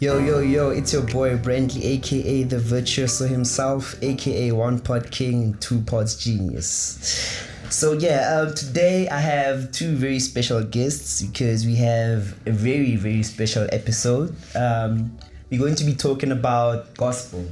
Yo, 0.00 0.20
yo, 0.20 0.38
yo, 0.38 0.70
it's 0.70 0.92
your 0.92 1.02
boy 1.02 1.36
Brantley, 1.36 1.82
aka 1.82 2.44
the 2.44 2.60
Virtuoso 2.60 3.26
himself, 3.26 4.00
aka 4.00 4.52
One 4.52 4.78
Pod 4.78 5.10
King, 5.10 5.54
Two 5.54 5.80
Pods 5.80 6.14
Genius. 6.14 7.44
So, 7.68 7.94
yeah, 7.94 8.30
uh, 8.30 8.52
today 8.52 9.08
I 9.08 9.18
have 9.18 9.72
two 9.72 9.96
very 9.96 10.20
special 10.20 10.62
guests 10.62 11.20
because 11.22 11.66
we 11.66 11.74
have 11.74 12.38
a 12.46 12.52
very, 12.52 12.94
very 12.94 13.24
special 13.24 13.66
episode. 13.72 14.36
Um, 14.54 15.18
we're 15.50 15.58
going 15.58 15.74
to 15.74 15.84
be 15.84 15.96
talking 15.96 16.30
about 16.30 16.96
gospel. 16.96 17.44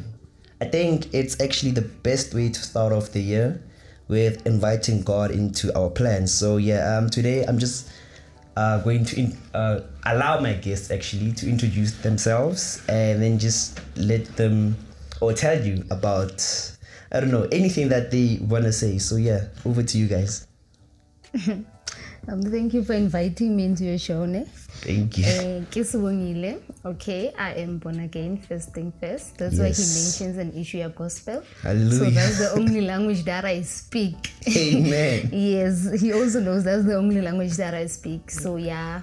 I 0.61 0.67
think 0.67 1.13
it's 1.13 1.41
actually 1.41 1.73
the 1.73 1.83
best 1.83 2.33
way 2.33 2.49
to 2.51 2.61
start 2.61 2.93
off 2.93 3.11
the 3.11 3.23
year 3.23 3.61
with 4.07 4.47
inviting 4.47 5.03
God 5.03 5.33
into 5.33 5.77
our 5.77 5.91
plans. 5.91 6.33
So, 6.33 6.59
yeah, 6.59 6.97
um, 6.97 7.11
today 7.11 7.43
I'm 7.45 7.59
just 7.59 7.91
uh, 8.57 8.79
going 8.79 9.05
to 9.05 9.21
in, 9.21 9.39
uh, 9.55 9.81
allow 10.05 10.41
my 10.41 10.55
guests 10.55 10.91
actually 10.91 11.33
to 11.33 11.49
introduce 11.49 11.93
themselves 11.99 12.83
and 12.89 13.23
then 13.23 13.39
just 13.39 13.81
let 13.97 14.25
them 14.37 14.77
or 15.21 15.33
tell 15.33 15.61
you 15.61 15.85
about 15.91 16.43
I 17.13 17.21
don't 17.21 17.31
know 17.31 17.47
anything 17.53 17.89
that 17.91 18.11
they 18.11 18.39
want 18.43 18.65
to 18.65 18.73
say. 18.73 18.99
So 18.99 19.17
yeah, 19.17 19.47
over 19.65 19.83
to 19.83 19.99
you 19.99 20.09
guys. 20.09 20.47
Um, 22.29 22.43
thank 22.43 22.75
you 22.75 22.83
for 22.83 22.93
inviting 22.93 23.55
me 23.55 23.67
into 23.67 23.85
your 23.85 23.99
show, 23.99 24.27
ne? 24.27 24.47
Thank 24.83 25.19
you. 25.19 25.25
Uh, 25.25 25.61
Kisubongile. 25.73 26.61
Okay, 26.85 27.33
I 27.39 27.55
am 27.55 27.79
born 27.79 28.01
again, 28.01 28.39
first 28.39 28.73
thing 28.73 28.93
first. 29.01 29.39
That's 29.39 29.59
why 29.59 29.71
he 29.71 29.83
mentions 29.83 30.39
an 30.39 30.53
issue 30.55 30.83
of 30.83 30.95
gospel. 30.95 31.43
So 31.63 32.11
that's 32.11 32.39
the 32.39 32.53
only 32.55 32.81
language 32.93 33.25
that 33.25 33.45
I 33.45 33.63
speak. 33.63 34.33
Amen. 34.55 35.31
yes, 35.33 36.01
he 36.01 36.13
also 36.13 36.41
knows 36.41 36.65
that's 36.65 36.85
the 36.85 36.97
only 36.97 37.21
language 37.21 37.57
that 37.57 37.75
I 37.75 37.87
speak. 37.87 38.31
So 38.31 38.57
yeah, 38.57 39.03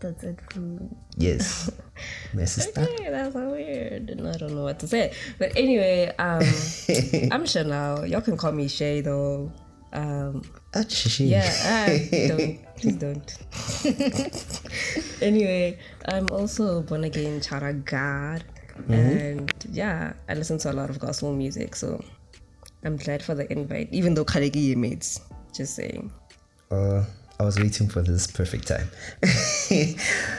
that's 0.00 0.22
it 0.22 0.38
from 0.52 0.76
me. 0.76 0.88
Yes, 1.16 1.70
my 2.34 2.44
sister. 2.44 2.80
Hey, 2.80 3.10
that's 3.10 3.32
so 3.34 3.50
weird. 3.50 4.10
And 4.10 4.28
I 4.28 4.32
don't 4.36 4.54
know 4.54 4.64
what 4.64 4.78
to 4.80 4.88
say. 4.88 5.12
But 5.38 5.56
anyway, 5.56 6.14
um, 6.18 6.42
I'm 7.32 7.44
Chanelle. 7.44 8.08
Y'all 8.08 8.20
can 8.20 8.36
call 8.36 8.52
me 8.52 8.68
Shay 8.68 9.00
though. 9.00 9.52
Um, 9.92 10.42
shishi. 10.72 11.28
yeah, 11.30 11.50
ah, 11.64 11.86
don't 12.28 12.60
please 12.80 12.96
don't. 12.96 13.38
anyway, 15.22 15.78
I'm 16.06 16.26
also 16.30 16.78
a 16.78 16.82
born 16.82 17.04
again 17.04 17.40
child 17.40 17.62
of 17.62 17.84
God, 17.84 18.44
and 18.88 19.52
yeah, 19.70 20.12
I 20.28 20.34
listen 20.34 20.58
to 20.58 20.72
a 20.72 20.74
lot 20.74 20.90
of 20.90 20.98
gospel 20.98 21.32
music. 21.34 21.76
So 21.76 22.02
I'm 22.84 22.96
glad 22.96 23.22
for 23.22 23.34
the 23.34 23.50
invite, 23.52 23.88
even 23.92 24.14
though 24.14 24.24
Kalegi 24.24 24.76
mates. 24.76 25.20
Just 25.52 25.74
saying. 25.74 26.12
Uh, 26.70 27.04
I 27.38 27.42
was 27.42 27.58
waiting 27.58 27.88
for 27.88 28.02
this 28.02 28.26
perfect 28.26 28.68
time. 28.68 28.88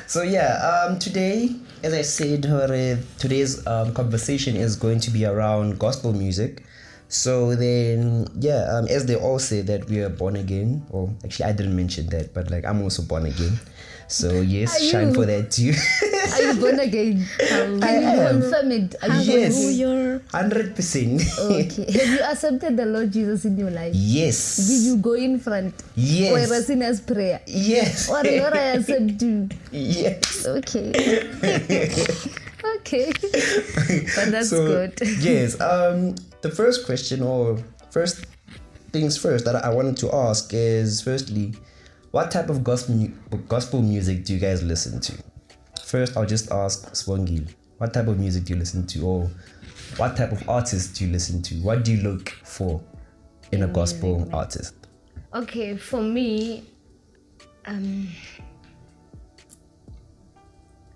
so 0.07 0.21
yeah, 0.21 0.85
um, 0.87 0.99
today, 0.99 1.49
as 1.83 1.93
I 1.93 2.01
said, 2.03 2.45
uh, 2.45 2.97
today's 3.19 3.65
um, 3.67 3.93
conversation 3.93 4.55
is 4.55 4.75
going 4.75 4.99
to 5.01 5.11
be 5.11 5.25
around 5.25 5.79
gospel 5.79 6.13
music. 6.13 6.63
So 7.11 7.59
then, 7.59 8.23
yeah, 8.39 8.71
um, 8.71 8.87
as 8.87 9.03
they 9.05 9.19
all 9.19 9.35
say 9.37 9.59
that 9.67 9.83
we 9.91 9.99
are 9.99 10.07
born 10.07 10.39
again, 10.39 10.87
or 10.95 11.11
actually 11.27 11.51
I 11.51 11.51
didn't 11.51 11.75
mention 11.75 12.07
that, 12.15 12.31
but 12.33 12.47
like 12.49 12.63
I'm 12.63 12.79
also 12.81 13.03
born 13.03 13.25
again. 13.27 13.59
So 14.07 14.39
yes, 14.39 14.75
Are 14.75 14.83
shine 14.91 15.07
you? 15.11 15.15
for 15.19 15.25
that 15.27 15.51
too. 15.51 15.71
Are 15.75 16.41
you 16.43 16.59
born 16.59 16.79
again? 16.79 17.23
Can 17.39 17.83
I 17.83 17.99
you 17.99 18.07
am. 18.07 18.41
confirm 18.41 18.71
it? 18.71 18.95
Are 19.03 19.07
you 19.19 19.27
Yes. 19.39 19.55
born 19.59 19.73
Your 19.75 20.21
Hundred 20.31 20.75
percent. 20.75 21.19
Okay. 21.39 21.87
Have 21.99 22.07
you 22.15 22.19
accepted 22.23 22.75
the 22.79 22.85
Lord 22.87 23.11
Jesus 23.11 23.43
in 23.43 23.55
your 23.59 23.71
life? 23.71 23.91
Yes. 23.95 24.55
Did 24.67 24.79
you 24.87 24.95
go 25.03 25.13
in 25.19 25.39
front? 25.39 25.75
Or 25.75 25.99
Yes. 25.99 26.51
a 26.51 26.63
sinner's 26.63 26.99
prayer? 27.03 27.39
Yes. 27.47 28.07
Or 28.11 28.23
Lord, 28.23 28.51
I 28.55 28.75
accept 28.79 29.19
you. 29.21 29.47
Yes. 29.71 30.43
Okay. 30.47 30.91
okay. 32.79 33.11
But 34.15 34.27
that's 34.31 34.49
So, 34.51 34.63
good. 34.67 34.95
yes. 35.23 35.59
Um, 35.59 36.15
the 36.41 36.49
first 36.49 36.85
question 36.85 37.21
or 37.21 37.57
first 37.91 38.25
things 38.91 39.17
first 39.17 39.45
that 39.45 39.55
I 39.63 39.69
wanted 39.69 39.97
to 39.97 40.13
ask 40.13 40.53
is 40.53 41.01
firstly, 41.01 41.53
what 42.11 42.31
type 42.31 42.49
of 42.49 42.63
gospel 42.63 42.95
mu- 42.95 43.37
gospel 43.47 43.81
music 43.81 44.25
do 44.25 44.33
you 44.33 44.39
guys 44.39 44.61
listen 44.63 44.99
to? 45.01 45.13
First, 45.85 46.17
I'll 46.17 46.25
just 46.25 46.51
ask 46.51 46.91
Swangil, 46.91 47.47
what 47.77 47.93
type 47.93 48.07
of 48.07 48.19
music 48.19 48.45
do 48.45 48.53
you 48.53 48.59
listen 48.59 48.85
to, 48.87 49.05
or 49.05 49.29
what 49.97 50.17
type 50.17 50.31
of 50.31 50.47
artists 50.49 50.97
do 50.97 51.05
you 51.05 51.11
listen 51.11 51.41
to? 51.43 51.55
What 51.55 51.83
do 51.83 51.93
you 51.93 52.01
look 52.01 52.29
for 52.29 52.81
in 53.51 53.63
a 53.63 53.67
gospel 53.67 54.29
artist? 54.33 54.75
Okay, 55.33 55.77
for 55.77 56.01
me, 56.01 56.65
um, 57.65 58.07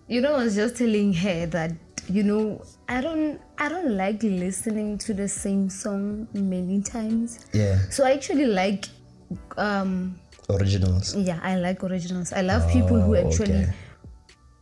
you 0.07 0.21
know, 0.21 0.35
I 0.35 0.43
was 0.43 0.55
just 0.55 0.75
telling 0.75 1.13
her 1.13 1.45
that 1.47 1.71
you 2.09 2.23
know 2.23 2.63
I 2.87 3.01
don't 3.01 3.39
I 3.57 3.69
don't 3.69 3.95
like 3.97 4.21
listening 4.23 4.97
to 4.99 5.13
the 5.13 5.27
same 5.27 5.69
song 5.69 6.27
many 6.33 6.81
times. 6.81 7.39
Yeah, 7.53 7.79
So 7.89 8.03
I 8.05 8.11
actually 8.13 8.45
like 8.47 8.85
um 9.57 10.19
originals. 10.49 11.15
yeah 11.15 11.39
I 11.41 11.55
like 11.57 11.83
originals. 11.83 12.33
I 12.33 12.41
love 12.41 12.69
people 12.71 12.99
who 13.01 13.15
Oh, 13.15 13.27
actually 13.27 13.63
okay. 13.63 13.73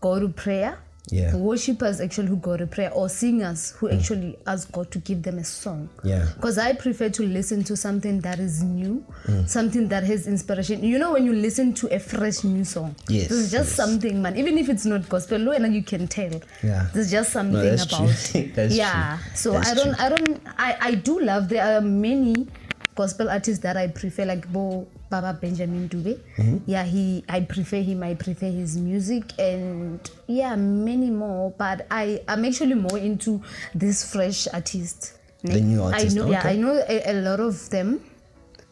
go 0.02 0.20
to 0.20 0.30
prayer. 0.30 0.78
Yeah. 1.09 1.36
Worshippers 1.36 2.00
actually 2.00 2.28
who 2.28 2.38
go 2.38 2.56
to 2.56 2.66
prayer 2.66 2.90
or 2.94 3.09
singers 3.09 3.72
who 3.72 3.90
actually 3.90 4.38
ask 4.47 4.72
God 4.72 4.90
to 4.91 5.00
give 5.00 5.22
them 5.22 5.38
a 5.38 5.44
song. 5.44 5.90
Yeah. 6.03 6.28
Because 6.36 6.58
I 6.58 6.74
prefer 6.74 7.09
to 7.09 7.24
listen 7.24 7.64
to 7.66 7.75
something 7.75 8.22
that 8.22 8.40
is 8.40 8.64
new, 8.64 9.03
Mm. 9.25 9.47
something 9.50 9.88
that 9.90 10.03
has 10.06 10.28
inspiration. 10.28 10.81
You 10.84 10.97
know, 11.00 11.12
when 11.14 11.25
you 11.25 11.34
listen 11.34 11.74
to 11.75 11.94
a 11.94 12.00
fresh 12.00 12.44
new 12.46 12.64
song, 12.64 12.96
Yes, 13.09 13.28
there's 13.28 13.52
just 13.52 13.69
yes. 13.69 13.75
something, 13.75 14.22
man. 14.22 14.38
Even 14.38 14.58
if 14.58 14.69
it's 14.69 14.86
not 14.86 15.08
gospel, 15.09 15.40
no, 15.40 15.52
and 15.52 15.75
you 15.75 15.84
can 15.84 16.08
tell. 16.08 16.31
Yeah. 16.64 16.88
There's 16.94 17.12
just 17.12 17.31
something 17.31 17.62
that's 17.62 17.85
true. 17.85 18.06
about. 18.06 18.53
That's 18.56 18.74
yeah. 18.75 19.18
true. 19.22 19.35
So 19.35 19.52
That's 19.52 19.72
I 19.72 19.74
don't, 19.75 20.00
I 20.00 20.09
don't, 20.09 20.41
I, 20.58 20.78
I 20.80 20.96
do 20.96 21.20
love. 21.20 21.50
There 21.50 21.64
are 21.64 21.81
many 21.81 22.47
gospel 22.96 23.30
artists 23.30 23.62
that 23.64 23.75
I 23.75 23.88
prefer, 23.88 24.24
like 24.25 24.47
Bo 24.53 24.88
Baba 25.13 25.38
Benjamin 25.40 25.88
Dube. 25.88 26.18
Mm-hmm. 26.38 26.57
Yeah, 26.66 26.84
he, 26.84 27.24
I 27.29 27.41
prefer 27.41 27.81
him. 27.81 28.01
I 28.01 28.16
prefer 28.16 28.50
his 28.50 28.78
music, 28.78 29.38
and 29.38 30.00
yeah, 30.25 30.56
many 30.56 31.12
more. 31.12 31.53
But 31.56 31.85
I, 31.91 32.22
I'm 32.28 32.44
actually 32.46 32.74
more 32.74 32.97
into 32.97 33.44
this 33.75 34.12
fresh 34.12 34.47
artist. 34.52 35.13
The 35.44 35.62
new 35.62 35.84
I 35.84 35.91
artist, 35.94 36.16
know, 36.16 36.31
yeah. 36.31 36.41
I 36.44 36.56
know 36.56 36.84
a, 36.90 37.12
a 37.12 37.13
lot 37.22 37.40
of 37.40 37.69
them. 37.69 38.02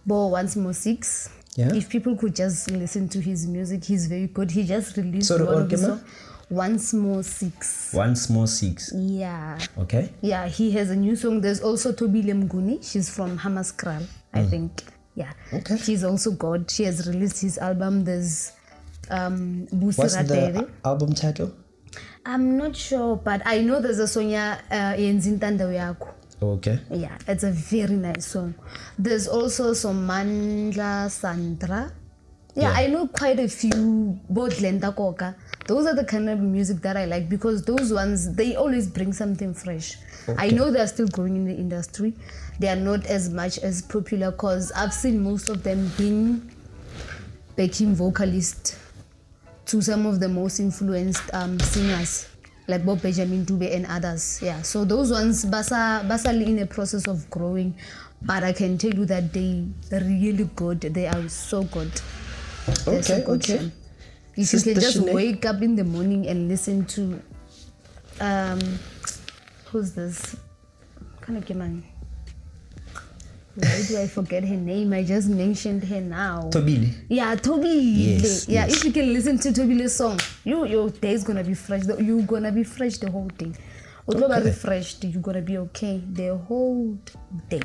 Bo 0.03 0.28
once 0.28 0.56
more 0.56 0.74
six. 0.74 1.30
Yeah. 1.56 1.75
If 1.75 1.90
people 1.90 2.16
could 2.16 2.35
just 2.35 2.72
listen 2.72 3.07
to 3.09 3.22
his 3.22 3.46
music, 3.46 3.84
he's 3.84 4.07
very 4.07 4.25
good. 4.25 4.50
He 4.50 4.63
just 4.63 4.97
released 4.97 5.28
Sorry, 5.28 5.44
one 5.44 5.62
of 5.62 5.69
his 5.69 5.81
songs. 5.81 6.01
Once 6.50 6.94
more 6.94 7.22
six. 7.24 7.94
One 7.94 8.16
small 8.16 8.47
six. 8.47 8.91
Yeah. 8.96 9.59
Okay. 9.78 10.09
Yeah, 10.22 10.47
he 10.47 10.72
has 10.72 10.90
a 10.90 10.96
new 10.96 11.16
song. 11.16 11.41
There's 11.41 11.62
also 11.62 11.91
Toby 11.91 12.24
Lemguni. 12.24 12.81
She's 12.81 13.13
from 13.13 13.38
Hammanskraal, 13.38 14.03
I 14.34 14.44
think. 14.44 14.84
Yeah. 15.16 15.34
Okay. 15.54 15.78
She's 15.78 16.04
also 16.04 16.32
God. 16.32 16.70
She 16.72 16.84
has 16.84 17.08
released 17.08 17.42
his 17.42 17.58
album. 17.58 18.06
There's 18.06 18.54
um 19.10 19.68
Busi 19.74 19.98
What's 19.98 20.16
the 20.16 20.70
album 20.86 21.14
title? 21.14 21.54
I'm 22.26 22.58
not 22.58 22.76
sure, 22.76 23.16
but 23.16 23.42
I 23.46 23.62
know 23.62 23.82
there's 23.82 24.00
a 24.00 24.08
song 24.08 24.30
yeah, 24.30 24.62
uh, 24.70 24.94
Yenzintanda 24.96 25.98
Okay. 26.42 26.80
Yeah, 26.90 27.18
it's 27.28 27.44
a 27.44 27.52
very 27.52 27.94
nice 27.96 28.26
song. 28.26 28.56
There's 28.98 29.28
also 29.28 29.74
some 29.74 30.08
Mandla 30.08 31.10
Sandra. 31.10 31.92
Yeah, 32.56 32.64
Yeah. 32.64 32.74
I 32.74 32.88
know 32.88 33.08
quite 33.08 33.40
a 33.40 33.48
few, 33.48 34.20
both 34.30 34.60
Lenda 34.60 34.94
Koka. 34.96 35.36
Those 35.68 35.86
are 35.86 35.96
the 35.96 36.04
kind 36.04 36.30
of 36.30 36.40
music 36.40 36.82
that 36.82 36.98
I 36.98 37.06
like 37.06 37.30
because 37.30 37.64
those 37.64 37.94
ones, 37.94 38.34
they 38.36 38.56
always 38.56 38.88
bring 38.88 39.14
something 39.14 39.54
fresh. 39.54 39.98
I 40.38 40.50
know 40.50 40.71
they're 40.71 40.88
still 40.88 41.07
growing 41.07 41.35
in 41.35 41.45
the 41.45 41.56
industry. 41.56 42.13
They 42.59 42.68
are 42.68 42.75
not 42.75 43.06
as 43.07 43.29
much 43.29 43.57
as 43.59 43.81
popular 43.81 44.31
because 44.31 44.71
I've 44.73 44.94
seen 44.94 45.23
most 45.23 45.50
of 45.50 45.63
them 45.63 45.91
being 45.97 46.51
backing 47.56 47.95
vocalist 47.95 48.77
to 49.65 49.81
some 49.81 50.06
of 50.06 50.19
the 50.19 50.27
most 50.29 50.59
influenced 50.59 51.23
um, 51.33 51.59
singers 51.59 52.27
like 52.68 52.85
Bob 52.85 53.01
Benjamin 53.01 53.45
Dube 53.45 53.73
and 53.73 53.85
others. 53.88 54.39
Yeah, 54.41 54.62
so 54.62 54.85
those 54.85 55.12
ones 55.12 55.45
basa 55.45 56.07
basally 56.07 56.45
in 56.45 56.59
a 56.59 56.65
process 56.65 57.07
of 57.07 57.29
growing, 57.29 57.75
but 58.21 58.44
I 58.44 58.53
can 58.53 58.77
tell 58.77 58.94
you 58.94 59.06
that 59.06 59.33
they 59.33 59.65
are 59.91 60.00
really 60.00 60.50
good. 60.56 60.81
They 60.81 61.07
are 61.07 61.27
so 61.29 61.63
good. 61.63 61.91
They're 62.85 63.03
so 63.03 63.15
Okay, 63.15 63.23
good, 63.25 63.44
okay. 63.44 63.71
If 64.35 64.47
Sister 64.47 64.69
you 64.69 64.75
can 64.75 64.81
just 64.81 64.97
Shanae? 65.00 65.13
wake 65.13 65.45
up 65.45 65.62
in 65.62 65.75
the 65.75 65.83
morning 65.83 66.27
and 66.27 66.47
listen 66.47 66.85
to, 66.85 67.21
um, 68.21 68.59
who's 69.71 69.94
this? 69.94 70.35
Kind 71.21 71.38
of 71.38 71.56
man. 71.56 71.83
Why 73.56 73.83
do 73.88 73.97
I 74.00 74.07
forget 74.07 74.44
her 74.45 74.56
name? 74.56 74.94
I 74.94 75.03
just 75.03 75.27
mentioned 75.27 75.83
her 75.85 76.00
now. 76.00 76.50
Tobili. 76.51 76.94
Yeah, 77.09 77.35
Toby. 77.35 77.68
Yes, 77.68 78.47
yeah, 78.47 78.65
yes. 78.65 78.77
if 78.77 78.85
you 78.85 78.91
can 78.94 79.12
listen 79.13 79.38
to 79.39 79.51
Toby's 79.53 79.94
song, 79.95 80.19
you 80.45 80.65
your 80.65 80.89
day 80.89 81.12
is 81.13 81.23
gonna 81.23 81.44
be 81.44 81.53
fresh. 81.53 81.83
The- 81.83 82.01
You 82.01 82.21
gonna 82.23 82.51
be 82.51 82.63
fresh 82.63 82.97
the 82.97 83.12
whole 83.12 83.27
day. 83.38 83.51
Although 84.07 84.27
Okay. 84.27 84.44
refreshed, 84.45 85.03
you're 85.03 85.21
gonna 85.21 85.41
be 85.41 85.57
okay 85.57 86.01
the 86.13 86.38
whole 86.38 86.97
day. 87.50 87.62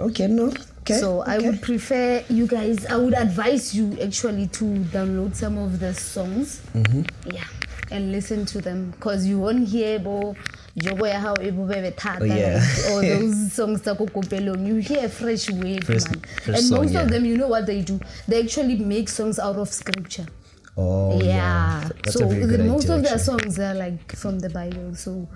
Okay, 0.00 0.26
no. 0.26 0.52
Okay. 0.82 0.98
So 0.98 1.20
I 1.22 1.38
would 1.38 1.62
prefer 1.62 2.22
you 2.28 2.46
guys. 2.46 2.84
I 2.86 2.96
would 2.96 3.14
advise 3.14 3.74
you 3.74 3.96
actually 4.02 4.48
to 4.48 4.64
download 4.92 5.34
some 5.34 5.56
of 5.58 5.80
the 5.80 5.94
songs. 5.94 6.60
Mm-hmm. 6.74 7.02
Yeah, 7.32 7.44
and 7.90 8.12
listen 8.12 8.44
to 8.46 8.60
them 8.60 8.90
because 8.92 9.26
you 9.26 9.38
won't 9.38 9.66
hear 9.68 9.98
bo 9.98 10.34
jogo 10.76 11.06
ya 11.06 11.20
hao 11.20 11.36
e 11.42 11.50
bobebe 11.50 11.90
thata 11.90 12.24
Oh, 12.24 12.26
yeah. 12.26 12.62
like, 12.62 12.92
or 12.94 13.02
those 13.20 13.50
songs 13.56 13.80
tsa 13.82 13.94
ko 13.94 14.06
kopelong 14.06 14.66
you 14.68 14.76
hear 14.80 15.08
fresh 15.08 15.50
wave 15.50 15.84
Fresh- 15.84 16.04
man 16.10 16.20
fresh 16.44 16.58
and 16.58 16.68
song, 16.68 16.78
most 16.82 16.92
yeah. 16.94 17.02
of 17.02 17.10
them 17.10 17.24
you 17.26 17.36
know 17.36 17.48
what 17.48 17.66
they 17.66 17.82
do 17.82 17.98
they 18.28 18.40
actually 18.42 18.76
make 18.76 19.08
songs 19.08 19.38
out 19.38 19.56
of 19.56 19.68
scripture 19.72 20.26
Oh 20.74 21.20
yeah, 21.20 21.26
yeah, 21.26 21.88
that's 22.02 22.14
so 22.14 22.24
a 22.24 22.28
very 22.28 22.46
the, 22.46 22.64
most 22.64 22.84
idea, 22.84 22.96
of 22.96 23.02
their 23.02 23.12
actually. 23.18 23.38
songs 23.38 23.58
are 23.58 23.74
like 23.74 24.16
from 24.16 24.38
the 24.40 24.48
bible 24.48 24.94
so 24.94 25.28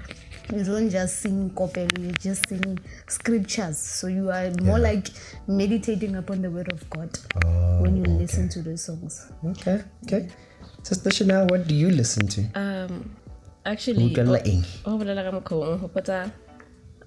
you 0.56 0.64
don't 0.64 0.88
just 0.88 1.20
sing 1.20 1.50
kopelo 1.50 1.98
you're 2.02 2.12
just 2.12 2.48
singing 2.48 2.78
scriptures 3.06 3.76
so 3.78 4.06
you 4.06 4.30
are 4.30 4.50
more 4.62 4.78
Yeah. 4.78 4.92
like 4.94 5.10
meditating 5.46 6.16
upon 6.16 6.40
the 6.40 6.48
word 6.50 6.72
of 6.72 6.88
god 6.88 7.10
Oh, 7.44 7.82
when 7.82 7.96
you 7.98 8.04
listen 8.04 8.48
to 8.48 8.62
those 8.62 8.84
songs 8.84 9.26
Okay, 9.44 9.82
okay. 10.04 10.28
Sister 10.82 11.10
Chanelle, 11.10 11.50
what 11.50 11.66
do 11.66 11.74
you 11.74 11.90
listen 11.90 12.26
to? 12.28 12.40
Um, 12.54 13.10
actually, 13.66 14.10
Utlwela 14.10 14.64
oh, 14.84 14.98
bolela 14.98 15.22
ka 15.24 15.32
mokgwa 15.32 15.68
o, 15.68 15.76
nkgopotsa 15.76 16.30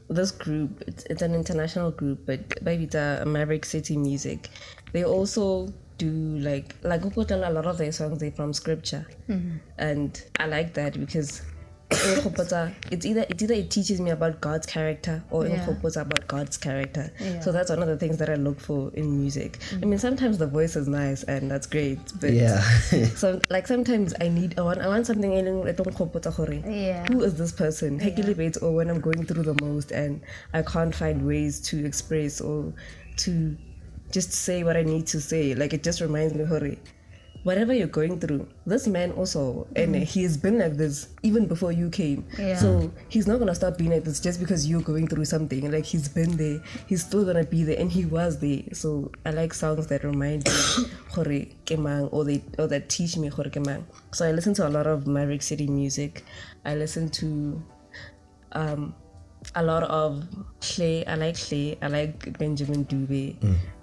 this 0.10 0.32
group, 0.32 0.84
it's, 0.88 1.04
it's 1.06 1.22
an 1.22 1.36
international 1.36 1.92
group, 1.92 2.26
but 2.26 2.40
maybe 2.64 2.84
it's 2.86 2.96
a 2.96 3.24
Maverick 3.26 3.64
City 3.64 3.96
Music. 3.96 4.50
They 4.92 5.04
also 5.04 5.72
do 5.98 6.10
like 6.10 6.76
like 6.84 7.02
Ukotela, 7.02 7.48
a 7.48 7.52
lot 7.52 7.66
of 7.66 7.78
their 7.78 7.92
songs 7.92 8.20
they 8.20 8.32
from 8.32 8.54
scripture, 8.54 9.06
mm-hmm. 9.30 9.58
and 9.78 10.22
I 10.40 10.48
like 10.48 10.74
that 10.74 11.00
because. 11.00 11.42
Nkgopotsa- 12.00 12.72
it's 12.92 13.06
either 13.06 13.26
it's 13.30 13.44
either 13.44 13.54
it 13.54 13.70
teaches 13.70 14.00
me 14.02 14.10
about 14.12 14.40
God's 14.42 14.66
character 14.66 15.22
or 15.32 15.46
Yeah. 15.48 15.66
nkgopotsa 15.66 16.02
about 16.02 16.28
God's 16.28 16.58
character. 16.58 17.12
Yeah. 17.20 17.40
So 17.42 17.52
that's 17.52 17.70
one 17.70 17.82
of 17.82 17.88
the 17.88 17.98
things 17.98 18.18
that 18.18 18.30
I 18.30 18.36
look 18.36 18.60
for 18.60 18.92
in 18.94 19.20
music. 19.22 19.58
I 19.82 19.86
mean, 19.86 20.00
sometimes 20.00 20.38
the 20.38 20.48
voice 20.48 20.76
is 20.76 20.88
nice 20.88 21.24
and 21.24 21.50
that's 21.52 21.68
great, 21.68 22.00
but 22.20 22.34
Yeah. 22.34 22.62
so 23.16 23.40
like 23.50 23.68
sometimes 23.68 24.14
I 24.22 24.30
need 24.30 24.58
I 24.58 24.62
want 24.64 24.80
I 24.82 24.88
want 24.88 25.06
something 25.08 25.32
leng- 25.32 25.76
tlo 25.76 25.86
nkgopotsa 25.86 26.36
gore, 26.36 26.54
Yeah. 26.70 27.06
who 27.12 27.24
is 27.24 27.36
this 27.36 27.52
person 27.52 28.00
He 28.00 28.12
ke 28.12 28.58
or 28.62 28.72
when 28.74 28.90
I'm 28.90 29.00
going 29.02 29.26
through 29.26 29.44
the 29.44 29.58
most 29.62 29.92
and 29.92 30.22
I 30.54 30.62
can't 30.62 30.94
find 30.94 31.26
ways 31.26 31.60
to 31.70 31.86
express 31.86 32.42
or 32.42 32.74
to 33.18 33.56
just 34.12 34.32
say 34.34 34.64
what 34.64 34.76
I 34.78 34.84
need 34.84 35.06
to 35.08 35.22
say 35.22 35.54
like 35.54 35.74
it 35.74 35.84
just 35.84 36.02
reminds 36.02 36.34
me 36.34 36.44
hore 36.46 36.72
whatever 37.50 37.74
you're 37.78 37.94
going 37.98 38.16
through 38.24 38.42
this 38.72 38.86
man 38.96 39.12
also 39.22 39.44
and 39.82 39.96
he 40.14 40.22
has 40.24 40.36
been 40.46 40.58
like 40.64 40.76
this 40.82 40.98
even 41.30 41.48
before 41.54 41.72
you 41.82 41.90
came 42.00 42.20
Yeah. 42.38 42.58
so 42.64 42.92
he's 43.16 43.28
not 43.32 43.40
gonna 43.42 43.56
stop 43.60 43.78
being 43.82 43.92
like 43.96 44.04
this 44.10 44.20
just 44.28 44.40
because 44.44 44.68
you're 44.70 44.86
going 44.92 45.08
through 45.14 45.26
something 45.34 45.72
like 45.76 45.86
he's 45.94 46.08
been 46.18 46.38
there 46.42 46.60
he's 46.92 47.04
still 47.10 47.26
gonna 47.30 47.44
be 47.56 47.64
there 47.70 47.80
and 47.80 47.92
he 47.98 48.06
was 48.18 48.40
there 48.46 48.62
so 48.82 49.12
I 49.26 49.32
like 49.32 49.54
songs 49.64 49.88
that 49.94 50.04
remind 50.04 50.46
me 50.46 50.54
hore 51.16 51.40
ke 51.70 51.78
mang 51.88 52.06
or 52.18 52.24
they 52.30 52.38
or 52.60 52.68
that 52.76 52.90
teach 52.98 53.18
me 53.18 53.30
hore 53.40 53.50
ke 53.58 53.62
mang 53.70 53.86
so 54.12 54.28
I 54.28 54.32
listen 54.32 54.54
to 54.62 54.68
a 54.68 54.72
lot 54.78 54.86
of 54.96 55.08
Maverick 55.08 55.42
City 55.42 55.68
music 55.82 56.24
I 56.66 56.76
listen 56.76 57.10
to 57.22 57.28
um 58.64 58.94
a 59.56 59.64
lot 59.64 59.84
of 59.84 60.24
Clay. 60.60 61.06
I 61.06 61.16
like 61.16 61.38
Clay. 61.40 61.78
I 61.82 61.88
like 61.88 62.38
Benjamin 62.38 62.84
Dube. 62.86 63.38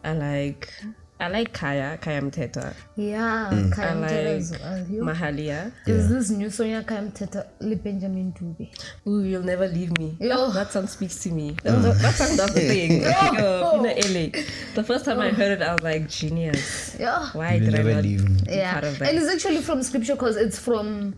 I 0.04 0.12
like 0.12 0.68
I 1.18 1.28
like 1.28 1.54
Khaya, 1.54 1.98
Khaya 1.98 2.20
Mthethwa. 2.20 2.74
yeah 2.96 3.48
I 3.50 3.54
Khaya 3.74 3.92
Mthethwa 3.96 4.36
as 4.36 4.50
like 4.52 4.60
well. 4.60 4.86
Yo, 4.90 5.02
Mahalia. 5.04 5.72
there's 5.86 6.08
this 6.10 6.28
new 6.30 6.50
song 6.50 6.68
ya 6.68 6.82
Khaya 6.82 7.10
Mthethwa 7.10 7.46
le 7.60 7.76
benjamin 7.76 8.32
dube 8.32 8.68
Ooh, 9.06 9.22
you'll 9.22 9.42
never 9.42 9.66
leave 9.66 9.96
me. 9.98 10.14
Yo. 10.20 10.34
Oh, 10.36 10.50
that 10.50 10.70
song 10.72 10.86
speaks 10.86 11.18
to 11.20 11.30
me. 11.30 11.56
That, 11.62 11.80
that, 11.82 11.98
that 12.02 12.14
song 12.14 12.36
does 12.36 12.52
the 12.54 12.60
thing. 12.72 13.02
Yo, 13.02 13.72
Pina 13.72 13.94
Ele. 13.96 14.30
The 14.74 14.84
first 14.84 15.06
time 15.06 15.20
I 15.20 15.30
heard 15.30 15.52
it, 15.58 15.62
I 15.62 15.72
was 15.72 15.82
like, 15.82 16.06
genius. 16.08 16.96
yeah 17.00 17.30
Why 17.32 17.54
You 17.54 17.60
will 17.60 17.70
did 17.70 17.74
I 17.74 17.82
never 17.82 17.94
not 17.94 18.04
leave 18.04 18.28
me. 18.28 18.40
be 18.46 18.52
yeah 18.56 18.72
part 18.74 18.84
of 18.84 18.98
that? 18.98 19.08
and 19.08 19.18
it's 19.18 19.32
actually 19.32 19.62
from 19.62 19.82
scripture 19.82 20.14
because 20.16 20.36
it's 20.36 20.58
from 20.58 21.14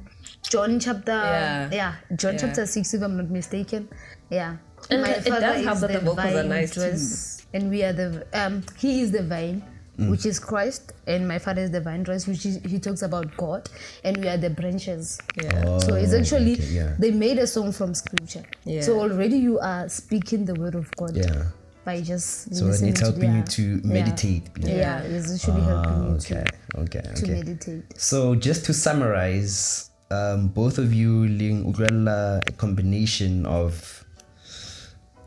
john 0.49 0.79
chapter 0.79 1.13
Yeah. 1.13 1.71
yeah 1.73 1.95
john 2.15 2.35
Yeah. 2.35 2.41
chapter 2.41 2.67
6 2.67 2.95
if 2.95 3.03
i'm 3.03 3.17
not 3.17 3.31
mistaken 3.31 3.89
yeah 4.31 4.57
And 4.91 5.05
it- 5.07 5.27
it 5.27 5.31
does 5.31 5.65
help 5.65 5.79
that 5.81 5.93
the 5.93 5.99
vocals 6.01 6.27
are 6.33 6.43
vine 6.43 6.49
nice 6.49 6.73
too. 6.75 7.45
and 7.53 7.69
we 7.71 7.83
are 7.83 7.93
the 7.93 8.25
um 8.33 8.63
he 8.79 9.01
is 9.03 9.11
the 9.11 9.23
vine 9.25 9.63
Mm. 9.99 10.11
which 10.11 10.27
is 10.27 10.39
christ 10.39 10.93
and 11.09 11.27
my 11.27 11.41
father 11.41 11.61
is 11.61 11.73
the 11.73 11.81
vine 11.81 12.05
dress 12.05 12.29
which 12.29 12.47
is 12.47 12.61
he 12.63 12.79
talks 12.79 13.03
about 13.03 13.37
god 13.37 13.69
and 14.05 14.17
we 14.19 14.29
are 14.29 14.37
the 14.37 14.49
branches 14.49 15.19
yeah. 15.43 15.79
so 15.79 15.97
it's 15.97 16.13
Oh, 16.15 16.19
actually 16.19 16.53
okay, 16.53 16.65
yeah. 16.67 16.95
they 17.01 17.11
made 17.11 17.37
a 17.39 17.49
song 17.49 17.73
from 17.73 17.95
scripture 17.95 18.45
Yeah. 18.65 18.83
so 18.83 19.01
already 19.01 19.39
you 19.39 19.59
are 19.59 19.89
speaking 19.89 20.45
the 20.45 20.55
word 20.55 20.77
of 20.77 20.89
god 20.97 21.17
Yeah. 21.17 21.47
by 21.85 22.01
just 22.01 22.55
So 22.55 22.63
and 22.67 22.71
listening 22.71 22.91
it's 22.91 23.01
to 23.01 23.07
helping 23.07 23.31
you 23.35 23.43
their- 23.43 23.57
to 23.59 23.63
yeah. 23.63 23.93
meditate. 23.93 24.45
yeah, 24.59 25.01
it's 25.03 25.35
actually 25.35 25.63
helping 25.63 25.93
Ah, 25.93 26.07
you 26.07 26.15
okay, 26.15 26.45
okay, 26.77 27.01
to, 27.03 27.15
to 27.15 27.23
okay. 27.25 27.35
meditate 27.43 27.85
So 27.99 28.37
just 28.37 28.67
to 28.67 28.73
summarize, 28.75 29.91
um, 30.13 30.47
both 30.55 30.79
of 30.79 30.95
you 30.95 31.27
ling 31.27 31.65
utlwela 31.65 32.39
a 32.47 32.53
combination 32.53 33.47
of 33.47 34.05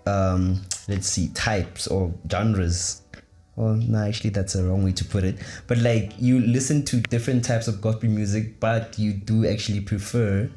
um, 0.07 0.61
let's 0.87 1.07
see 1.07 1.27
types 1.29 1.87
or 1.87 2.13
genres. 2.31 3.00
Well, 3.61 3.75
no, 3.75 3.99
actually 4.07 4.31
that's 4.31 4.55
a 4.55 4.63
wrong 4.63 4.83
way 4.83 4.91
to 4.93 5.05
put 5.05 5.23
it. 5.23 5.37
But 5.67 5.77
like 5.77 6.13
you 6.17 6.39
listen 6.39 6.83
to 6.85 6.97
different 6.99 7.45
types 7.45 7.67
of 7.67 7.79
gospel 7.79 8.09
music, 8.09 8.59
but 8.59 8.97
you 8.97 9.13
do 9.13 9.45
actually 9.47 9.81
prefer 9.81 10.49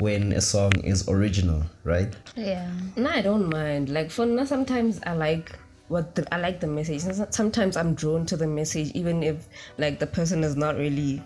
when 0.00 0.32
a 0.32 0.42
song 0.42 0.72
is 0.84 1.08
original, 1.08 1.62
right? 1.84 2.14
yeah 2.36 2.70
No, 2.96 3.08
I 3.08 3.22
don't 3.22 3.48
mind. 3.48 3.88
Like 3.88 4.10
for 4.10 4.26
now, 4.26 4.44
sometimes 4.44 5.00
I 5.06 5.14
like 5.14 5.58
what 5.88 6.14
the, 6.14 6.34
I 6.34 6.38
like 6.38 6.60
the 6.60 6.66
message. 6.66 7.02
Sometimes 7.30 7.78
I'm 7.78 7.94
drawn 7.94 8.26
to 8.26 8.36
the 8.36 8.46
message, 8.46 8.90
even 8.94 9.22
if 9.22 9.48
like 9.78 9.98
the 9.98 10.06
person 10.06 10.44
is 10.44 10.54
not 10.54 10.76
really 10.76 11.22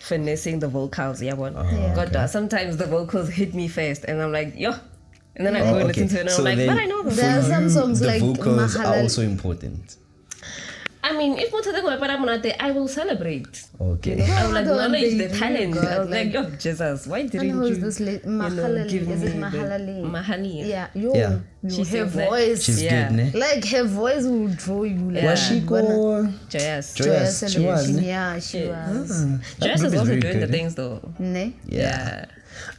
finessing 0.00 0.58
the 0.58 0.68
vocals. 0.68 1.22
Yeah, 1.22 1.32
one. 1.32 1.54
Yeah. 1.54 1.60
Uh-huh, 1.60 1.94
God 1.94 2.12
does. 2.12 2.30
Sometimes 2.32 2.76
the 2.76 2.86
vocals 2.86 3.30
hit 3.30 3.54
me 3.54 3.68
first, 3.68 4.04
and 4.04 4.20
I'm 4.20 4.32
like, 4.32 4.54
yo. 4.54 4.74
And 5.36 5.44
then 5.46 5.56
I 5.56 5.60
Oh, 5.60 5.72
go 5.72 5.78
and 5.78 5.90
okay. 5.90 6.02
listen 6.02 6.08
to 6.08 6.16
it, 6.16 6.20
and 6.20 6.30
So 6.30 6.46
I'm 6.46 6.58
like, 6.58 6.66
but 6.68 6.78
I 6.78 6.84
know 6.84 7.02
the. 7.02 7.10
There 7.10 7.38
are 7.38 7.42
some 7.42 7.64
you, 7.64 7.70
songs 7.70 8.00
the 8.00 8.06
like 8.06 8.20
vocals 8.20 8.76
are 8.76 8.96
also 8.96 9.22
important. 9.22 9.96
I 11.06 11.12
mean, 11.12 11.38
if 11.38 11.52
Mother 11.52 12.16
Monate, 12.18 12.56
I 12.58 12.70
will 12.70 12.88
celebrate. 12.88 13.66
Okay. 13.78 14.24
I 14.24 14.46
will 14.46 14.56
acknowledge 14.56 15.18
the 15.18 15.28
talent. 15.38 15.74
God, 15.74 15.84
I 15.84 15.98
was 15.98 16.08
like, 16.08 16.34
oh, 16.34 16.50
Jesus, 16.58 17.06
why 17.06 17.26
didn't 17.26 17.48
you? 17.48 17.62
is 17.64 17.78
this 17.80 18.00
la- 18.00 18.12
you 18.12 18.20
know, 18.24 18.86
give 18.88 19.10
Is 19.10 19.22
it 19.22 19.36
Mahalali? 19.36 20.00
the- 20.00 20.08
Mahalali? 20.08 20.10
Mahali. 20.16 20.66
Yeah, 20.66 20.88
You, 20.94 21.12
Yeah. 21.14 21.38
you 21.62 21.70
She 21.84 21.84
her 21.98 22.04
voice. 22.06 22.64
She's 22.64 22.82
Yeah. 22.82 23.08
good, 23.08 23.16
ne? 23.34 23.38
like 23.38 23.64
her 23.66 23.84
voice 23.84 24.24
will 24.24 24.48
draw 24.48 24.84
you. 24.84 25.10
Like, 25.10 25.22
Yeah. 25.22 25.30
Was 25.30 25.46
she 25.46 25.60
go? 25.60 26.28
Joyous. 26.48 26.94
Joyous. 26.94 27.40
Joyous 27.40 27.52
she 27.52 27.60
was, 27.66 27.90
ne? 27.90 28.06
Yeah, 28.06 28.38
she 28.40 28.58
Yeah. 28.64 28.90
was. 28.92 29.26
That 29.58 29.60
Joyous 29.60 29.82
is 29.82 29.94
also 29.94 30.06
doing 30.06 30.20
the 30.20 30.32
good, 30.32 30.42
eh? 30.48 30.52
things 30.56 30.74
though. 30.74 31.00
Ne? 31.18 31.52
Yeah. 31.68 32.24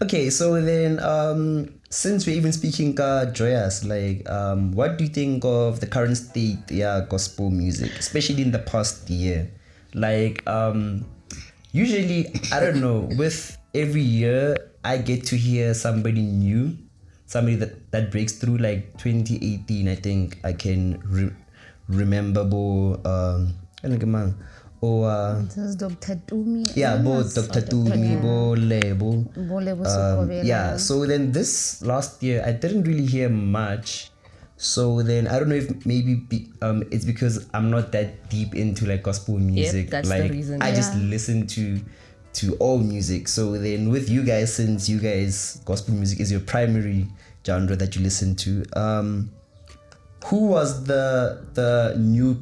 Okay, 0.01 0.29
so 0.29 0.59
then 0.59 0.99
um 0.99 1.71
since 1.89 2.27
we're 2.27 2.35
even 2.35 2.51
speaking 2.51 2.99
uh 2.99 3.31
joyous, 3.31 3.85
like 3.87 4.27
um 4.29 4.73
what 4.73 4.97
do 4.97 5.05
you 5.05 5.09
think 5.09 5.45
of 5.45 5.79
the 5.79 5.87
current 5.87 6.17
state 6.17 6.59
yeah 6.67 7.05
gospel 7.07 7.49
music, 7.49 7.91
especially 7.95 8.41
in 8.43 8.51
the 8.51 8.59
past 8.59 9.09
year? 9.09 9.47
Like 9.93 10.43
um 10.47 11.05
usually 11.71 12.27
I 12.51 12.59
don't 12.59 12.81
know, 12.81 13.07
with 13.15 13.55
every 13.73 14.03
year 14.03 14.57
I 14.83 14.97
get 14.97 15.23
to 15.31 15.37
hear 15.37 15.73
somebody 15.73 16.21
new, 16.21 16.75
somebody 17.25 17.55
that, 17.57 17.91
that 17.91 18.11
breaks 18.11 18.33
through 18.33 18.57
like 18.57 18.97
2018, 18.99 19.87
I 19.87 19.95
think 19.95 20.39
I 20.43 20.51
can 20.51 20.99
re- 21.07 21.35
remember 21.87 22.43
bo 22.43 22.99
um 23.07 23.55
or 24.85 25.09
uh, 25.09 25.41
Dr. 25.77 26.15
Tumi. 26.27 26.63
yeah, 26.75 26.97
bo 26.97 27.17
Yes, 27.19 27.33
Dr. 27.33 27.61
Tumi, 27.61 28.21
bo 28.21 28.53
Lebo. 28.53 29.11
Bole 29.49 29.73
bo 29.75 29.83
Um, 29.83 30.31
yeah 30.45 30.77
so 30.77 31.05
then 31.05 31.31
this 31.31 31.81
last 31.81 32.21
year 32.23 32.43
i 32.45 32.51
didn't 32.51 32.83
really 32.83 33.05
hear 33.05 33.29
much 33.29 34.11
so 34.57 35.01
then 35.01 35.27
i 35.27 35.37
don't 35.39 35.49
know 35.49 35.55
if 35.59 35.85
maybe 35.85 36.15
be, 36.15 36.47
um 36.61 36.83
it's 36.91 37.03
because 37.05 37.47
i'm 37.53 37.69
not 37.69 37.91
that 37.91 38.29
deep 38.29 38.55
into 38.55 38.85
like 38.85 39.03
gospel 39.03 39.37
music 39.37 39.89
that's 39.89 40.07
the 40.07 40.17
like 40.19 40.31
reason. 40.31 40.61
i 40.61 40.71
just 40.71 40.95
listen 40.95 41.45
to 41.47 41.79
to 42.33 42.55
all 42.59 42.77
music 42.79 43.27
so 43.27 43.57
then 43.57 43.89
with 43.89 44.09
you 44.09 44.23
guys 44.23 44.53
since 44.53 44.87
you 44.87 44.99
guys 44.99 45.59
gospel 45.65 45.93
music 45.95 46.19
is 46.19 46.31
your 46.31 46.39
primary 46.41 47.07
genre 47.45 47.75
that 47.75 47.95
you 47.95 48.01
listen 48.01 48.35
to 48.35 48.63
um 48.79 49.29
who 50.27 50.47
was 50.47 50.83
the 50.85 51.43
the 51.53 51.95
new 51.99 52.35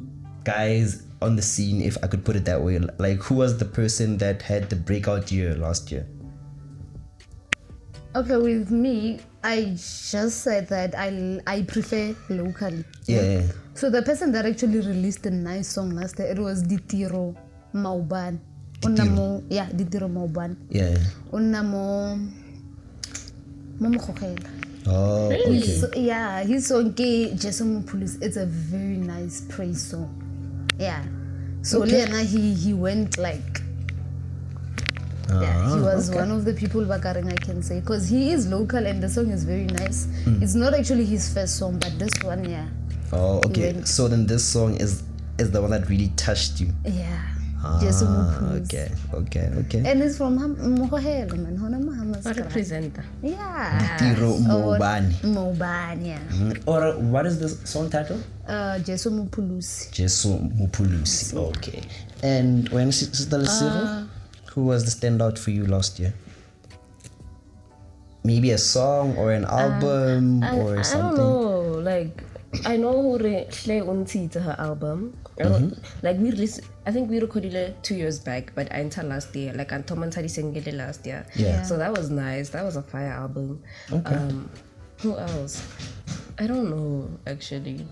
guys 0.44 1.02
on 1.24 1.36
the 1.36 1.42
scene 1.42 1.80
if 1.82 1.96
i 2.04 2.06
could 2.06 2.24
put 2.24 2.36
it 2.36 2.44
that 2.44 2.60
way 2.60 2.78
like 2.98 3.18
who 3.26 3.34
was 3.34 3.56
the 3.58 3.64
person 3.64 4.18
that 4.18 4.42
had 4.42 4.68
the 4.70 4.76
breakout 4.76 5.32
year 5.32 5.54
last 5.56 5.90
year 5.90 6.06
Okay, 8.16 8.36
with 8.36 8.70
me, 8.70 9.18
I 9.42 9.74
just 9.74 10.42
said 10.46 10.68
that 10.68 10.94
I 10.96 11.40
I 11.48 11.62
prefer 11.62 12.14
locally. 12.30 12.84
yeah. 13.10 13.42
So 13.74 13.90
the 13.90 14.02
person 14.02 14.30
that 14.38 14.46
actually 14.46 14.78
released 14.86 15.26
a 15.26 15.32
nice 15.34 15.66
song 15.66 15.90
last 15.98 16.20
year, 16.20 16.28
it 16.30 16.38
was 16.38 16.62
Ditiro 16.62 17.34
Mauban. 17.74 18.38
Unamo, 18.82 19.42
yeah, 19.50 19.66
Ditiro 19.66 20.06
Mauban. 20.08 20.54
yeah. 20.70 20.94
Unamo 21.32 22.14
Momokogela. 23.80 24.46
Oh, 24.86 25.32
okay. 25.32 25.60
So, 25.62 25.90
yeah, 25.96 26.44
his 26.44 26.68
song 26.68 26.94
Jason 26.94 27.82
Police. 27.82 28.14
It's 28.22 28.36
a 28.36 28.46
very 28.46 28.96
nice 28.96 29.40
praise 29.48 29.82
song. 29.90 30.23
Yeah. 30.78 31.02
So 31.62 31.82
Okay. 31.82 32.04
Lena 32.04 32.22
he 32.22 32.54
he 32.54 32.74
went 32.74 33.16
like 33.18 33.62
yeah, 35.28 35.66
he 35.68 35.80
Ah, 35.80 35.82
was 35.82 36.10
okay. 36.10 36.18
one 36.18 36.30
of 36.30 36.44
the 36.44 36.52
people 36.52 36.82
Bakaring 36.84 37.32
I 37.32 37.36
can 37.36 37.62
say 37.62 37.80
because 37.80 38.08
he 38.08 38.30
is 38.30 38.46
local 38.46 38.84
and 38.86 39.02
the 39.02 39.08
song 39.08 39.30
is 39.30 39.44
very 39.44 39.64
nice. 39.64 40.06
Hmm. 40.24 40.42
It's 40.42 40.54
not 40.54 40.74
actually 40.74 41.06
his 41.06 41.32
first 41.32 41.56
song, 41.56 41.78
but 41.78 41.98
this 41.98 42.12
one, 42.22 42.44
yeah, 42.48 42.68
Oh, 43.12 43.40
okay. 43.46 43.80
So 43.84 44.06
then 44.08 44.26
this 44.26 44.44
song 44.44 44.76
is 44.76 45.02
is 45.38 45.50
the 45.50 45.60
one 45.62 45.70
that 45.70 45.88
really 45.88 46.08
touched 46.16 46.60
you. 46.60 46.68
yeah. 46.84 47.33
Ah, 47.66 47.78
Jesu 47.80 48.04
okay, 48.60 48.90
okay, 49.14 49.48
okay. 49.64 49.82
And 49.90 50.02
it's 50.02 50.18
from 50.18 50.36
Ham- 50.38 50.56
Mogohelo, 50.78 51.36
man. 51.38 51.56
Hona 51.56 51.78
mo 51.80 51.92
A 51.92 51.96
Hammanskraal. 51.96 52.36
representer. 52.44 53.04
Yeah. 53.22 53.96
Tiro 53.96 54.36
Mobani. 54.38 55.14
Mobani, 55.22 56.06
yeah. 56.08 56.18
Mm, 56.30 56.62
Or 56.66 56.92
what 57.00 57.24
is 57.26 57.38
the 57.38 57.48
song 57.48 57.88
title? 57.88 58.20
Uh, 58.46 58.78
Jesu 58.80 59.08
Mupulusi. 59.10 59.90
Jesu 59.92 60.36
Mupulusi. 60.60 61.34
Okay. 61.36 61.82
And 62.22 62.68
when 62.68 62.92
Sister 62.92 63.38
Lesiro, 63.38 64.08
who 64.52 64.64
was 64.66 64.84
the 64.84 64.90
standout 64.90 65.38
for 65.38 65.50
you 65.50 65.66
last 65.66 65.98
year? 65.98 66.12
Maybe 68.24 68.50
a 68.52 68.58
song 68.58 69.16
or 69.16 69.32
an 69.32 69.44
album 69.44 70.42
I, 70.42 70.56
or 70.58 70.72
I 70.72 70.74
don't 70.76 70.84
something. 70.84 71.16
know. 71.18 71.80
Like 71.82 72.22
I 72.64 72.76
know 72.76 72.92
who 73.02 73.18
Hle 73.18 73.82
Unti 73.82 74.30
to 74.32 74.40
her 74.40 74.56
album. 74.58 75.16
I 75.40 75.44
don't, 75.44 75.78
Like 76.02 76.18
we, 76.18 76.30
rec- 76.30 76.64
I 76.86 76.92
think 76.92 77.10
we 77.10 77.18
recorded 77.20 77.54
it 77.54 77.82
two 77.82 77.94
years 77.96 78.18
back, 78.18 78.52
but 78.54 78.70
I 78.72 78.76
entered 78.76 79.06
last 79.06 79.34
year. 79.34 79.52
Like 79.52 79.72
Antoman 79.72 80.10
Tadi 80.10 80.28
Sengele 80.28 80.72
last 80.76 81.04
year. 81.06 81.26
Yeah. 81.34 81.62
So 81.62 81.76
that 81.76 81.96
was 81.96 82.10
nice. 82.10 82.50
That 82.50 82.64
was 82.64 82.76
a 82.76 82.82
fire 82.82 83.12
album. 83.12 83.62
Okay. 83.92 84.14
Um, 84.14 84.50
who 85.00 85.16
else? 85.18 85.66
I 86.38 86.46
don't 86.46 86.70
know 86.70 87.08
actually. 87.26 87.86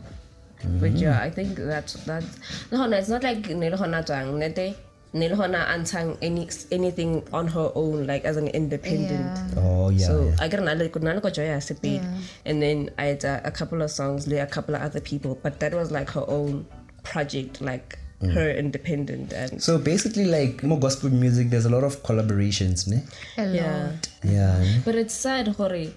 But 0.80 0.92
yeah, 0.92 1.20
I 1.20 1.28
think 1.28 1.56
that's 1.56 1.94
that's 2.04 2.38
no, 2.70 2.86
no, 2.86 2.96
it's 2.96 3.08
not 3.08 3.24
like 3.24 3.42
Nelhona 3.42 4.06
Twang, 4.06 4.38
Nete 4.38 4.76
Nelhona 5.14 5.66
Antang 5.68 6.16
any 6.22 6.48
anything 6.70 7.22
on 7.32 7.46
her 7.48 7.70
own, 7.74 8.06
like 8.06 8.24
as 8.24 8.36
an 8.38 8.48
independent. 8.48 9.36
Yeah. 9.54 9.60
Oh 9.62 9.90
yeah. 9.90 10.06
So 10.06 10.24
yeah. 10.24 10.36
I 10.40 10.48
got 10.48 10.60
another 10.60 10.90
another 10.94 11.30
Joya 11.30 11.58
Sipi, 11.58 11.96
Yeah. 11.96 12.16
and 12.46 12.62
then 12.62 12.90
I 12.96 13.04
had 13.06 13.24
uh, 13.24 13.40
a 13.44 13.50
couple 13.50 13.82
of 13.82 13.90
songs, 13.90 14.26
like 14.26 14.40
a 14.40 14.46
couple 14.46 14.74
of 14.74 14.80
other 14.80 15.00
people, 15.00 15.38
but 15.42 15.60
that 15.60 15.74
was 15.74 15.90
like 15.90 16.08
her 16.10 16.24
own 16.28 16.66
project, 17.02 17.60
like 17.60 17.98
her 18.22 18.50
independent 18.52 19.32
and 19.32 19.60
So 19.60 19.78
basically, 19.78 20.24
like 20.24 20.62
more 20.62 20.78
gospel 20.78 21.10
music, 21.10 21.50
there's 21.50 21.66
a 21.66 21.70
lot 21.70 21.82
of 21.84 22.02
collaborations, 22.04 22.86
ne? 22.88 23.02
A 23.36 23.52
yeah. 23.52 23.92
Yeah. 24.22 24.78
But 24.84 24.94
it's 24.94 25.12
sad, 25.12 25.48
Hore, 25.48 25.88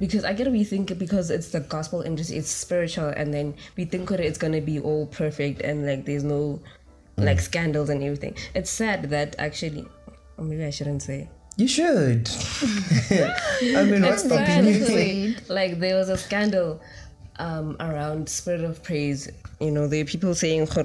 because 0.00 0.24
I 0.24 0.32
get 0.32 0.50
we 0.50 0.64
think 0.64 0.98
because 0.98 1.30
it's 1.30 1.50
the 1.50 1.60
gospel 1.60 2.00
industry, 2.00 2.38
it's 2.38 2.50
spiritual, 2.50 3.08
and 3.08 3.32
then 3.32 3.54
we 3.76 3.84
think 3.84 4.08
Hore, 4.08 4.18
it's 4.20 4.38
gonna 4.38 4.62
be 4.62 4.80
all 4.80 5.06
perfect 5.06 5.60
and 5.60 5.86
like 5.86 6.04
there's 6.06 6.24
no 6.24 6.60
like 7.16 7.40
scandals 7.40 7.88
and 7.88 8.02
everything. 8.02 8.36
It's 8.54 8.70
sad 8.70 9.10
that 9.10 9.36
actually, 9.38 9.86
maybe 10.38 10.64
I 10.64 10.70
shouldn't 10.70 11.02
say. 11.02 11.28
You 11.56 11.68
should. 11.68 12.28
I 13.10 13.84
mean, 13.84 14.02
what's 14.02 14.24
stopping 14.24 14.66
you? 14.66 15.34
Like 15.48 15.80
there 15.80 15.96
was 15.96 16.10
a 16.10 16.18
scandal 16.18 16.82
um, 17.38 17.76
around 17.80 18.28
Spirit 18.28 18.62
of 18.62 18.82
Praise. 18.82 19.30
You 19.58 19.70
know, 19.70 19.86
there 19.86 20.02
are 20.02 20.04
people 20.04 20.34
saying 20.34 20.66
Hore. 20.66 20.84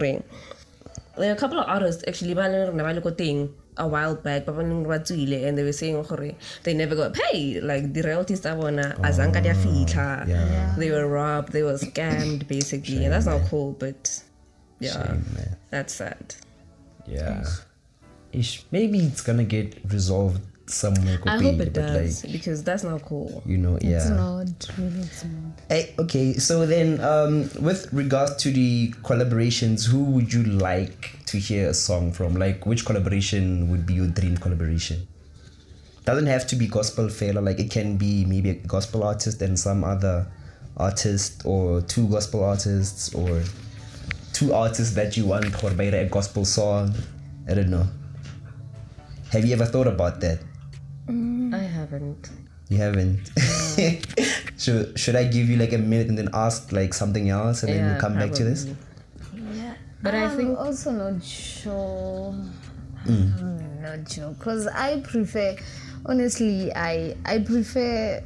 There 1.18 1.30
are 1.30 1.34
a 1.34 1.38
couple 1.38 1.60
of 1.60 1.68
artists 1.68 2.04
actually 2.08 2.34
ba 2.34 2.48
leng 2.48 2.78
gore 2.78 2.94
ne 2.94 3.02
ko 3.02 3.12
teng 3.12 3.52
a 3.76 3.86
while 3.86 4.16
back 4.16 4.46
ba 4.46 4.54
baneng 4.54 4.88
ba 4.88 5.00
tswile 5.00 5.44
and 5.44 5.58
they 5.58 5.64
were 5.64 5.76
saying 5.76 6.02
gore 6.02 6.32
they 6.64 6.74
never 6.74 6.96
got 6.96 7.14
paid 7.14 7.62
like 7.64 7.92
the 7.92 8.02
royalties 8.02 8.40
tsa 8.40 8.56
bona 8.56 8.96
a 9.04 9.12
zanka 9.12 9.44
di 9.44 9.52
a 9.52 10.78
they 10.80 10.90
were 10.90 11.08
robbed 11.08 11.52
they 11.52 11.64
were 11.64 11.76
scammed 11.76 12.48
basically 12.48 13.04
and 13.04 13.12
that's 13.12 13.26
not 13.26 13.44
cool 13.50 13.74
but 13.74 14.24
yeah 14.82 14.94
Shame, 14.94 15.24
man. 15.36 15.58
that's 15.70 15.94
sad 15.94 16.36
Yeah. 17.08 17.44
Ish. 18.34 18.64
Maybe 18.72 19.00
it's 19.00 19.22
gonna 19.22 19.44
get 19.44 19.76
resolved 19.92 20.42
somewhere. 20.68 21.20
I 21.26 21.38
hope 21.42 21.60
it 21.60 21.74
does 21.74 22.24
Like, 22.24 22.32
because 22.32 22.64
that's 22.64 22.84
not 22.84 23.02
cool 23.02 23.44
you 23.46 23.58
know, 23.58 23.78
yeah. 23.82 23.98
It's 23.98 24.10
not 24.10 24.78
really 24.78 25.02
it's 25.02 25.24
not. 25.26 25.60
Hey, 25.70 25.94
okay, 26.00 26.34
so 26.34 26.66
then 26.66 27.02
um, 27.02 27.50
with 27.60 27.92
regards 27.92 28.36
to 28.44 28.52
the 28.52 28.92
collaborations, 29.04 29.86
who 29.86 30.04
would 30.14 30.32
you 30.32 30.44
like 30.44 31.26
to 31.28 31.38
hear 31.38 31.70
a 31.70 31.74
song 31.74 32.12
from? 32.12 32.36
Like, 32.36 32.66
which 32.66 32.86
collaboration 32.86 33.70
would 33.70 33.86
be 33.86 33.96
your 33.96 34.08
dream 34.08 34.38
collaboration? 34.38 35.08
Doesn't 36.06 36.28
have 36.28 36.48
to 36.48 36.56
be 36.56 36.68
gospel 36.68 37.10
failure. 37.10 37.42
Like, 37.42 37.60
it 37.60 37.70
can 37.72 37.98
be 37.98 38.26
maybe 38.26 38.50
a 38.50 38.54
gospel 38.56 39.04
artist 39.04 39.42
and 39.42 39.60
some 39.60 39.84
other 39.84 40.28
artist, 40.78 41.42
or 41.46 41.82
two 41.82 42.08
gospel 42.08 42.44
artists, 42.44 43.14
or 43.14 43.44
two 44.34 44.54
artists 44.54 44.94
that 44.96 45.18
you 45.18 45.26
want 45.26 45.64
or 45.64 45.72
by 45.72 45.84
a 45.86 46.06
gospel 46.10 46.46
song. 46.46 46.94
I 47.50 47.54
don't 47.54 47.70
know. 47.70 47.86
Have 49.32 49.46
you 49.46 49.54
ever 49.54 49.66
thought 49.66 49.88
about 49.88 50.20
that? 50.22 50.40
I 51.10 51.58
haven't 51.58 52.30
You 52.70 52.78
haven't. 52.78 53.20
should 54.58 54.98
should 54.98 55.16
I 55.16 55.26
give 55.26 55.50
you 55.50 55.58
like 55.58 55.74
a 55.74 55.78
minute 55.78 56.08
and 56.08 56.18
then 56.18 56.30
ask 56.34 56.72
like 56.72 56.94
something 56.94 57.30
else 57.30 57.64
and 57.64 57.74
then 57.74 57.80
Yeah, 57.80 57.92
we'll 57.94 58.02
come 58.02 58.14
back 58.16 58.32
to 58.34 58.44
this? 58.44 58.66
probably. 59.20 59.58
Yeah. 59.60 59.74
But 60.02 60.16
I 60.16 60.24
I'm 60.26 60.38
think- 60.38 60.58
also 60.58 60.92
not 60.92 61.24
sure. 61.24 62.34
Mm. 63.06 63.42
I'm 63.42 63.82
not 63.82 64.12
sure 64.12 64.30
because 64.38 64.68
I 64.68 65.00
prefer, 65.02 65.56
honestly, 66.06 66.72
I 66.74 67.16
I 67.26 67.40
prefer. 67.40 68.22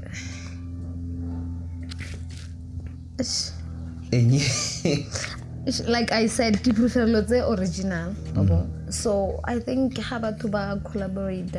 Ish, 3.20 3.52
And 4.14 4.32
you- 4.34 4.40
ish, 4.40 4.84
Like 5.88 6.12
I 6.12 6.28
said, 6.28 6.62
I 6.68 6.72
prefer 6.72 7.06
lots 7.06 7.32
of 7.32 7.58
original. 7.60 8.14
Mm. 8.38 8.94
So 8.94 9.40
I 9.44 9.58
think 9.60 9.98
how 9.98 10.18
about 10.18 10.40
to 10.42 10.48
ba 10.48 10.80
collaborate? 10.86 11.56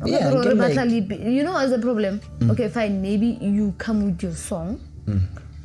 Okay, 0.00 0.12
Yeah, 0.12 0.30
like- 0.30 1.10
you 1.20 1.42
know 1.44 1.52
what's 1.52 1.70
the 1.72 1.78
problem? 1.78 2.20
Okay, 2.50 2.68
fine. 2.68 3.02
Maybe 3.02 3.36
you 3.40 3.74
come 3.78 4.04
with 4.06 4.22
your 4.22 4.32
song, 4.32 4.80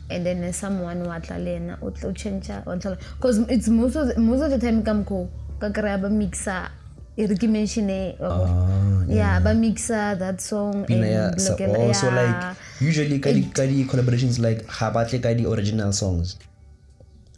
and 0.10 0.26
then 0.26 0.52
someone 0.52 1.04
watla 1.06 1.38
lena 1.44 1.78
o 1.82 1.90
tlo 1.92 2.14
change 2.16 2.50
because 3.16 3.40
it's 3.50 3.68
most 3.70 3.96
of 3.96 4.08
the, 4.08 4.20
most 4.20 4.42
of 4.42 4.52
the 4.52 4.60
time 4.60 4.84
come 4.84 5.06
ko 5.06 5.30
ka 5.60 5.70
kry 5.70 5.96
ba 5.98 6.10
mixa 6.10 6.70
e 7.16 7.26
re 7.30 7.36
ke 7.38 7.46
Ah, 7.46 9.06
yeah 9.08 9.38
yeah 9.38 9.54
mixa 9.54 10.18
that 10.18 10.42
song 10.42 10.86
Pina, 10.86 11.06
and 11.06 11.42
so 11.42 11.54
oh, 11.54 11.86
yeah. 11.86 11.92
so 11.94 12.10
like 12.10 12.58
usually 12.82 13.20
kadi 13.22 13.46
kadi 13.54 13.86
collaborations 13.86 14.42
like 14.42 14.66
habatle 14.66 15.22
kadi 15.22 15.46
original 15.46 15.94
songs 15.94 16.42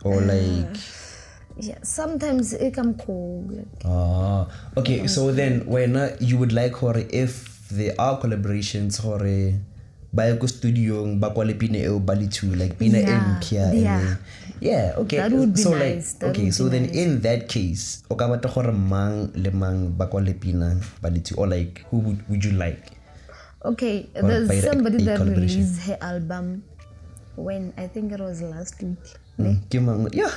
or 0.07 0.21
like 0.23 0.71
yeah 1.59 1.79
sometimes 1.83 2.55
it 2.55 2.71
come 2.71 2.95
cool 2.95 3.43
like 3.51 3.67
ah 3.83 4.47
okay 4.79 5.07
so 5.11 5.31
then 5.35 5.67
when 5.67 5.95
uh, 5.99 6.15
you 6.23 6.39
would 6.39 6.55
like 6.55 6.71
hore 6.79 7.03
if 7.11 7.67
there 7.67 7.91
are 7.99 8.15
collaborations 8.19 8.95
hore 9.03 9.59
ba 10.15 10.31
ye 10.31 10.39
ko 10.39 10.47
studio 10.47 11.03
ba 11.19 11.35
kwale 11.35 11.51
pina 11.59 11.83
eo 11.83 11.99
ba 11.99 12.15
le 12.15 12.31
two 12.31 12.55
like 12.55 12.79
pina 12.79 12.99
e 12.99 13.03
Yeah, 13.03 13.35
mpya 13.35 13.65
and 13.75 13.83
yeah. 13.83 14.15
Yeah 14.61 14.93
okay. 14.97 15.17
That 15.17 15.31
would 15.31 15.53
be 15.53 15.61
so 15.61 15.71
nice, 15.75 16.13
like 16.13 16.19
that 16.19 16.29
okay 16.31 16.51
so 16.51 16.69
then 16.69 16.83
nice. 16.87 16.95
in 16.95 17.21
that 17.21 17.49
case 17.49 18.03
o 18.09 18.15
ka 18.15 18.27
batla 18.27 18.53
gore 18.53 18.71
mang 18.71 19.31
le 19.35 19.51
mang 19.51 19.91
ba 19.97 20.07
kwa 20.07 20.21
pina 20.33 20.79
ba 21.01 21.09
le 21.09 21.21
or 21.37 21.47
like 21.47 21.85
who 21.89 21.99
would, 21.99 22.19
would 22.29 22.43
you 22.43 22.51
like? 22.51 22.91
Okay 23.65 24.09
Or 24.15 24.21
there's 24.29 24.47
the- 24.47 24.61
somebody 24.61 25.01
a 25.01 25.05
that 25.05 25.19
released 25.25 25.81
her 25.89 25.97
album 26.01 26.63
when 27.35 27.73
i 27.77 27.87
think 27.87 28.11
it 28.13 28.19
was 28.21 28.41
last 28.41 28.81
week 28.81 29.01
Mm, 29.37 30.15
yeah 30.15 30.31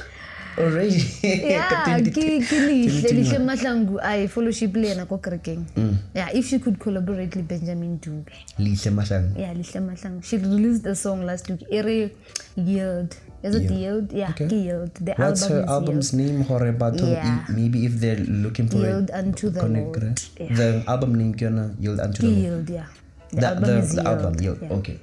already. 0.59 0.99
Yeah 1.23 1.71
ke 2.15 2.59
lihle 2.67 3.11
lihle 3.15 3.39
mahlangu 3.39 4.01
i 4.03 4.27
fellowship 4.27 4.75
le 4.77 4.89
yena 4.89 5.07
ko 5.07 5.19
kerekeng. 5.19 5.63
Mm. 5.77 5.97
yeah 6.15 6.29
if 6.35 6.49
she 6.51 6.59
could 6.59 6.79
collaborate 6.79 7.37
le 7.37 7.43
benjamin 7.43 7.99
dube. 8.03 8.33
Lihle 8.59 8.91
mahlangu. 8.91 9.39
Yeah 9.39 9.55
lihle 9.55 9.81
mahlangu. 9.81 10.23
She 10.23 10.37
released 10.37 10.87
a 10.87 10.95
song 10.95 11.23
last 11.25 11.49
week. 11.51 11.63
Ere 11.71 12.11
yield 12.57 13.15
is 13.43 13.55
it 13.55 13.71
Yield. 13.71 14.13
yeah 14.13 14.31
Okay. 14.31 14.47
yield 14.55 14.95
the 15.09 15.15
What's 15.17 15.43
album 15.43 15.57
her 15.57 15.63
is 15.65 15.71
album's 15.75 16.09
yield. 16.13 16.31
name? 16.33 16.41
Hore 16.49 16.73
Battle. 16.73 17.09
Yeah. 17.09 17.45
maybe 17.59 17.85
if 17.89 17.93
they're 18.05 18.25
looking 18.45 18.69
for 18.69 18.79
Yield 18.79 19.11
it. 19.11 19.15
unto 19.21 19.51
the 19.51 19.61
connect, 19.61 19.97
Lord. 20.03 20.21
Yeah. 20.41 20.55
The 20.61 20.69
album 20.95 21.15
name 21.21 21.35
kiona 21.35 21.67
Yield 21.81 22.01
unto 22.01 22.23
the 22.23 22.29
Lord. 22.29 22.43
yield 22.45 22.71
yeah 22.71 22.87
the, 23.31 23.37
The, 23.41 23.47
album 23.47 23.65
the, 23.71 23.79
is 23.79 23.91
the 23.95 24.03
yield, 24.03 24.07
album 24.25 24.35
Yield. 24.47 24.59
yeah. 24.63 24.73
Okay. 24.79 24.99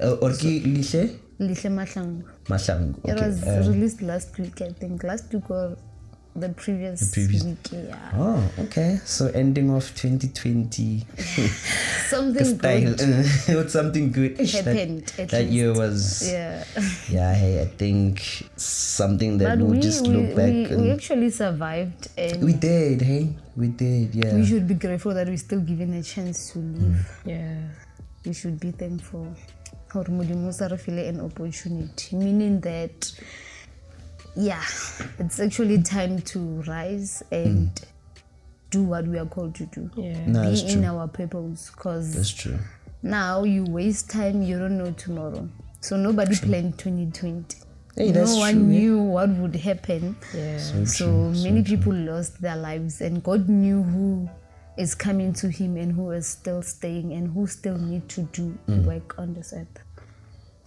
Uh, 0.00 0.16
or 0.24 0.30
ki 0.40 0.50
lihle 0.60 1.02
lihle 1.40 1.70
mahlangu 1.80 2.22
mahlang. 2.48 2.84
it 3.04 3.10
Okay. 3.12 3.26
was 3.26 3.42
um, 3.52 3.72
released 3.72 4.00
last 4.10 4.38
week 4.38 4.60
i 4.68 4.72
think 4.80 5.04
last 5.10 5.34
week 5.34 5.50
or 5.50 5.76
the 6.38 6.48
previous, 6.50 7.12
previous- 7.12 7.44
week 7.44 7.58
yeah 7.72 8.12
Oh, 8.14 8.42
okay. 8.58 9.00
So 9.04 9.28
ending 9.28 9.70
of 9.70 9.84
2020 9.94 11.04
something 12.08 12.44
style 12.44 12.94
good 13.46 13.70
something 13.70 14.12
good 14.12 14.40
ish, 14.40 14.54
happened, 14.54 15.06
That, 15.16 15.20
at 15.20 15.28
that 15.30 15.46
year 15.46 15.72
was 15.74 16.24
yeah 16.30 16.64
yeah. 17.10 17.34
Hey, 17.34 17.62
I 17.62 17.66
think 17.66 18.22
something 18.56 19.38
that 19.38 19.58
but 19.58 19.64
we'll 19.64 19.76
we, 19.76 19.80
just 19.80 20.06
we, 20.06 20.14
look 20.14 20.36
back 20.36 20.50
we, 20.50 20.64
and 20.64 20.82
we 20.82 20.90
actually 20.90 21.30
survived 21.30 22.08
and 22.16 22.42
we 22.44 22.52
did. 22.54 23.02
Hey, 23.02 23.36
we 23.56 23.68
did. 23.68 24.14
Yeah. 24.14 24.34
we 24.34 24.46
should 24.46 24.66
be 24.66 24.74
grateful 24.74 25.14
that 25.14 25.26
we're 25.28 25.36
still 25.36 25.60
given 25.60 25.92
a 25.94 26.02
chance 26.02 26.52
to 26.52 26.58
live 26.58 26.82
mm. 26.82 27.26
yeah 27.26 27.58
we 28.24 28.32
should 28.32 28.58
be 28.60 28.70
thankful 28.70 29.26
gore 29.88 30.10
modimo 30.12 30.48
o 30.48 30.52
sa 30.52 30.68
re 30.68 31.08
an 31.08 31.20
opportunity 31.20 32.16
meaning 32.16 32.60
that 32.60 33.12
yeah 34.38 34.62
it's 35.18 35.38
actually 35.40 35.82
time 35.82 36.20
to 36.22 36.38
rise 36.68 37.22
and 37.32 37.70
do 38.70 38.82
what 38.82 39.06
we 39.06 39.18
are 39.18 39.24
called 39.26 39.54
to 39.54 39.64
do. 39.66 39.90
Yeah. 39.96 40.26
No, 40.26 40.42
Be 40.42 40.48
that's 40.50 40.62
in 40.74 40.82
true. 40.82 40.90
our 40.90 41.08
purpose. 41.08 41.70
Because 41.74 42.12
That's 42.14 42.28
true. 42.30 42.58
now 43.02 43.44
you 43.44 43.64
waste 43.64 44.10
time, 44.10 44.42
you 44.42 44.58
don't 44.58 44.76
know 44.76 44.92
tomorrow. 44.92 45.48
So 45.80 45.96
nobody 45.96 46.36
planned 46.36 46.78
2020. 46.78 47.56
Hey, 47.96 48.12
no 48.12 48.24
one 48.36 48.52
true, 48.54 48.62
yeah. 48.70 48.78
knew 48.78 48.98
what 49.02 49.30
would 49.30 49.56
happen. 49.56 50.16
Yeah. 50.34 50.58
So 50.84 51.08
many 51.42 51.62
people 51.62 51.94
lost 51.94 52.42
their 52.42 52.56
lives, 52.56 53.00
and 53.00 53.22
God 53.24 53.48
knew 53.48 53.82
who 53.82 54.28
is 54.76 54.94
coming 54.94 55.32
to 55.40 55.48
Him 55.48 55.76
and 55.78 55.90
who 55.92 56.10
is 56.10 56.26
still 56.28 56.60
staying 56.62 57.12
and 57.14 57.32
who 57.32 57.46
still 57.46 57.78
need 57.78 58.06
to 58.10 58.22
do 58.32 58.56
Mm. 58.68 58.84
work 58.84 59.18
on 59.18 59.32
this 59.34 59.52
earth. 59.54 59.78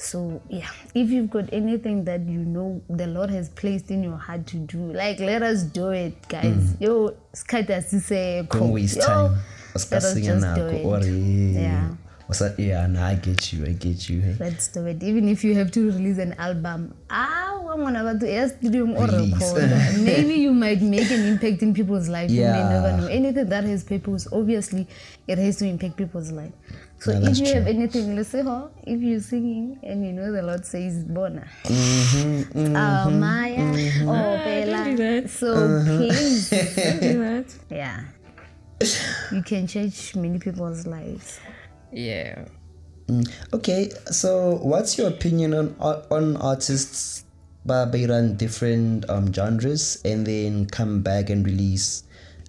So 0.02 0.42
yeah, 0.50 0.70
if 0.96 1.10
you've 1.12 1.30
got 1.30 1.54
anything 1.54 2.04
that 2.06 2.22
you 2.28 2.40
know 2.40 2.82
the 2.90 3.06
Lord 3.06 3.30
has 3.30 3.50
placed 3.50 3.92
in 3.92 4.02
your 4.04 4.18
heart 4.18 4.48
to 4.48 4.58
do, 4.58 4.92
like 4.94 5.20
let 5.20 5.44
us 5.44 5.62
do 5.62 5.90
it, 5.92 6.28
guys. 6.28 6.76
Yo, 6.80 7.14
skata 7.34 7.84
sise 7.84 8.42
Mm. 8.42 8.50
Don't 8.50 8.72
waste 8.72 8.98
Yo, 8.98 9.06
time. 9.06 9.38
let 9.76 9.94
us 10.04 10.16
just 10.16 10.56
do 10.56 10.68
it. 10.68 11.54
Yeah. 11.54 11.90
What's 12.32 12.40
that? 12.40 12.58
Yeah, 12.58 12.88
nah, 12.88 13.08
I 13.08 13.16
get 13.16 13.52
you. 13.52 13.66
I 13.66 13.74
get 13.74 14.08
you. 14.08 14.22
Hey. 14.22 14.38
Let's 14.40 14.70
do 14.70 14.86
it. 14.86 15.04
Even 15.04 15.28
if 15.28 15.44
you 15.44 15.54
have 15.56 15.70
to 15.72 15.92
release 15.92 16.18
an 16.18 16.32
album, 16.40 16.96
ah, 17.10 17.60
I'm 17.60 17.80
gonna 17.84 18.14
do 18.18 18.26
a 18.26 18.48
studio 18.48 18.86
or 18.86 19.06
record. 19.06 19.70
Maybe 20.00 20.36
you 20.36 20.54
might 20.54 20.82
make 20.82 21.12
an 21.12 21.26
impact 21.28 21.62
in 21.62 21.74
people's 21.74 22.08
life. 22.08 22.32
You 22.32 22.44
may 22.44 22.48
Yeah. 22.48 22.70
never 22.70 22.96
know. 23.02 23.08
Anything 23.08 23.50
that 23.50 23.66
has 23.66 23.84
purpose, 23.84 24.30
obviously, 24.32 24.88
it 25.28 25.40
has 25.40 25.58
to 25.58 25.66
impact 25.68 25.98
people's 25.98 26.32
life. 26.32 26.54
So 27.00 27.12
Yeah, 27.12 27.32
if 27.32 27.38
you 27.38 27.46
true. 27.48 27.54
have 27.56 27.68
anything, 27.68 28.16
let's 28.16 28.30
say, 28.30 28.44
huh? 28.44 28.68
If 28.88 29.02
you're 29.02 29.20
singing 29.20 29.78
and 29.84 30.06
you 30.06 30.14
know 30.14 30.32
the 30.32 30.42
Lord 30.42 30.66
says 30.66 31.04
Bona, 31.04 31.46
Mm-hmm, 31.66 32.76
oh 32.78 33.10
Maya, 33.12 33.58
oh 33.60 34.14
don't 34.16 34.40
do 34.40 34.72
Bella. 34.72 34.96
that. 34.96 35.30
So 35.30 35.52
Uh-huh. 35.52 35.98
please, 35.98 36.50
Do 36.50 37.20
that. 37.28 37.54
yeah, 37.70 38.04
you 39.34 39.44
can 39.44 39.68
change 39.68 40.16
many 40.16 40.40
people's 40.40 40.88
lives. 40.88 41.42
Yeah. 41.92 42.46
Mm, 43.08 43.30
Okay, 43.54 43.90
so 44.12 44.56
what's 44.62 44.98
your 44.98 45.10
opinion 45.10 45.54
on 45.54 45.76
on 46.10 46.38
artists 46.38 47.26
they 47.66 48.06
run 48.08 48.36
different 48.38 49.08
um, 49.10 49.32
genres 49.32 50.02
and 50.04 50.26
then 50.26 50.66
come 50.66 51.02
back 51.02 51.30
and 51.30 51.46
release 51.46 52.04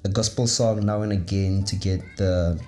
a 0.04 0.08
gospel 0.08 0.46
song 0.46 0.86
now 0.86 1.02
and 1.02 1.12
again 1.12 1.64
to 1.64 1.76
get 1.76 2.00
the 2.16 2.58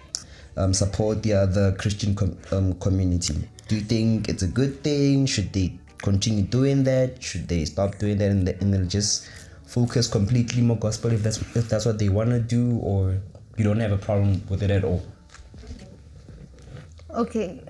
um, 0.56 0.72
support 0.74 1.22
the 1.22 1.32
other 1.32 1.72
Christian 1.72 2.14
com- 2.14 2.36
um, 2.52 2.74
community? 2.80 3.34
Do 3.68 3.76
you 3.76 3.82
think 3.82 4.28
it's 4.28 4.42
a 4.42 4.46
good 4.46 4.82
thing? 4.84 5.26
Should 5.26 5.52
they 5.52 5.78
continue 5.98 6.42
doing 6.44 6.84
that? 6.84 7.22
Should 7.22 7.48
they 7.48 7.64
stop 7.64 7.98
doing 7.98 8.18
that 8.18 8.30
and, 8.30 8.48
and 8.48 8.90
just 8.90 9.26
focus 9.66 10.06
completely 10.06 10.62
more 10.62 10.76
gospel 10.76 11.12
if 11.12 11.22
that's 11.22 11.40
if 11.56 11.68
that's 11.68 11.86
what 11.86 11.98
they 11.98 12.08
want 12.08 12.30
to 12.30 12.40
do, 12.40 12.78
or 12.78 13.20
you 13.56 13.64
don't 13.64 13.80
have 13.80 13.92
a 13.92 13.98
problem 13.98 14.42
with 14.48 14.62
it 14.62 14.70
at 14.70 14.84
all? 14.84 15.02
Okay. 17.14 17.60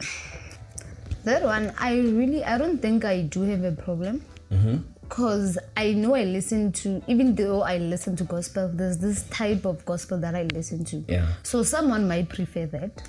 That 1.24 1.42
one, 1.42 1.72
I 1.78 1.96
really, 1.98 2.44
I 2.44 2.58
don't 2.58 2.78
think 2.78 3.04
I 3.04 3.22
do 3.22 3.42
have 3.42 3.64
a 3.64 3.72
problem. 3.72 4.24
Mm-hmm. 4.50 4.76
Because 5.02 5.58
I 5.76 5.92
know 5.92 6.14
I 6.14 6.24
listen 6.24 6.72
to, 6.72 7.02
even 7.06 7.34
though 7.34 7.62
I 7.62 7.78
listen 7.78 8.16
to 8.16 8.24
gospel, 8.24 8.70
there's 8.72 8.98
this 8.98 9.24
type 9.28 9.64
of 9.64 9.84
gospel 9.84 10.18
that 10.18 10.34
I 10.34 10.44
listen 10.44 10.84
to. 10.86 11.04
Yeah. 11.08 11.28
So 11.42 11.62
someone 11.62 12.08
might 12.08 12.28
prefer 12.28 12.66
that. 12.66 13.02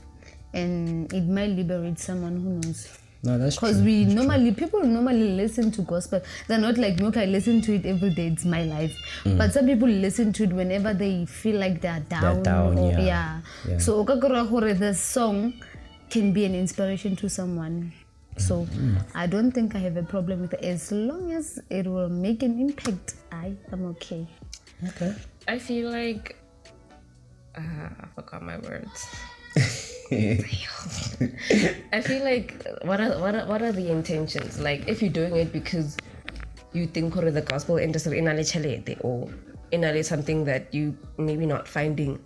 And 0.53 1.11
it 1.13 1.23
might 1.23 1.49
liberate 1.49 1.99
someone 1.99 2.35
who 2.39 2.49
knows. 2.59 2.97
No, 3.23 3.37
that's 3.39 3.55
Because 3.55 3.77
true. 3.77 3.85
we 3.85 4.05
normally, 4.05 4.53
people 4.53 4.83
normally 4.83 5.31
listen 5.31 5.71
to 5.71 5.81
gospel. 5.81 6.21
They're 6.47 6.59
not 6.59 6.77
like, 6.77 6.99
look, 6.99 7.17
I 7.17 7.25
listen 7.25 7.59
to 7.61 7.75
it 7.75 7.85
every 7.85 8.11
day, 8.11 8.27
it's 8.27 8.45
my 8.45 8.63
life. 8.63 8.95
Mm. 9.23 9.37
But 9.37 9.51
some 9.51 9.65
people 9.65 9.89
listen 9.89 10.31
to 10.33 10.43
it 10.43 10.53
whenever 10.53 10.93
they 10.93 11.25
feel 11.25 11.59
like 11.59 11.81
they're 11.81 12.01
down. 12.07 12.43
down, 12.43 12.77
or, 12.77 12.91
yeah. 12.91 12.99
yeah. 12.99 13.41
Yeah. 13.67 13.77
So 13.79 14.05
okakura 14.05 14.47
hore 14.47 14.73
the 14.73 14.93
song 14.93 15.53
can 16.09 16.31
be 16.31 16.45
an 16.45 16.55
inspiration 16.55 17.15
to 17.17 17.29
someone. 17.29 17.93
So 18.37 18.67
I 19.13 19.27
don't 19.27 19.51
think 19.51 19.75
I 19.75 19.79
have 19.79 19.97
a 19.97 20.03
problem 20.03 20.41
with 20.41 20.53
it. 20.53 20.63
As 20.63 20.91
long 20.91 21.31
as 21.31 21.59
it 21.69 21.87
will 21.87 22.09
make 22.09 22.43
an 22.43 22.59
impact, 22.59 23.15
I 23.31 23.53
am 23.71 23.85
okay. 23.95 24.27
Okay. 24.89 25.15
I 25.47 25.57
feel 25.57 25.89
like 25.89 26.35
uh, 27.55 27.61
I 27.61 28.07
forgot 28.13 28.43
my 28.43 28.57
words. 28.57 29.07
I 30.11 32.01
feel 32.01 32.23
like 32.23 32.61
what 32.83 32.99
are 32.99 33.17
what 33.19 33.35
are, 33.35 33.47
what 33.47 33.61
are 33.61 33.71
the 33.71 33.89
intentions? 33.89 34.59
Like 34.59 34.87
if 34.87 35.01
you're 35.01 35.13
doing 35.13 35.35
it 35.35 35.53
because 35.53 35.97
you 36.73 36.85
think 36.87 37.15
or 37.15 37.31
the 37.31 37.41
gospel 37.41 37.77
industry 37.77 38.19
in 38.19 38.25
chalete 38.25 38.99
or 38.99 39.29
in 39.71 40.03
something 40.03 40.43
that 40.45 40.73
you 40.73 40.97
maybe 41.17 41.45
not 41.45 41.67
finding 41.67 42.19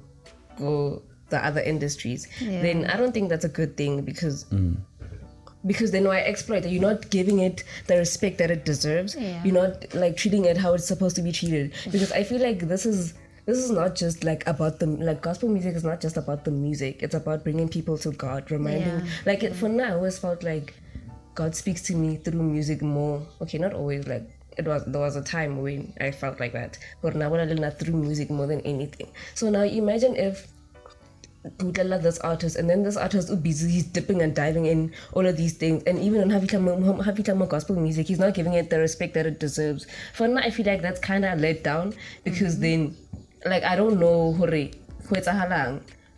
go 0.57 1.01
the 1.29 1.43
other 1.45 1.61
industries, 1.61 2.27
Yeah. 2.41 2.61
then 2.61 2.85
I 2.85 2.97
don't 2.97 3.13
think 3.13 3.29
that's 3.29 3.45
a 3.45 3.49
good 3.49 3.77
thing 3.77 4.01
because 4.01 4.45
mm. 4.45 4.77
because 5.65 5.91
then 5.91 6.05
why 6.05 6.19
exploit 6.21 6.65
it? 6.65 6.71
You're 6.71 6.81
not 6.81 7.09
giving 7.09 7.39
it 7.39 7.63
the 7.87 7.97
respect 7.97 8.37
that 8.37 8.49
it 8.51 8.65
deserves. 8.65 9.15
Yeah. 9.15 9.43
You're 9.43 9.53
not 9.53 9.93
like 9.93 10.17
treating 10.17 10.45
it 10.45 10.57
how 10.57 10.73
it's 10.73 10.85
supposed 10.85 11.15
to 11.17 11.21
be 11.21 11.31
treated. 11.31 11.73
Because 11.91 12.11
I 12.11 12.23
feel 12.23 12.41
like 12.41 12.59
this 12.67 12.85
is 12.85 13.13
this 13.45 13.57
is 13.57 13.71
not 13.71 13.95
just 13.95 14.23
like 14.23 14.45
about 14.47 14.79
the 14.79 14.85
like 14.85 15.21
gospel 15.21 15.49
music 15.49 15.75
is 15.75 15.83
not 15.83 15.99
just 16.01 16.17
about 16.17 16.45
the 16.45 16.51
music. 16.51 17.01
It's 17.01 17.15
about 17.15 17.43
bringing 17.43 17.67
people 17.67 17.97
to 17.99 18.11
God, 18.11 18.51
reminding 18.51 18.83
Yeah. 18.87 19.05
like 19.25 19.43
it, 19.43 19.55
for 19.55 19.67
now 19.69 19.89
I 19.89 19.93
always 19.93 20.19
felt 20.19 20.43
like 20.43 20.73
God 21.35 21.55
speaks 21.55 21.81
to 21.83 21.95
me 21.95 22.17
through 22.17 22.43
music 22.43 22.81
more. 22.81 23.21
Okay, 23.41 23.57
not 23.57 23.73
always 23.73 24.07
like 24.07 24.29
it 24.57 24.65
was 24.67 24.83
there 24.85 25.01
was 25.01 25.15
a 25.15 25.23
time 25.23 25.61
when 25.61 25.93
I 25.99 26.11
felt 26.11 26.39
like 26.39 26.53
that. 26.53 26.77
But 27.01 27.15
now 27.15 27.33
I 27.33 27.43
learn 27.43 27.61
that 27.61 27.79
through 27.79 27.95
music 27.95 28.29
more 28.29 28.45
than 28.47 28.61
anything. 28.61 29.07
So 29.35 29.49
now 29.49 29.63
imagine 29.63 30.15
if 30.15 30.47
Kutlela 31.47 32.02
this 32.02 32.19
artist 32.19 32.58
and 32.58 32.69
then 32.69 32.84
this 32.84 32.97
artist 32.97 33.30
is 33.30 33.36
busy 33.38 33.71
he's 33.71 33.86
dipping 33.86 34.21
and 34.21 34.36
diving 34.36 34.65
in 34.65 34.91
all 35.13 35.25
of 35.25 35.38
these 35.38 35.54
things. 35.54 35.84
And 35.84 35.97
even 35.99 36.21
on 36.21 36.41
Havitama 36.41 37.47
gospel 37.47 37.78
music 37.78 38.08
he's 38.08 38.19
not 38.19 38.34
giving 38.34 38.54
it 38.54 38.69
the 38.69 38.80
respect 38.80 39.13
that 39.13 39.25
it 39.25 39.39
deserves. 39.39 39.88
For 40.13 40.28
now 40.28 40.41
I 40.41 40.49
feel 40.49 40.65
like 40.65 40.82
that's 40.82 40.99
kind 40.99 41.23
of 41.23 41.39
let 41.39 41.63
down 41.63 41.93
because 42.25 42.56
mm-hmm. 42.56 42.62
then 42.62 42.97
like 43.45 43.63
I 43.63 43.78
don't 43.78 43.99
know 43.99 44.34
hore 44.34 44.49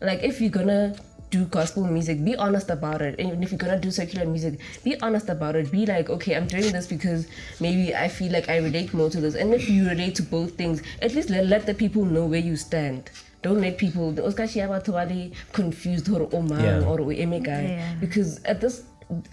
like 0.01 0.23
if 0.23 0.41
you're 0.41 0.49
gonna 0.49 0.95
do 1.29 1.45
gospel 1.45 1.85
music 1.85 2.25
be 2.25 2.35
honest 2.35 2.71
about 2.71 3.03
it. 3.03 3.19
And 3.19 3.43
if 3.43 3.51
you're 3.51 3.59
gonna 3.59 3.79
do 3.79 3.91
secular 3.91 4.25
music 4.25 4.59
be 4.83 4.99
honest 5.01 5.29
about 5.29 5.55
it. 5.55 5.71
Be 5.71 5.85
like 5.85 6.09
okay 6.09 6.35
i'm 6.35 6.47
doing 6.47 6.71
this 6.71 6.87
because 6.87 7.27
maybe 7.59 7.93
i 7.93 8.07
feel 8.07 8.31
like 8.31 8.49
i 8.49 8.57
relate 8.57 8.91
more 8.91 9.11
to 9.11 9.21
this. 9.21 9.35
And 9.35 9.53
if 9.53 9.69
you 9.69 9.87
relate 9.87 10.15
to 10.15 10.23
both 10.23 10.55
things 10.57 10.81
at 10.99 11.13
least 11.13 11.29
let, 11.29 11.45
let 11.45 11.67
the 11.67 11.75
people 11.75 12.05
know 12.05 12.25
where 12.25 12.39
you 12.39 12.55
stand 12.55 13.11
don't 13.41 13.59
let 13.61 13.77
people 13.77 14.17
especially 14.27 14.61
about 14.61 14.83
confused 15.51 16.09
or 16.09 16.29
oh 16.31 16.41
Yeah. 16.63 16.85
or 16.85 17.01
we 17.01 17.15
guy 17.39 17.61
Yeah. 17.63 17.95
because 17.99 18.39
at 18.43 18.61
this 18.61 18.83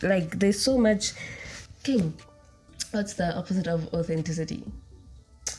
like 0.02 0.38
there's 0.38 0.60
so 0.60 0.78
much 0.78 1.12
king 1.82 2.14
what's 2.92 3.14
the 3.14 3.36
opposite 3.36 3.66
of 3.68 3.92
authenticity 3.94 4.64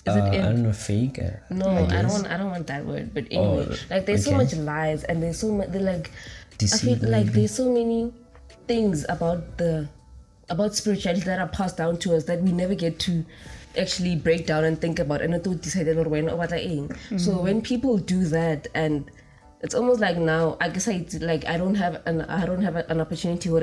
is 0.06 0.16
Uh, 0.16 0.26
it 0.34 0.40
I 0.40 0.42
don't 0.50 0.64
know, 0.64 0.74
fake. 0.74 1.20
no, 1.50 1.66
I 1.68 2.00
I, 2.00 2.02
don't 2.04 2.12
want. 2.12 2.28
I 2.28 2.38
don't 2.38 2.52
want 2.52 2.68
that 2.68 2.86
word. 2.86 3.12
But 3.14 3.26
anyway, 3.32 3.68
Oh, 3.70 3.76
like 3.90 4.06
there's 4.06 4.24
so 4.24 4.32
much 4.32 4.56
lies, 4.56 5.04
and 5.04 5.22
there's 5.22 5.40
so 5.40 5.52
much. 5.52 5.70
They're 5.72 5.82
like, 5.82 6.10
I 6.10 6.56
Deceit, 6.58 7.00
feel 7.00 7.10
like 7.10 7.28
there's 7.34 7.54
so 7.56 7.72
many 7.74 8.14
things 8.68 9.06
about 9.10 9.58
the 9.58 9.90
about 10.50 10.76
spirituality 10.76 11.24
that 11.26 11.40
are 11.40 11.48
passed 11.48 11.78
down 11.78 11.98
to 12.06 12.16
us 12.16 12.24
that 12.26 12.42
we 12.42 12.52
never 12.52 12.76
get 12.76 13.00
to 13.00 13.26
actually 13.78 14.16
break 14.16 14.46
down 14.46 14.64
and 14.64 14.80
think 14.80 15.00
about. 15.00 15.22
And 15.22 15.34
decided 15.62 15.98
or 15.98 16.10
when 16.10 16.26
what 16.38 16.54
I. 16.54 16.88
So 17.18 17.42
when 17.42 17.62
people 17.62 17.98
do 17.98 18.26
that 18.26 18.68
and 18.74 19.10
it's 19.62 19.76
almost 19.76 20.00
like 20.00 20.18
now 20.18 20.56
I 20.62 20.70
guess 20.70 20.88
I 20.88 21.06
like 21.20 21.46
I 21.46 21.58
don't 21.58 21.76
have 21.76 22.02
an 22.06 22.22
I 22.22 22.46
don't 22.46 22.62
have 22.62 22.78
an 22.78 23.02
opportunity 23.02 23.50
or 23.50 23.60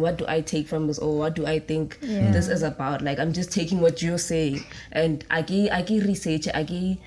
what 0.00 0.16
do 0.16 0.24
I 0.26 0.40
take 0.40 0.66
from 0.68 0.86
this? 0.86 0.98
Or 0.98 1.18
what 1.18 1.34
do 1.34 1.44
I 1.46 1.58
think 1.58 1.98
Yeah. 2.00 2.30
this 2.30 2.48
is 2.48 2.62
about? 2.62 3.02
Like 3.02 3.18
I'm 3.18 3.32
just 3.32 3.52
taking 3.52 3.80
what 3.80 4.00
you're 4.02 4.18
saying. 4.18 4.64
And 4.92 5.24
I 5.30 5.42
get 5.42 5.72
I 5.72 5.82
get 5.82 6.04
research 6.04 6.48
I 6.54 6.62
get 6.62 6.98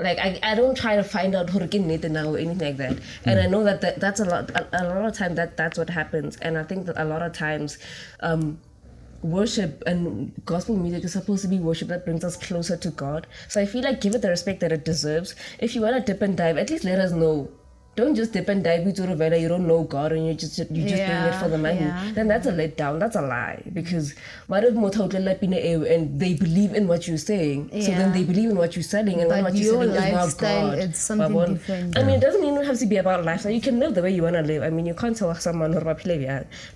like 0.00 0.18
I, 0.18 0.40
I 0.42 0.56
don't 0.56 0.76
try 0.76 0.96
to 0.96 1.04
find 1.04 1.36
out 1.36 1.48
net 1.54 2.10
now 2.10 2.30
or 2.34 2.38
anything 2.38 2.58
like 2.58 2.76
that. 2.78 2.98
And 3.24 3.38
I 3.38 3.46
know 3.46 3.62
that, 3.62 3.80
that 3.82 4.00
that's 4.00 4.18
a 4.18 4.24
lot 4.24 4.50
a, 4.50 4.66
a 4.72 4.82
lot 4.88 5.04
of 5.06 5.16
time 5.16 5.36
that 5.36 5.56
that's 5.56 5.78
what 5.78 5.88
happens. 5.88 6.36
And 6.38 6.58
I 6.58 6.64
think 6.64 6.86
that 6.86 7.00
a 7.00 7.04
lot 7.04 7.22
of 7.22 7.32
times 7.32 7.78
um 8.18 8.58
worship 9.24 9.82
and 9.86 10.32
gospel 10.44 10.76
music 10.76 11.02
is 11.04 11.12
supposed 11.12 11.42
to 11.42 11.48
be 11.48 11.58
worship 11.58 11.88
that 11.88 12.04
brings 12.04 12.22
us 12.24 12.36
closer 12.36 12.76
to 12.76 12.90
God. 12.90 13.26
So 13.48 13.60
I 13.60 13.66
feel 13.66 13.82
like 13.82 14.00
give 14.02 14.14
it 14.14 14.22
the 14.22 14.28
respect 14.28 14.60
that 14.60 14.70
it 14.70 14.84
deserves. 14.84 15.34
If 15.58 15.74
you 15.74 15.80
want 15.80 15.96
to 15.96 16.12
dip 16.12 16.20
and 16.22 16.36
dive, 16.36 16.58
at 16.58 16.70
least 16.70 16.84
let 16.84 16.98
us 16.98 17.12
know. 17.12 17.50
Don't 17.96 18.16
just 18.16 18.32
dip 18.32 18.48
and 18.48 18.64
dive 18.64 18.80
into 18.88 19.02
Ravella, 19.02 19.40
you 19.40 19.46
don't 19.46 19.68
know 19.68 19.84
God 19.84 20.10
and 20.10 20.26
you're 20.26 20.34
just 20.34 20.58
you're 20.58 20.66
just 20.66 20.96
doing 20.96 21.26
it 21.30 21.34
for 21.36 21.48
the 21.48 21.56
money. 21.56 21.78
Yeah, 21.78 22.10
Then 22.12 22.26
that's 22.26 22.44
a 22.48 22.50
letdown. 22.50 22.98
That's 22.98 23.14
a 23.14 23.22
lie. 23.22 23.62
Because 23.72 24.16
what 24.48 24.64
if 24.64 24.74
Mototlela 24.74 25.40
Pine 25.40 25.54
and 25.94 26.18
they 26.18 26.34
believe 26.34 26.74
in 26.74 26.88
what 26.88 27.06
you're 27.06 27.18
saying? 27.18 27.70
Yeah. 27.72 27.82
So 27.82 27.92
then 27.92 28.12
they 28.12 28.24
believe 28.24 28.50
in 28.50 28.56
what 28.56 28.74
you're 28.74 28.82
selling 28.82 29.20
and 29.20 29.28
But 29.30 29.44
what 29.44 29.54
you're 29.54 29.74
your 29.74 29.84
selling 29.84 29.90
is 30.08 30.12
lifestyle, 30.12 30.66
not 30.66 30.74
God. 30.74 30.78
it's 30.88 30.98
something 30.98 31.54
different. 31.54 31.96
I 31.96 32.02
mean, 32.02 32.16
it 32.16 32.20
doesn't 32.20 32.43
even 32.64 32.74
have 32.74 32.80
to 32.80 32.86
be 32.86 32.96
about 32.96 33.20
life, 33.20 33.26
lifestyle. 33.26 33.52
You 33.52 33.60
can 33.60 33.78
live 33.78 33.94
the 33.94 34.02
way 34.02 34.10
you 34.10 34.22
want 34.22 34.36
to 34.36 34.42
live. 34.42 34.62
I 34.62 34.70
mean, 34.70 34.86
you 34.86 34.94
can't 34.94 35.16
tell 35.16 35.34
someone 35.34 35.74
or 35.74 35.82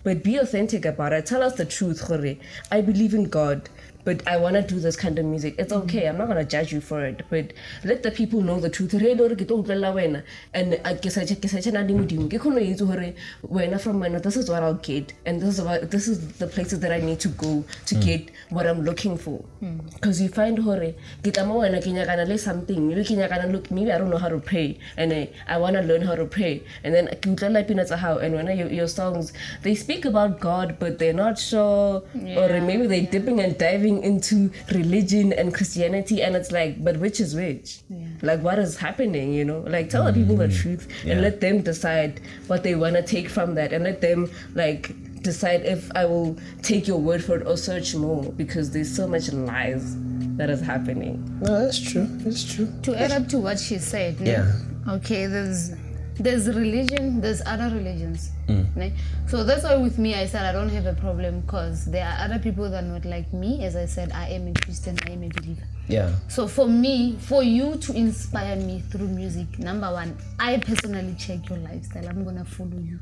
but 0.05 0.23
be 0.23 0.37
authentic 0.37 0.85
about 0.85 1.13
it. 1.13 1.27
Tell 1.27 1.43
us 1.43 1.55
the 1.55 1.65
truth, 1.65 2.01
Hore. 2.01 2.37
I 2.71 2.81
believe 2.81 3.15
in 3.15 3.25
God, 3.25 3.69
but 4.05 4.27
I 4.27 4.37
want 4.39 4.55
to 4.55 4.63
do 4.63 4.81
this 4.81 4.97
kind 4.97 5.19
of 5.19 5.25
music. 5.27 5.55
It's 5.59 5.73
mm-hmm. 5.73 5.83
okay. 5.83 6.09
I'm 6.09 6.19
not 6.19 6.29
gonna 6.29 6.45
judge 6.45 6.73
you 6.73 6.81
for 6.81 7.05
it, 7.05 7.23
but 7.29 7.53
let 7.85 8.03
the 8.03 8.11
people 8.11 8.41
know 8.41 8.59
the 8.61 8.71
truth. 8.71 8.95
Re 8.95 9.15
lo 9.15 9.29
re 9.29 9.37
ke 9.37 9.47
tlo 9.47 9.63
utlwela 9.63 9.93
wena 9.95 10.23
and 10.55 10.81
uh, 10.85 10.95
ke 10.95 11.11
sa 11.11 11.21
ke 11.23 11.49
sa 11.55 11.59
tshena 11.59 11.83
le 11.89 11.97
modimo 11.99 12.29
ke 12.35 12.41
kgone 12.45 12.61
go 12.61 12.73
itse 12.73 12.87
gore 12.91 13.15
wena 13.59 13.81
from 13.81 14.01
wena 14.01 14.23
this 14.23 14.37
is 14.37 14.49
what 14.49 14.63
I'll 14.63 14.81
get 14.89 15.13
and 15.27 15.43
this 15.43 15.59
is 15.59 15.65
what 15.69 15.91
this 15.91 16.09
is 16.09 16.39
the 16.39 16.47
places 16.47 16.81
that 16.81 16.93
I 16.93 17.01
need 17.01 17.21
to 17.21 17.29
go 17.29 17.65
to 17.87 17.95
mm. 17.95 18.05
get 18.05 18.31
what 18.51 18.67
I'm 18.67 18.83
looking 18.83 19.19
for. 19.19 19.45
Mm. 19.63 19.93
Because 19.93 20.23
you 20.23 20.31
find 20.31 20.59
hore 20.59 20.95
ke 21.23 21.35
tla 21.35 21.45
mo 21.45 21.61
wena 21.61 21.83
ke 21.87 21.93
nyakana 21.99 22.27
le 22.33 22.39
something 22.39 22.89
maybe 22.89 23.05
ke 23.05 23.19
nyakana 23.21 23.53
look 23.53 23.71
maybe 23.71 23.93
I 23.93 23.99
don't 23.99 24.11
know 24.11 24.23
how 24.27 24.33
to 24.37 24.39
pray 24.39 24.79
and 24.97 25.13
uh, 25.13 25.17
I, 25.17 25.55
I 25.55 25.59
want 25.59 25.77
to 25.77 25.78
learn 25.87 26.03
how 26.03 26.15
to 26.15 26.25
pray. 26.25 26.63
And 26.85 26.95
then 26.95 27.09
uh, 27.09 27.15
ke 27.15 27.29
utlwela 27.35 27.67
pina 27.67 27.87
tsa 27.87 28.19
and 28.23 28.35
when 28.35 28.47
your, 28.57 28.69
your 28.69 28.89
songs 28.89 29.33
they 29.63 29.75
speak 29.75 30.05
about 30.05 30.41
God 30.41 30.77
but 30.79 30.99
they're 30.99 31.13
not 31.13 31.39
sure. 31.39 32.03
Or 32.15 32.61
maybe 32.61 32.87
they're 32.87 33.11
dipping 33.11 33.41
and 33.41 33.57
diving 33.59 34.03
into 34.03 34.51
religion 34.75 35.33
and 35.33 35.55
Christianity 35.55 36.23
and 36.23 36.37
it's 36.37 36.53
like 36.53 36.83
but 36.83 36.99
which 36.99 37.21
is 37.21 37.35
which? 37.35 37.81
Like 38.23 38.43
what 38.43 38.59
is 38.59 38.77
happening 38.77 39.33
you 39.33 39.45
know? 39.45 39.61
Like 39.61 39.91
tell 39.91 40.05
the 40.05 40.13
people 40.13 40.37
the 40.37 40.49
mm, 40.49 40.61
truth 40.61 40.89
and 41.05 41.23
let 41.23 41.41
them 41.41 41.63
decide 41.63 42.21
what 42.47 42.63
they 42.63 42.75
want 42.75 42.97
to 42.97 43.03
take 43.03 43.29
from 43.29 43.55
that 43.55 43.73
and 43.73 43.85
let 43.85 44.01
them 44.01 44.31
like 44.55 44.95
decide 45.23 45.63
if 45.63 45.91
I 45.95 46.05
will 46.05 46.37
take 46.63 46.87
your 46.87 46.99
word 46.99 47.25
for 47.25 47.37
it 47.37 47.47
or 47.47 47.57
search 47.57 47.95
more 47.95 48.25
because 48.33 48.71
there's 48.71 48.95
so 48.95 49.07
much 49.07 49.33
lies 49.33 49.97
that 50.39 50.51
is 50.51 50.61
happening. 50.61 51.23
No, 51.43 51.61
that's 51.65 51.79
true. 51.79 52.07
That's 52.25 52.45
true. 52.55 52.73
To 52.85 52.95
add 52.99 53.11
up 53.11 53.29
to 53.29 53.39
what 53.39 53.59
she 53.59 53.79
said, 53.79 54.21
ne? 54.21 54.31
Yeah. 54.31 54.53
Okay, 54.89 55.27
there's 55.27 55.73
there's 56.21 56.49
religion, 56.49 57.21
there's 57.21 57.43
other 57.47 57.75
religions. 57.77 58.31
Mm. 58.49 58.77
ne? 58.77 58.93
So 59.27 59.45
that's 59.45 59.65
why 59.65 59.77
with 59.77 59.99
me 59.99 60.15
I 60.15 60.27
said 60.27 60.45
I 60.45 60.53
don't 60.53 60.69
have 60.71 60.87
a 60.87 60.95
problem 60.95 61.41
because 61.41 61.85
there 61.87 62.07
are 62.07 62.25
other 62.25 62.39
people 62.39 62.71
that 62.71 62.83
are 62.83 62.87
not 62.87 63.05
like 63.05 63.33
me. 63.33 63.65
As 63.65 63.77
I 63.77 63.87
said, 63.87 64.13
I 64.13 64.29
am 64.31 64.49
a 64.49 64.55
Christian, 64.55 64.97
I 65.07 65.11
am 65.11 65.25
a 65.25 65.29
believer. 65.29 65.67
Yeah. 65.89 66.15
So 66.29 66.47
for 66.47 66.67
me, 66.69 67.17
for 67.21 67.43
you 67.43 67.77
to 67.77 67.93
inspire 67.93 68.57
me 68.57 68.81
through 68.91 69.09
music, 69.09 69.59
number 69.59 69.93
one, 69.93 70.17
I 70.39 70.59
personally 70.59 71.15
check 71.19 71.49
your 71.49 71.59
lifestyle. 71.59 72.09
I'm 72.09 72.25
gonna 72.25 72.45
follow 72.45 72.79
you. 72.79 73.01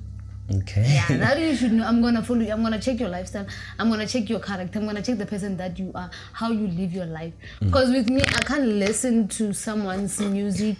Okay. 0.54 0.84
Yeah, 0.86 1.16
that 1.16 1.40
you 1.40 1.56
should 1.56 1.72
know. 1.72 1.84
I'm 1.84 2.00
gonna 2.00 2.22
follow 2.22 2.40
you. 2.40 2.52
I'm 2.52 2.62
gonna 2.62 2.80
check 2.80 3.00
your 3.00 3.08
lifestyle. 3.08 3.46
I'm 3.78 3.90
gonna 3.90 4.06
check 4.06 4.28
your 4.30 4.38
character. 4.38 4.78
I'm 4.78 4.86
gonna 4.86 5.02
check 5.02 5.18
the 5.18 5.26
person 5.26 5.56
that 5.56 5.76
you 5.78 5.90
are, 5.94 6.08
how 6.32 6.52
you 6.52 6.68
live 6.68 6.92
your 6.92 7.06
life. 7.06 7.32
Because 7.60 7.90
with 7.90 8.08
me, 8.08 8.22
I 8.22 8.40
can't 8.44 8.66
listen 8.66 9.26
to 9.28 9.52
someone's 9.52 10.20
music 10.20 10.76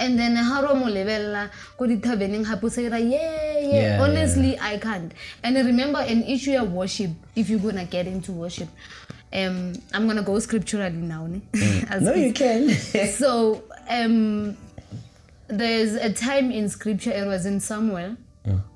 and 0.00 0.18
then 0.18 0.34
how 0.34 0.62
do 0.62 0.72
level 0.90 1.48
go 1.76 1.84
dithabeneng 1.86 2.44
hapo 2.44 2.70
say 2.70 2.88
yeah, 2.88 3.98
honestly 4.00 4.58
i 4.58 4.78
can't 4.78 5.12
and 5.44 5.56
remember 5.56 6.00
an 6.00 6.22
issue 6.22 6.56
of 6.56 6.72
worship 6.72 7.10
if 7.36 7.50
you're 7.50 7.60
gonna 7.60 7.84
get 7.84 8.06
into 8.06 8.32
worship 8.32 8.68
um 9.34 9.74
i'm 9.92 10.06
gonna 10.06 10.22
go 10.22 10.38
scripturally 10.38 10.96
now 10.96 11.26
ne? 11.26 11.40
Mm. 11.52 12.00
No, 12.00 12.14
you 12.14 12.32
can. 12.32 12.70
so 13.20 13.62
um 13.90 14.56
there's 15.48 15.94
a 15.94 16.12
time 16.12 16.50
in 16.50 16.68
scripture 16.68 17.10
it 17.10 17.26
was 17.26 17.44
in 17.44 17.60
samuel 17.60 18.16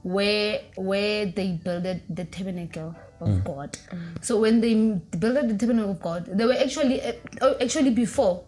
where 0.02 0.60
where 0.76 1.26
they 1.26 1.52
built 1.52 1.84
the 2.10 2.24
tabernacle 2.24 2.94
of 3.20 3.28
mm. 3.28 3.44
god. 3.44 3.78
So 4.20 4.38
when 4.40 4.60
they 4.60 4.74
built 4.74 5.48
the 5.48 5.56
tabernacle 5.56 5.92
of 5.92 6.02
god 6.02 6.26
they 6.26 6.44
were 6.44 6.54
actually 6.54 7.00
uh, 7.02 7.12
oh, 7.40 7.56
actually 7.60 7.90
before 7.90 8.44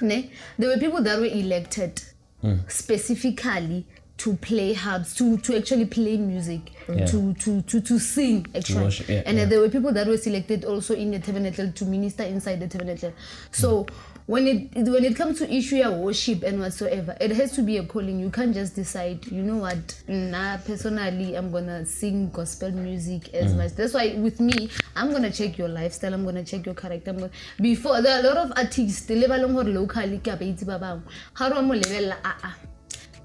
ne, 0.00 0.30
there 0.58 0.68
were 0.68 0.78
people 0.78 1.02
that 1.02 1.18
were 1.18 1.26
elected 1.26 2.02
mm. 2.42 2.70
specifically 2.70 3.86
to 4.16 4.34
play 4.36 4.74
harps 4.74 5.14
to 5.14 5.38
to 5.38 5.56
actually 5.56 5.86
play 5.86 6.18
music 6.18 6.72
mm. 6.86 6.98
Yeah. 6.98 7.06
to 7.06 7.34
to 7.34 7.62
to 7.62 7.80
to 7.80 7.98
sing 7.98 8.46
actually. 8.54 8.84
Worship, 8.84 9.08
yeah, 9.08 9.22
and 9.26 9.38
yeah. 9.38 9.44
there 9.46 9.60
were 9.60 9.68
people 9.70 9.92
that 9.92 10.06
were 10.06 10.18
selected 10.18 10.64
also 10.64 10.94
in 10.94 11.10
the 11.10 11.18
tabernacle 11.18 11.72
to 11.72 11.84
minister 11.84 12.24
inside 12.24 12.60
the 12.60 12.68
tabernacle. 12.68 13.12
So 13.50 13.86
when 14.30 14.46
it 14.46 14.88
when 14.88 15.04
it 15.04 15.16
comes 15.16 15.38
to 15.38 15.52
issue 15.52 15.82
of 15.82 15.94
worship 15.98 16.44
and 16.44 16.60
whatsoever 16.60 17.16
it 17.20 17.32
has 17.32 17.50
to 17.50 17.62
be 17.62 17.78
a 17.78 17.82
calling. 17.84 18.20
You 18.20 18.30
can't 18.30 18.54
just 18.54 18.76
decide 18.76 19.26
you 19.26 19.42
know 19.42 19.56
what 19.56 20.02
nah 20.06 20.56
personally 20.58 21.34
i'm 21.36 21.50
gonna 21.50 21.84
sing 21.84 22.30
gospel 22.30 22.70
music 22.70 23.22
Mm. 23.32 23.42
as 23.42 23.54
much. 23.54 23.72
That's 23.74 23.92
why 23.92 24.14
with 24.26 24.38
me 24.38 24.70
i'm 24.94 25.10
gonna 25.10 25.32
check 25.32 25.58
your 25.58 25.66
lifestyle 25.68 26.14
i'm 26.14 26.24
gonna 26.24 26.44
check 26.44 26.64
your 26.64 26.76
character. 26.76 27.12
Gonna, 27.12 27.30
before 27.60 28.02
there 28.02 28.16
are 28.18 28.20
a 28.20 28.28
lot 28.28 28.36
of 28.36 28.52
artists 28.56 29.06
ba 29.08 29.14
leng 29.42 29.52
gore 29.58 29.64
locally 29.64 30.18
ka 30.22 30.36
ba 30.36 30.44
itse 30.44 30.64
ba 30.64 30.78
bangwe. 30.78 31.02
Ga 31.34 31.48
re 31.48 31.54
wa 31.58 31.62
mo 31.62 31.74
lebelela 31.74 32.16
ah 32.24 32.36
ah 32.44 32.56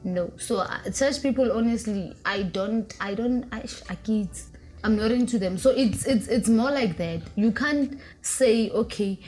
no. 0.03 0.31
So 0.37 0.57
uh, 0.57 0.89
such 0.91 1.21
people 1.21 1.51
honestly 1.51 2.15
i 2.25 2.41
don't 2.41 2.97
i 2.99 3.13
don't 3.13 3.45
i, 3.51 3.61
I 3.89 3.95
can't 4.01 4.43
i'm 4.83 4.95
not 4.97 5.11
into 5.11 5.37
them. 5.37 5.59
So 5.59 5.69
it's 5.69 6.05
it's 6.05 6.27
it's 6.27 6.49
more 6.49 6.71
like 6.71 6.97
that. 6.97 7.21
You 7.35 7.51
can't 7.51 7.99
say 8.21 8.71
okay 8.71 9.19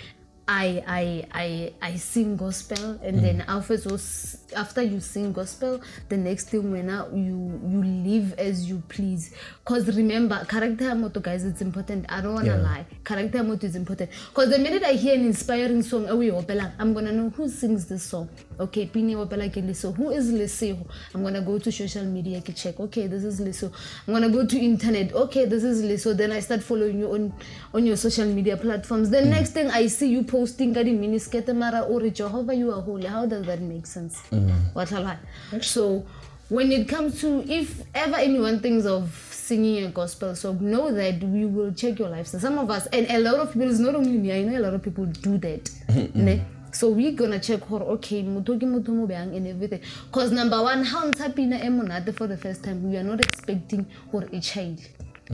I 0.47 0.83
I 0.87 1.25
I 1.33 1.73
I 1.81 1.95
sing 1.97 2.37
gospel 2.37 2.99
and 3.03 3.19
then 3.19 3.39
mm. 3.39 3.45
after 3.49 3.75
those 3.75 4.37
after 4.55 4.81
you 4.81 4.99
sing 4.99 5.33
gospel 5.33 5.81
the 6.09 6.17
next 6.17 6.49
thing 6.49 6.71
when 6.71 6.87
you 7.13 7.59
you 7.67 7.83
live 7.83 8.33
as 8.39 8.69
you 8.69 8.81
please. 8.89 9.33
Because 9.63 9.95
remember 9.95 10.43
character 10.45 10.85
ya 10.85 10.93
motho 10.95 11.21
guys 11.21 11.43
it's 11.43 11.61
important. 11.61 12.05
I 12.09 12.21
don't 12.21 12.33
wanna 12.33 12.47
Yeah. 12.47 12.61
lie. 12.61 12.85
Character 13.03 13.39
ya 13.39 13.43
motho 13.43 13.63
is 13.65 13.75
important. 13.75 14.09
Because 14.29 14.49
the 14.49 14.59
minute 14.59 14.83
I 14.83 14.93
hear 14.93 15.15
an 15.15 15.25
inspiring 15.25 15.81
song 15.83 16.07
oh 16.09 16.21
I'm 16.79 16.93
gonna 16.93 17.11
know 17.11 17.29
who 17.29 17.49
sings 17.49 17.85
this 17.85 18.03
song. 18.03 18.29
Okay 18.59 18.87
pini 18.87 19.15
leso 19.15 19.95
who 19.95 20.11
is 20.11 20.31
leseho 20.31 20.85
I'm 21.13 21.23
gonna 21.23 21.41
go 21.41 21.59
to 21.59 21.71
social 21.71 22.05
media 22.05 22.41
to 22.41 22.53
check. 22.53 22.79
Okay 22.79 23.07
this 23.07 23.23
is 23.23 23.39
leso 23.39 23.71
I'm 24.07 24.13
gonna 24.13 24.29
go 24.29 24.45
to 24.45 24.57
internet. 24.57 25.13
Okay 25.13 25.45
this 25.45 25.63
is 25.63 25.83
leso 25.83 26.15
then 26.15 26.31
I 26.31 26.39
start 26.39 26.63
following 26.63 26.99
you 26.99 27.13
on 27.13 27.33
on 27.73 27.85
your 27.85 27.97
social 27.97 28.25
media 28.25 28.57
platforms. 28.57 29.09
The 29.09 29.17
mm. 29.17 29.27
next 29.27 29.51
thing 29.51 29.69
I 29.69 29.87
see 29.87 30.09
you 30.09 30.23
posting 30.23 30.73
miniskirt 30.73 31.53
mara 31.55 31.85
o 31.87 31.99
re 31.99 32.09
Jehovah 32.11 32.53
you 32.55 32.71
are 32.71 32.81
holy. 32.81 33.05
How 33.07 33.25
does 33.25 33.45
that 33.45 33.61
make 33.61 33.85
sense 33.85 34.21
Wa 34.73 34.85
tlhaloganya? 34.85 35.63
so 35.63 36.05
when 36.49 36.71
it 36.71 36.87
comes 36.87 37.19
to 37.21 37.43
if 37.51 37.83
ever 37.93 38.15
anyone 38.17 38.59
thinks 38.59 38.85
of 38.85 39.09
singing 39.31 39.83
a 39.85 39.89
gospel 39.89 40.35
song 40.35 40.57
know 40.61 40.91
that 40.91 41.21
we 41.23 41.45
will 41.45 41.71
check 41.73 41.99
your 41.99 42.09
lifestyle 42.09 42.39
some 42.41 42.57
of 42.57 42.69
us 42.69 42.85
and 42.87 43.09
a 43.09 43.19
lot 43.19 43.35
of 43.35 43.51
people 43.53 43.69
it's 43.69 43.79
not 43.79 43.95
only 43.95 44.11
me 44.17 44.31
i 44.31 44.43
know 44.43 44.57
a 44.57 44.63
lot 44.63 44.73
of 44.73 44.81
people 44.83 45.05
do 45.05 45.37
that 45.37 45.69
ne? 46.15 46.41
so 46.71 46.89
we're 46.89 47.11
gonna 47.11 47.39
check 47.39 47.63
her 47.65 47.81
okay 47.95 48.23
motho 48.23 48.57
ke 48.59 48.63
motho 48.63 48.93
mo 48.93 49.07
bjang 49.07 49.35
and 49.35 49.47
everything. 49.47 49.81
Because 50.11 50.31
number 50.31 50.61
one 50.61 50.83
how 50.83 51.05
ntsha 51.09 51.33
pina 51.35 51.57
e 51.57 51.69
monate 51.69 52.13
for 52.15 52.27
the 52.27 52.37
first 52.37 52.63
time 52.63 52.83
we 52.89 52.97
are 52.97 53.03
not 53.03 53.19
expecting 53.19 53.85
gore 54.11 54.27
e 54.31 54.39
child. 54.39 54.79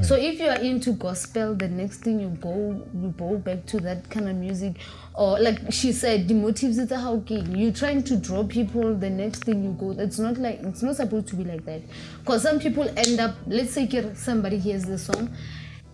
So 0.02 0.16
if 0.16 0.40
you 0.40 0.48
are 0.48 0.58
into 0.60 0.94
gospel 0.94 1.54
the 1.54 1.68
next 1.68 1.98
thing 1.98 2.20
you 2.20 2.30
go 2.42 2.54
you 3.02 3.14
go 3.18 3.38
back 3.38 3.66
to 3.68 3.80
that 3.82 4.10
kind 4.10 4.28
of 4.30 4.36
music 4.36 4.76
or 5.16 5.40
like 5.40 5.60
she 5.72 5.92
said 5.92 6.28
the 6.28 6.34
motives 6.34 6.78
it's 6.78 6.92
how 6.92 7.24
you're 7.28 7.72
trying 7.72 8.02
to 8.04 8.18
draw 8.18 8.44
people 8.44 8.96
the 8.96 9.10
next 9.10 9.44
thing 9.44 9.64
you 9.64 9.72
go 9.74 9.92
it's 10.02 10.18
not 10.18 10.38
like 10.38 10.60
it's 10.64 10.82
not 10.82 10.96
supposed 10.96 11.28
to 11.28 11.36
be 11.36 11.44
like 11.44 11.64
that. 11.66 11.82
Because 12.20 12.42
some 12.42 12.60
people 12.60 12.84
end 12.98 13.20
up 13.20 13.36
let's 13.48 13.72
say 13.72 13.88
somebody 14.16 14.58
hears 14.58 14.84
the 14.84 14.98
song 14.98 15.30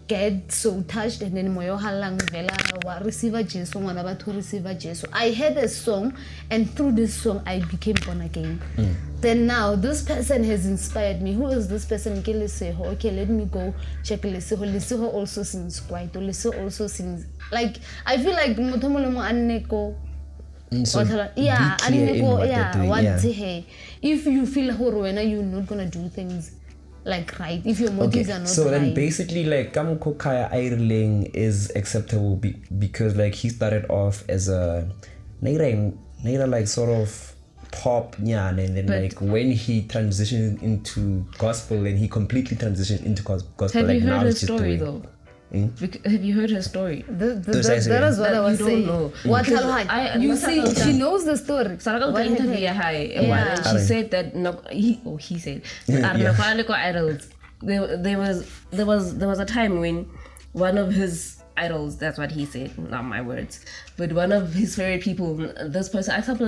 get 0.09 0.51
so 0.51 0.81
touched 0.87 1.21
and 1.21 1.37
then 1.37 1.53
moyo 1.53 1.77
halang 1.79 2.17
vela 2.31 2.57
wa 2.83 2.97
receive 2.99 3.43
jesu 3.43 3.79
ngwana 3.79 4.03
batho 4.03 4.33
receive 4.33 4.73
jesu. 4.77 5.07
I 5.13 5.31
heard 5.31 5.57
a 5.57 5.67
song 5.67 6.13
and 6.49 6.69
through 6.75 6.93
this 6.93 7.13
song 7.13 7.41
i 7.45 7.59
became 7.59 7.95
born 8.05 8.21
again. 8.21 8.59
Mm. 8.77 8.95
Then 9.21 9.47
now 9.47 9.75
this 9.75 10.01
person 10.01 10.43
has 10.45 10.65
inspired 10.65 11.21
me. 11.21 11.33
Who 11.33 11.47
is 11.47 11.67
this 11.67 11.85
person? 11.85 12.23
Ke 12.23 12.33
leseho. 12.33 12.87
Okay 12.93 13.11
let 13.11 13.29
me 13.29 13.45
go 13.45 13.73
check 14.03 14.21
leseho. 14.21 14.65
Leseho 14.65 15.13
also 15.13 15.43
sings 15.43 15.81
kwaito 15.81 16.21
leseho 16.21 16.63
also 16.63 16.87
sings 16.87 17.25
like 17.51 17.79
i 18.05 18.17
feel 18.17 18.33
like 18.33 18.57
motho 18.57 18.89
mo 18.89 18.99
le 18.99 19.09
mo 19.09 19.21
a 19.21 19.33
nne 19.33 19.59
ko 19.67 19.95
Mm, 20.71 20.85
so 20.85 20.99
yeah 21.35 21.77
a 21.83 21.89
nne 21.91 22.19
ko 22.21 22.43
yeah 22.43 22.85
what 22.85 23.03
yeah. 23.03 23.17
hey 23.19 23.65
if 24.03 24.27
you 24.27 24.45
feel 24.45 24.71
gore 24.77 25.01
wena 25.01 25.21
you're 25.27 25.41
not 25.43 25.65
gonna 25.65 25.87
do 25.87 26.07
things 26.09 26.51
like 27.05 27.39
right 27.39 27.65
if 27.65 27.79
your 27.79 27.91
motives 27.91 28.29
are 28.29 28.33
Okay, 28.33 28.39
not 28.43 28.47
so 28.49 28.65
then 28.69 28.93
basically 28.93 29.45
like 29.45 29.73
Kamko 29.73 30.15
Kaya 30.19 30.47
Idling 30.53 31.25
is 31.33 31.71
acceptable 31.75 32.35
be- 32.35 32.61
because 32.77 33.15
like 33.15 33.33
he 33.33 33.49
started 33.49 33.89
off 33.89 34.23
as 34.29 34.47
a 34.47 34.87
Naira, 35.41 35.91
Naira 36.23 36.47
like 36.47 36.67
sort 36.67 36.89
of 36.91 37.33
pop 37.71 38.15
nyan 38.17 38.59
and 38.63 38.77
then 38.77 38.85
But- 38.85 39.01
like 39.01 39.21
when 39.21 39.51
he 39.51 39.81
transitioned 39.83 40.61
into 40.61 41.25
gospel 41.39 41.85
and 41.87 41.97
he 41.97 42.07
completely 42.07 42.57
transitioned 42.57 43.05
into 43.05 43.23
gospel 43.23 43.69
Have 43.73 43.87
like 43.87 44.01
you 44.01 44.05
now 44.05 44.17
heard 44.19 44.25
he's 44.27 44.41
just 44.41 44.45
story 44.53 44.77
doing 44.77 45.01
though? 45.01 45.09
Bec- 45.51 46.05
have 46.05 46.23
you 46.23 46.35
heard 46.39 46.51
her 46.51 46.61
story? 46.61 47.03
Th- 47.07 47.19
th- 47.19 47.45
Those 47.45 47.65
that, 47.67 47.73
guys 47.73 47.85
that 47.87 48.03
are- 48.03 48.05
what 48.21 48.29
That 48.29 48.35
I 48.35 48.39
was 48.39 48.59
you 48.59 48.65
don't 48.65 48.67
saying. 48.67 48.85
know. 48.85 49.11
What 49.23 49.45
Because 49.45 49.65
I- 49.65 50.15
You 50.17 50.35
see, 50.35 50.75
she 50.75 50.93
knows 50.93 51.25
the 51.25 51.37
story. 51.37 51.77
Saraka 51.77 52.11
What 52.13 52.25
interview 52.27 52.67
happened? 52.67 53.11
Yeah. 53.13 53.55
and 53.55 53.65
she 53.65 53.79
said 53.85 54.11
that 54.11 54.35
no, 54.35 54.61
he 54.69 55.01
oh 55.05 55.17
he 55.17 55.39
said 55.39 55.63
Yeah. 55.87 56.15
yeah. 56.17 56.33
idols 56.89 57.27
there, 57.61 57.97
there 57.97 58.17
was 58.19 58.45
there 58.71 58.85
was 58.85 59.17
there 59.17 59.27
was 59.27 59.39
a 59.39 59.45
time 59.45 59.79
when 59.79 60.05
one 60.53 60.77
of 60.77 60.91
his 60.91 61.38
idols. 61.59 61.97
That's 61.97 62.17
what 62.17 62.31
he 62.31 62.45
said, 62.45 62.77
not 62.77 63.03
my 63.05 63.21
words. 63.21 63.65
But 63.97 64.13
one 64.13 64.31
of 64.31 64.53
his 64.53 64.75
favorite 64.75 65.03
people, 65.03 65.35
this 65.35 65.89
person, 65.89 66.15
I 66.15 66.21
thought 66.21 66.39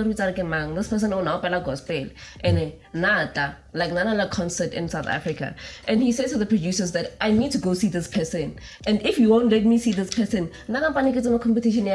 mang. 0.48 0.74
This 0.74 0.88
person 0.88 1.12
Oh 1.12 1.18
own 1.18 1.28
opera 1.28 1.60
gospel 1.60 2.08
and 2.40 2.72
nata 2.92 3.56
like 3.72 3.92
nana 3.92 4.28
concert 4.28 4.72
in 4.72 4.88
South 4.88 5.06
Africa. 5.06 5.54
And 5.86 6.02
he 6.02 6.12
says 6.12 6.32
to 6.32 6.38
the 6.38 6.46
producers 6.46 6.92
that 6.92 7.12
I 7.20 7.30
need 7.30 7.52
to 7.52 7.58
go 7.58 7.74
see 7.74 7.88
this 7.88 8.08
person, 8.08 8.58
and 8.86 9.00
if 9.02 9.18
you 9.18 9.28
won't 9.28 9.50
let 9.50 9.64
me 9.64 9.78
see 9.78 9.92
this 9.92 10.10
person, 10.10 10.50
nana 10.68 10.92
panik 10.92 11.42
competition. 11.42 11.86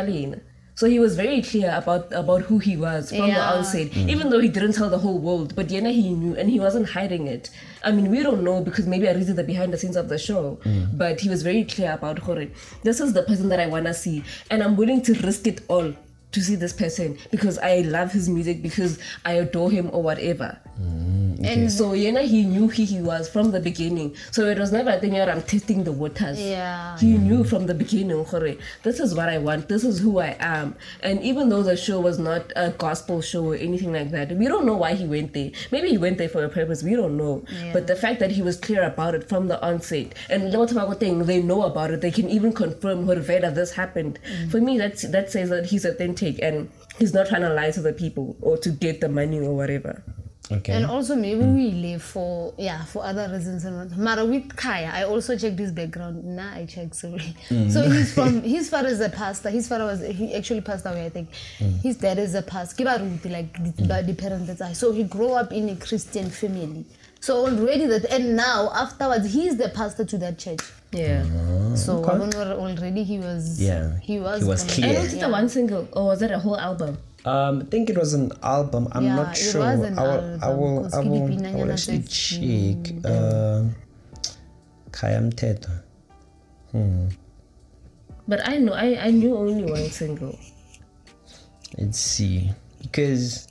So 0.80 0.86
he 0.86 1.00
was 1.00 1.16
very 1.16 1.42
clear 1.42 1.74
about 1.76 2.12
about 2.14 2.44
who 2.48 2.60
he 2.60 2.78
was 2.78 3.10
from 3.10 3.22
the 3.22 3.28
Yeah. 3.36 3.54
onset, 3.54 3.88
mm. 4.00 4.10
even 4.14 4.30
though 4.30 4.42
he 4.46 4.50
didn't 4.58 4.74
tell 4.80 4.92
the 4.96 5.00
whole 5.06 5.18
world. 5.28 5.56
But 5.60 5.70
Yena 5.76 5.92
he 5.92 6.10
knew, 6.12 6.34
and 6.36 6.52
he 6.56 6.60
wasn't 6.60 6.90
hiding 6.90 7.26
it. 7.36 7.50
I 7.84 7.92
mean, 7.92 8.12
we 8.12 8.22
don't 8.28 8.44
know 8.50 8.58
because 8.68 8.86
maybe 8.94 9.10
I 9.10 9.14
read 9.14 9.26
the 9.40 9.44
behind 9.44 9.74
the 9.74 9.80
scenes 9.84 9.96
of 9.96 10.08
the 10.08 10.20
show. 10.20 10.44
Mm. 10.66 10.96
But 11.04 11.22
he 11.22 11.30
was 11.34 11.42
very 11.42 11.64
clear 11.64 11.94
about 11.94 12.20
Hore. 12.20 12.46
This 12.84 13.00
is 13.08 13.14
the 13.14 13.24
person 13.24 13.50
that 13.50 13.60
I 13.60 13.66
wanna 13.76 13.96
see, 14.04 14.24
and 14.52 14.62
I'm 14.68 14.76
willing 14.84 15.02
to 15.10 15.16
risk 15.30 15.48
it 15.48 15.62
all 15.68 15.90
to 16.32 16.42
see 16.42 16.56
this 16.56 16.74
person 16.74 17.18
because 17.32 17.58
I 17.58 17.80
love 17.82 18.12
his 18.12 18.28
music 18.28 18.62
because 18.62 19.00
I 19.26 19.34
adore 19.34 19.72
him 19.72 19.90
or 19.94 20.04
whatever. 20.04 20.60
And 20.78 21.72
So 21.72 21.92
Yena 21.92 22.24
he 22.24 22.44
knew 22.44 22.68
who 22.68 22.84
he 22.84 23.02
was 23.02 23.30
from 23.30 23.52
the 23.52 23.60
beginning. 23.60 24.16
So 24.32 24.46
it 24.46 24.60
was 24.60 24.72
never 24.72 24.92
a 24.92 25.00
thing 25.00 25.14
where 25.14 25.30
I'm 25.30 25.42
testing 25.42 25.84
the 25.84 25.92
waters. 25.92 26.40
Yeah. 26.40 26.98
He 26.98 27.18
knew 27.18 27.44
from 27.44 27.66
the 27.68 27.74
beginning, 27.74 28.24
Hore, 28.26 28.56
this 28.84 29.00
is 29.00 29.16
what 29.16 29.30
I 29.30 29.38
want, 29.38 29.70
this 29.70 29.84
is 29.84 30.00
who 30.00 30.20
I 30.20 30.36
am. 30.40 30.76
And 31.02 31.22
even 31.22 31.50
though 31.50 31.64
the 31.64 31.78
show 31.78 32.00
was 32.00 32.20
not 32.20 32.52
a 32.56 32.72
gospel 32.72 33.22
show 33.22 33.46
or 33.46 33.56
anything 33.56 33.94
like 33.94 34.12
that, 34.12 34.32
we 34.32 34.48
don't 34.48 34.66
know 34.66 34.76
why 34.76 34.94
he 34.94 35.06
went 35.06 35.34
there. 35.34 35.52
Maybe 35.72 35.90
he 35.90 35.98
went 35.98 36.18
there 36.18 36.30
for 36.30 36.44
a 36.44 36.50
purpose, 36.50 36.84
we 36.84 36.96
don't 36.96 37.18
know. 37.18 37.46
Yeah. 37.52 37.74
But 37.74 37.88
the 37.88 37.96
fact 37.96 38.20
that 38.20 38.32
he 38.32 38.42
was 38.42 38.58
clear 38.58 38.84
about 38.84 39.16
it 39.16 39.30
from 39.30 39.48
the 39.48 39.64
onset, 39.66 40.14
and 40.30 40.52
the 40.52 40.58
Watabago 40.58 41.00
thing, 41.00 41.26
they 41.26 41.42
know 41.42 41.64
about 41.64 41.92
it, 41.92 42.02
they 42.02 42.12
can 42.12 42.30
even 42.30 42.54
confirm 42.54 43.06
Hore 43.06 43.16
that 43.16 43.56
this 43.56 43.72
happened. 43.72 44.20
Mm. 44.30 44.52
For 44.52 44.62
me, 44.62 44.78
that's, 44.78 45.04
that 45.04 45.32
says 45.32 45.50
that 45.50 45.68
he's 45.68 45.86
authentic 45.86 46.17
and 46.22 46.70
he's 47.00 47.14
not 47.14 47.28
trying 47.28 47.42
to 47.42 47.54
lie 47.54 47.72
to 47.72 47.82
the 47.82 47.94
people 47.94 48.36
or 48.42 48.58
to 48.58 48.70
get 48.70 49.02
the 49.02 49.10
money 49.10 49.40
or 49.40 49.56
whatever. 49.56 50.04
Okay. 50.50 50.74
And 50.74 50.86
also 50.86 51.16
maybe 51.16 51.42
mm. 51.42 51.56
we 51.56 51.72
live 51.72 52.02
for 52.02 52.54
yeah 52.58 52.86
for 52.86 53.04
other 53.04 53.28
reasons 53.30 53.66
and 53.66 53.78
what. 53.78 53.98
Mara 53.98 54.24
with 54.24 54.48
Khaya, 54.56 54.94
I 54.94 55.04
also 55.04 55.38
checked 55.38 55.60
his 55.60 55.74
background. 55.74 56.24
Nah, 56.24 56.54
I 56.54 56.66
checked 56.66 56.96
sorry. 56.96 57.36
Mm. 57.50 57.70
So 57.70 57.90
he's 57.90 58.14
from 58.14 58.42
his 58.44 58.70
father 58.70 58.88
is 58.88 59.02
a 59.02 59.10
pastor. 59.10 59.50
His 59.50 59.68
father 59.68 59.84
was 59.84 60.00
he 60.00 60.34
actually 60.34 60.62
passed 60.62 60.86
away. 60.86 61.06
I 61.06 61.10
think 61.10 61.30
mm. 61.60 61.82
his 61.82 61.98
dad 61.98 62.18
is 62.18 62.34
a 62.34 62.42
pastor. 62.42 62.82
Kiba 62.82 62.98
Ruti, 62.98 63.30
like 63.30 63.54
the, 63.78 64.04
the 64.04 64.14
parents 64.14 64.48
that 64.48 64.62
are. 64.62 64.74
So 64.74 64.94
he 64.94 65.04
grew 65.04 65.32
up 65.34 65.52
in 65.52 65.68
a 65.70 65.76
Christian 65.76 66.30
family. 66.30 66.86
So 67.20 67.46
already 67.46 67.86
that 67.88 68.06
and 68.06 68.38
now 68.38 68.72
afterwards 68.74 69.34
he's 69.34 69.58
the 69.58 69.70
pastor 69.70 70.06
to 70.06 70.18
that 70.20 70.40
church. 70.40 70.62
Yeah. 70.92 71.24
So 71.76 72.04
I 72.06 72.18
don't 72.18 72.34
already 72.36 73.04
he 73.04 73.20
was 73.20 73.60
Yeah, 73.62 74.00
he 74.00 74.20
was 74.20 74.42
he 74.42 74.48
was 74.48 74.64
on- 74.64 74.70
clear. 74.70 74.88
And 74.90 74.98
was 75.04 75.14
it 75.14 75.20
the 75.20 75.30
one 75.30 75.50
single 75.50 75.88
or 75.94 76.06
was 76.06 76.22
it 76.22 76.32
a 76.32 76.40
whole 76.40 76.58
album? 76.58 76.98
Um, 77.26 77.62
I 77.62 77.66
think 77.66 77.90
it 77.90 77.98
was 77.98 78.14
an 78.14 78.32
album. 78.42 78.88
I'm 78.94 79.04
Yeah, 79.04 79.16
not 79.16 79.38
it 79.38 79.42
sure. 79.42 79.62
was 79.62 79.80
an 79.82 80.00
I 80.00 80.02
will, 80.04 80.10
I 80.10 80.48
album, 80.48 80.60
will, 80.62 80.84
'cause 80.84 80.94
I 80.94 81.00
will, 81.00 81.46
I 81.48 81.52
will 81.56 81.72
actually 81.72 82.02
said, 82.04 82.10
check. 82.10 83.06
Um, 83.06 83.76
Khaya 84.92 85.20
Mthethwa. 85.30 85.84
But 88.28 88.48
I 88.48 88.58
know 88.58 88.74
I, 88.74 89.08
I 89.08 89.12
knew 89.12 89.36
only 89.38 89.64
one 89.70 89.90
single. 89.90 90.38
Let's 91.78 91.98
see. 92.00 92.52
Because, 92.82 93.48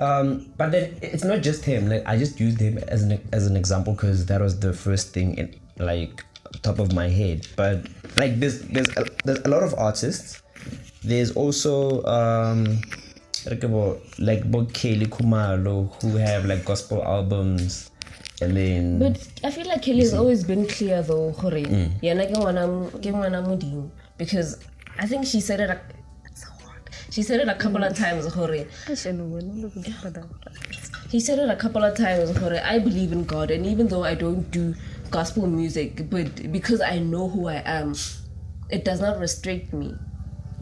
um, 0.00 0.50
but 0.56 0.72
then 0.72 0.96
it's 1.02 1.24
not 1.24 1.42
just 1.42 1.64
him. 1.64 1.88
Like 1.88 2.04
I 2.06 2.16
just 2.16 2.38
used 2.40 2.60
him 2.60 2.78
as 2.88 3.02
an 3.02 3.20
as 3.32 3.46
an 3.46 3.56
example 3.56 3.92
because 3.94 4.26
that 4.26 4.40
was 4.40 4.60
the 4.60 4.72
first 4.72 5.12
thing 5.12 5.36
in 5.36 5.54
like 5.78 6.24
top 6.58 6.78
of 6.78 6.92
my 6.92 7.08
head. 7.08 7.46
But 7.56 7.86
like 8.16 8.40
there's 8.40 8.60
there's 8.62 8.88
a, 8.96 9.06
there's 9.24 9.40
a 9.40 9.48
lot 9.48 9.62
of 9.62 9.74
artists. 9.78 10.42
There's 11.02 11.32
also 11.36 12.02
um. 12.04 12.80
like 13.46 13.62
about 13.62 14.00
like 14.18 14.50
Bob 14.50 14.72
Kelly 14.72 15.04
Khumalo 15.04 15.92
who 16.00 16.16
have 16.16 16.46
like 16.46 16.64
gospel 16.64 17.04
albums 17.04 17.90
and 18.40 18.56
then 18.56 18.98
But 18.98 19.20
I 19.44 19.50
feel 19.50 19.66
like 19.68 19.82
Kelly 19.82 20.00
has 20.00 20.14
always 20.14 20.44
been 20.44 20.66
clear 20.66 21.02
though, 21.02 21.32
Hore. 21.32 21.52
Yena 21.52 22.24
ke 22.26 22.32
ngwana- 22.32 22.90
ke 23.02 23.12
ngwana 23.12 23.44
Modimo. 23.44 23.90
Because 24.16 24.58
I 24.98 25.06
think 25.06 25.26
she 25.26 25.40
said 25.40 25.60
it 25.60 25.68
a, 25.70 25.78
that's 26.24 26.42
so 26.42 26.50
hard. 26.64 26.88
She 27.10 27.22
said 27.22 27.40
it 27.40 27.48
a 27.48 27.54
couple 27.54 27.84
of 27.84 27.96
times, 27.96 28.26
Hore. 28.32 28.48
Eish, 28.48 29.04
and 29.06 29.30
when 29.32 29.60
look 29.60 29.76
at 29.76 30.14
that. 30.14 30.24
He 31.10 31.20
said 31.20 31.38
it 31.38 31.48
a 31.48 31.56
couple 31.56 31.84
of 31.84 31.96
times, 31.96 32.36
Hore. 32.38 32.58
I 32.64 32.78
believe 32.78 33.12
in 33.12 33.24
God, 33.24 33.50
and 33.50 33.66
even 33.66 33.88
though 33.88 34.04
I 34.04 34.14
don't 34.14 34.50
do 34.50 34.74
gospel 35.14 35.46
music, 35.46 36.10
but 36.10 36.28
because 36.56 36.80
I 36.82 36.98
know 36.98 37.28
who 37.34 37.46
I 37.46 37.62
am, 37.78 37.94
it 38.76 38.82
does 38.88 39.00
not 39.06 39.14
restrict 39.26 39.72
me. 39.82 39.94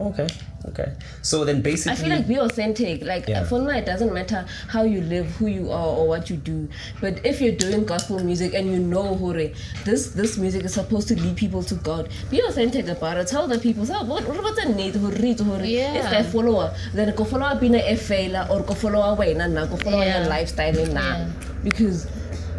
okay 0.09 0.25
okay 0.69 0.89
so 1.21 1.45
then 1.47 1.61
basically 1.61 1.93
I 1.93 1.95
feel 2.01 2.09
like 2.17 2.25
be 2.27 2.37
authentic. 2.45 3.03
Like 3.11 3.25
Yeah. 3.29 3.43
for 3.49 3.59
me, 3.65 3.77
it 3.81 3.85
doesn't 3.85 4.09
matter 4.19 4.39
how 4.73 4.81
you 4.93 5.01
live, 5.13 5.27
who 5.37 5.45
you 5.57 5.65
are, 5.79 5.89
or 5.97 6.03
what 6.11 6.23
you 6.31 6.37
do. 6.51 6.57
But 7.03 7.13
if 7.31 7.35
you're 7.43 7.59
doing 7.65 7.85
gospel 7.85 8.17
music 8.29 8.55
and 8.57 8.65
you 8.73 8.79
know, 8.93 9.05
hore, 9.21 9.45
this 9.89 10.01
this 10.19 10.31
music 10.43 10.61
is 10.69 10.73
supposed 10.79 11.07
to 11.13 11.15
lead 11.23 11.35
people 11.43 11.61
to 11.71 11.75
God, 11.89 12.09
be 12.33 12.41
authentic 12.49 12.89
about 12.95 13.21
it. 13.21 13.27
Tell 13.33 13.45
the 13.53 13.59
people, 13.67 13.85
so 13.85 13.93
what 14.11 14.25
what 14.27 14.37
about 14.41 14.55
the 14.61 14.65
need 14.79 14.93
to 14.97 15.03
read 15.23 15.39
hore? 15.47 15.61
Yeah. 15.61 15.93
If 16.01 16.05
they 16.13 16.23
follower, 16.35 16.67
then 16.97 17.13
go 17.21 17.23
follow 17.33 17.45
up 17.53 17.61
in 17.69 17.75
a 17.77 17.95
failure 17.95 18.45
or 18.49 18.57
go 18.71 18.73
follow 18.73 19.01
away 19.13 19.29
na 19.37 19.45
na 19.57 19.69
go 19.71 19.77
follow 19.85 20.01
Yeah. 20.01 20.13
your 20.17 20.25
lifestyle 20.35 20.73
na 20.99 21.05
Yeah. 21.05 21.29
because 21.69 21.97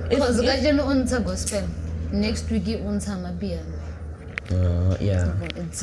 if, 0.07 0.19
Because 0.23 0.39
if 0.39 0.47
kajeno 2.23 2.39
unta 2.39 2.51
gospel. 2.51 2.51
Next 2.51 2.51
week 2.51 2.81
unta 2.87 3.17
mapiano. 3.19 3.79
uh, 4.51 4.97
yeah. 5.01 5.33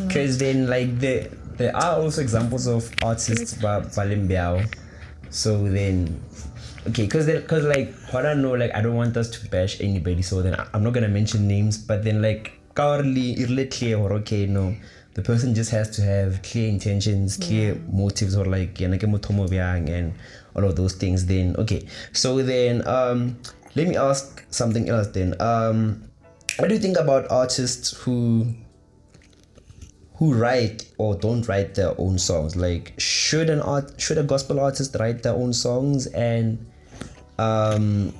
Because 0.08 0.38
then 0.38 0.67
like 0.67 1.00
there 1.00 1.28
there 1.58 1.76
are 1.76 2.00
also 2.02 2.22
examples 2.22 2.67
of 2.67 2.89
artists 3.04 3.54
ba 3.62 3.82
balimbiao 3.96 4.63
so 5.30 5.63
then 5.70 6.20
okay 6.88 7.04
because 7.06 7.26
because 7.26 7.63
like 7.63 7.94
what 8.12 8.26
i 8.26 8.34
know 8.34 8.52
like 8.56 8.72
i 8.76 8.82
don't 8.82 8.96
want 8.96 9.15
us 9.17 9.30
to 9.30 9.48
bash 9.50 9.80
anybody 9.82 10.22
so 10.22 10.41
then 10.41 10.56
I- 10.56 10.67
i'm 10.74 10.84
not 10.84 10.94
gonna 10.94 11.08
mention 11.08 11.48
names 11.48 11.78
but 11.78 12.04
then 12.04 12.22
like 12.22 12.52
currently 12.74 13.32
it's 13.32 13.78
clear 13.78 13.98
or 13.98 14.13
okay 14.13 14.46
no 14.48 14.76
the 15.13 15.22
person 15.22 15.54
just 15.54 15.72
has 15.72 15.89
to 15.98 16.02
have 16.02 16.41
clear 16.41 16.70
intentions 16.70 17.38
clear 17.38 17.76
motives 17.91 18.36
or 18.36 18.46
like 18.46 18.76
yana 18.76 18.98
ke 18.98 19.04
motho 19.08 19.34
mo 19.34 19.46
byang 19.48 19.89
and 19.89 20.13
all 20.56 20.63
of 20.65 20.76
those 20.76 20.94
things 20.96 21.26
then 21.26 21.56
okay. 21.58 21.86
So 22.13 22.41
then 22.41 22.88
um 22.88 23.38
let 23.76 23.88
me 23.88 23.96
ask 23.96 24.44
something 24.50 24.89
else 24.89 25.08
then. 25.08 25.36
Um 25.41 26.04
what 26.58 26.68
do 26.70 26.76
you 26.76 26.80
think 26.82 26.98
about 26.98 27.30
artists 27.32 27.92
who 27.98 28.54
who 30.16 30.34
write 30.36 30.88
or 30.98 31.16
don't 31.16 31.48
write 31.48 31.76
their 31.76 32.00
own 32.00 32.20
songs? 32.20 32.56
Like 32.56 32.94
should 32.98 33.50
an 33.50 33.62
art 33.62 34.00
should 34.00 34.18
a 34.18 34.24
gospel 34.24 34.60
artist 34.60 34.96
write 35.00 35.24
their 35.24 35.34
own 35.34 35.54
songs? 35.54 36.08
And 36.08 36.66
um 37.40 38.14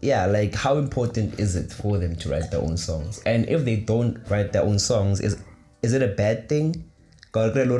yeah 0.00 0.26
like 0.26 0.54
how 0.54 0.76
important 0.78 1.38
is 1.40 1.56
it 1.56 1.72
for 1.72 1.98
them 1.98 2.16
to 2.16 2.28
write 2.30 2.50
their 2.50 2.60
own 2.60 2.76
songs? 2.76 3.20
And 3.26 3.48
if 3.48 3.64
they 3.64 3.76
don't 3.76 4.18
write 4.30 4.52
their 4.52 4.62
own 4.62 4.78
songs 4.78 5.20
is 5.20 5.36
is 5.82 5.92
it 5.92 6.02
a 6.02 6.08
bad 6.08 6.48
thing? 6.48 6.84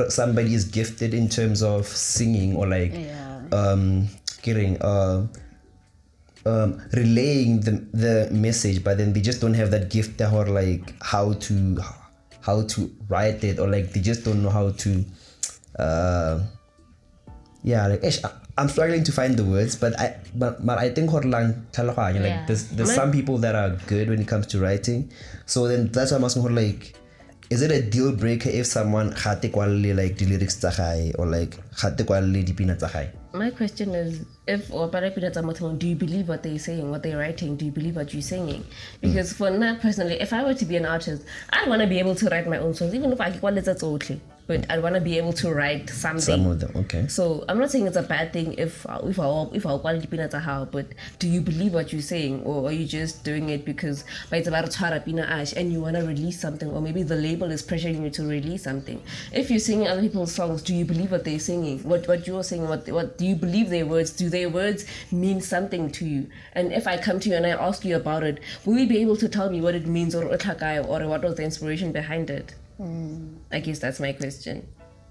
Somebody 0.08 0.52
is 0.52 0.66
gifted 0.66 1.14
in 1.14 1.30
terms 1.30 1.62
of 1.62 1.86
singing 1.86 2.56
or 2.56 2.66
like 2.66 2.92
Yeah. 2.92 3.40
um 3.52 4.08
getting 4.42 4.76
uh 4.82 5.26
um, 6.46 6.70
relaying 6.92 7.60
the 7.66 7.72
the 8.04 8.14
message, 8.32 8.78
but 8.86 8.98
then 8.98 9.12
they 9.12 9.20
just 9.20 9.40
don't 9.42 9.54
have 9.54 9.70
that 9.74 9.90
gift 9.90 10.20
or 10.22 10.46
like 10.60 10.94
how 11.02 11.32
to 11.46 11.54
how 12.46 12.62
to 12.62 12.90
write 13.08 13.42
it 13.42 13.58
or 13.58 13.66
like 13.68 13.92
they 13.92 14.00
just 14.00 14.24
don't 14.24 14.40
know 14.42 14.50
how 14.50 14.70
to 14.70 15.04
uh 15.78 16.38
yeah 17.62 17.86
like 17.88 18.02
ish, 18.04 18.22
I- 18.24 18.30
I'm 18.58 18.68
struggling 18.68 19.04
to 19.04 19.12
find 19.12 19.36
the 19.36 19.44
words 19.44 19.74
but 19.76 19.98
I 20.00 20.16
but, 20.34 20.64
but 20.64 20.78
I 20.78 20.88
think 20.94 21.10
Horlang 21.10 21.48
Talahanya, 21.72 22.20
like 22.22 22.36
Yeah. 22.36 22.44
there's 22.46 22.68
there's 22.68 22.94
some 22.94 23.10
people 23.12 23.36
that 23.38 23.54
are 23.54 23.70
good 23.86 24.08
when 24.08 24.20
it 24.20 24.28
comes 24.28 24.46
to 24.48 24.60
writing 24.60 25.10
so 25.44 25.66
then 25.68 25.88
that's 25.88 26.12
why 26.12 26.16
I'm 26.18 26.24
asking 26.24 26.42
her 26.44 26.50
like 26.50 26.94
is 27.50 27.62
it 27.62 27.70
a 27.70 27.82
deal 27.82 28.12
breaker 28.12 28.48
if 28.48 28.66
someone 28.66 29.12
khate 29.12 29.50
kwalele 29.52 29.94
like 29.96 30.16
the 30.18 30.26
lyrics 30.26 30.56
tsa 30.62 31.12
or 31.18 31.26
like 31.26 31.58
khate 31.76 32.06
kwalele 32.06 32.40
dipina 32.46 32.76
tsa 32.78 32.88
gae 32.94 33.10
my 33.36 33.50
question 33.50 33.94
is 33.94 34.24
if 34.46 34.70
do 34.70 35.86
you 35.88 35.94
believe 35.94 36.28
what 36.28 36.42
they're 36.42 36.58
saying, 36.58 36.90
what 36.90 37.02
they're 37.02 37.18
writing? 37.18 37.56
Do 37.56 37.64
you 37.64 37.70
believe 37.70 37.96
what 37.96 38.12
you're 38.12 38.22
singing? 38.22 38.64
Because 39.00 39.32
for 39.32 39.50
me 39.50 39.76
personally, 39.80 40.20
if 40.20 40.32
I 40.32 40.42
were 40.42 40.54
to 40.54 40.64
be 40.64 40.76
an 40.76 40.86
artist, 40.86 41.24
I'd 41.50 41.68
want 41.68 41.82
to 41.82 41.88
be 41.88 41.98
able 41.98 42.14
to 42.14 42.28
write 42.28 42.48
my 42.48 42.58
own 42.58 42.74
songs, 42.74 42.94
even 42.94 43.12
if 43.12 43.20
I 43.20 43.30
can 43.30 43.56
it's 43.56 43.80
totally. 43.80 44.20
But 44.46 44.70
I'd 44.70 44.82
want 44.82 44.94
to 44.94 45.00
be 45.00 45.18
able 45.18 45.32
to 45.34 45.52
write 45.52 45.90
something. 45.90 46.20
some 46.20 46.46
of 46.46 46.60
them 46.60 46.72
okay 46.76 47.08
So 47.08 47.44
I'm 47.48 47.58
not 47.58 47.70
saying 47.70 47.86
it's 47.86 47.96
a 47.96 48.02
bad 48.02 48.32
thing 48.32 48.54
if 48.54 48.86
if 49.02 49.18
our 49.18 49.50
if 49.52 49.66
our 49.66 49.78
quality 49.78 50.06
peanuts 50.06 50.34
are 50.34 50.40
how, 50.40 50.66
but 50.66 50.86
do 51.18 51.28
you 51.28 51.40
believe 51.40 51.74
what 51.74 51.92
you're 51.92 52.02
saying, 52.02 52.42
or 52.44 52.68
are 52.68 52.72
you 52.72 52.86
just 52.86 53.24
doing 53.24 53.48
it 53.48 53.64
because 53.64 54.04
by 54.30 54.36
it's 54.38 54.48
about 54.48 54.70
pina 55.04 55.22
ash 55.22 55.52
and 55.54 55.72
you 55.72 55.80
want 55.80 55.96
to 55.96 56.02
release 56.02 56.40
something, 56.40 56.70
or 56.70 56.80
maybe 56.80 57.02
the 57.02 57.16
label 57.16 57.50
is 57.50 57.62
pressuring 57.62 58.02
you 58.02 58.10
to 58.10 58.22
release 58.22 58.62
something? 58.62 59.02
If 59.32 59.50
you're 59.50 59.58
singing 59.58 59.88
other 59.88 60.02
people's 60.02 60.32
songs, 60.32 60.62
do 60.62 60.74
you 60.74 60.84
believe 60.84 61.10
what 61.10 61.24
they're 61.24 61.38
singing? 61.38 61.80
What 61.80 62.06
what 62.06 62.26
you're 62.26 62.44
saying? 62.44 62.68
What 62.68 62.88
what 62.88 63.18
do 63.18 63.26
you 63.26 63.34
believe 63.34 63.70
their 63.70 63.86
words? 63.86 64.10
Do 64.12 64.28
their 64.28 64.48
words 64.48 64.84
mean 65.10 65.40
something 65.40 65.90
to 65.92 66.06
you? 66.06 66.28
And 66.52 66.72
if 66.72 66.86
I 66.86 66.98
come 66.98 67.18
to 67.20 67.28
you 67.30 67.36
and 67.36 67.46
I 67.46 67.50
ask 67.50 67.84
you 67.84 67.96
about 67.96 68.22
it, 68.22 68.40
will 68.64 68.78
you 68.78 68.86
be 68.86 68.98
able 68.98 69.16
to 69.16 69.28
tell 69.28 69.50
me 69.50 69.60
what 69.60 69.74
it 69.74 69.86
means, 69.86 70.14
or 70.14 70.24
or 70.24 71.08
what 71.08 71.22
was 71.22 71.34
the 71.36 71.42
inspiration 71.42 71.92
behind 71.92 72.30
it? 72.30 72.54
I 72.78 73.60
guess 73.60 73.78
that's 73.78 74.00
my 74.00 74.12
question. 74.12 74.66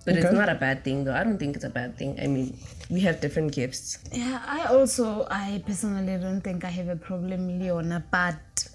But 0.06 0.18
it's 0.18 0.32
not 0.32 0.50
a 0.50 0.56
bad 0.56 0.84
thing, 0.84 1.04
though. 1.04 1.16
I 1.16 1.24
don't 1.24 1.40
think 1.40 1.56
it's 1.56 1.66
a 1.66 1.70
bad 1.70 1.98
thing. 1.98 2.20
I 2.22 2.28
mean, 2.28 2.56
we 2.92 3.00
have 3.02 3.22
different 3.22 3.54
gifts. 3.54 3.98
Yeah, 4.12 4.40
I 4.46 4.66
also, 4.66 5.26
I 5.32 5.64
personally 5.66 6.18
don't 6.18 6.42
think 6.42 6.64
I 6.64 6.70
have 6.70 6.90
a 6.90 6.96
problem, 6.96 7.60
Leona, 7.60 8.06
but 8.12 8.70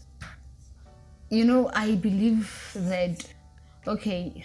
you 1.30 1.44
know, 1.44 1.70
I 1.72 1.94
believe 1.94 2.72
that, 2.74 3.24
okay, 3.86 4.44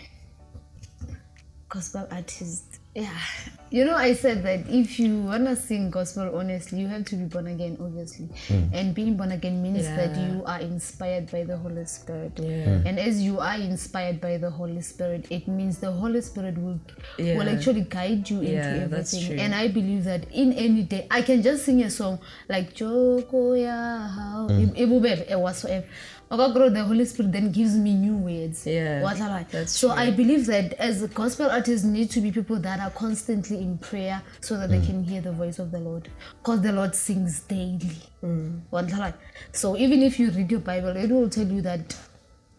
gospel 1.68 2.08
artist, 2.12 2.75
yeah, 2.96 3.20
you 3.72 3.84
know, 3.84 3.96
I 3.98 4.14
said 4.14 4.44
that 4.44 4.70
if 4.70 5.00
you 5.00 5.24
want 5.24 5.48
to 5.48 5.56
sing 5.58 5.90
gospel 5.90 6.32
honestly, 6.34 6.80
you 6.80 6.88
have 6.88 7.04
to 7.06 7.18
be 7.18 7.26
born 7.26 7.48
again, 7.48 7.78
obviously. 7.82 8.30
Hmm. 8.48 8.74
And 8.74 8.96
being 8.96 9.18
born 9.18 9.34
again 9.34 9.62
means 9.62 9.84
that 9.84 10.16
you 10.16 10.44
are 10.46 10.62
inspired 10.62 11.30
by 11.30 11.44
the 11.44 11.58
Holy 11.58 11.84
Spirit. 11.84 12.40
Yeah. 12.40 12.80
Hmm. 12.80 12.88
And 12.88 13.00
as 13.00 13.22
you 13.22 13.40
are 13.42 13.56
inspired 13.56 14.22
by 14.22 14.38
the 14.38 14.50
Holy 14.50 14.80
Spirit, 14.82 15.28
it 15.30 15.48
means 15.50 15.80
the 15.80 15.92
Holy 15.92 16.22
Spirit 16.22 16.58
will, 16.58 16.80
will 17.18 17.50
actually 17.50 17.82
guide 17.82 18.30
you 18.30 18.40
into 18.40 18.54
Yeah, 18.54 18.88
that's 18.88 19.14
everything. 19.14 19.36
true. 19.36 19.44
And 19.44 19.54
I 19.54 19.68
believe 19.68 20.06
that 20.06 20.32
in 20.32 20.54
any 20.54 20.84
day, 20.84 21.08
I 21.12 21.22
can 21.22 21.42
just 21.42 21.66
sing 21.66 21.84
a 21.84 21.90
song 21.90 22.20
like 22.48 22.76
Joko 22.76 23.56
ya 23.56 24.08
how 24.08 24.48
hmm. 24.48 24.72
eh, 24.78 25.82
ibubebe 26.30 26.38
whatsoever. 26.38 26.70
Okokoro, 26.70 26.74
The 26.74 26.84
Holy 26.84 27.06
Spirit 27.06 27.32
then 27.32 27.52
gives 27.52 27.76
me 27.76 27.94
new 27.94 28.18
words. 28.18 28.66
Yeah, 28.66 29.02
What 29.04 29.20
am 29.20 29.32
I? 29.32 29.44
that's 29.52 29.74
so 29.74 29.88
true. 29.90 29.98
I 29.98 30.12
believe 30.12 30.46
that 30.48 30.74
as 30.74 31.02
a 31.02 31.08
gospel 31.08 31.50
artists 31.50 31.86
need 31.86 32.10
to 32.12 32.22
be 32.22 32.32
people 32.32 32.60
that 32.60 32.80
are 32.80 32.92
constantly 32.92 33.58
in 33.58 33.78
prayer 33.78 34.22
so 34.42 34.58
that 34.58 34.70
they 34.70 34.80
mm. 34.80 34.86
can 34.86 35.04
hear 35.04 35.22
the 35.22 35.32
voice 35.32 35.60
of 35.60 35.72
the 35.72 35.80
Lord. 35.80 36.10
Because 36.42 36.62
the 36.62 36.72
Lord 36.72 36.96
sings 36.96 37.42
daily. 37.42 37.92
Mm. 38.24 38.62
What 38.70 38.92
am 38.92 39.02
I? 39.02 39.14
So 39.52 39.78
even 39.78 40.02
if 40.02 40.20
you 40.20 40.32
read 40.32 40.52
your 40.52 40.62
Bible, 40.62 40.96
it 40.98 41.10
will 41.10 41.30
tell 41.30 41.48
you 41.48 41.62
that 41.62 41.96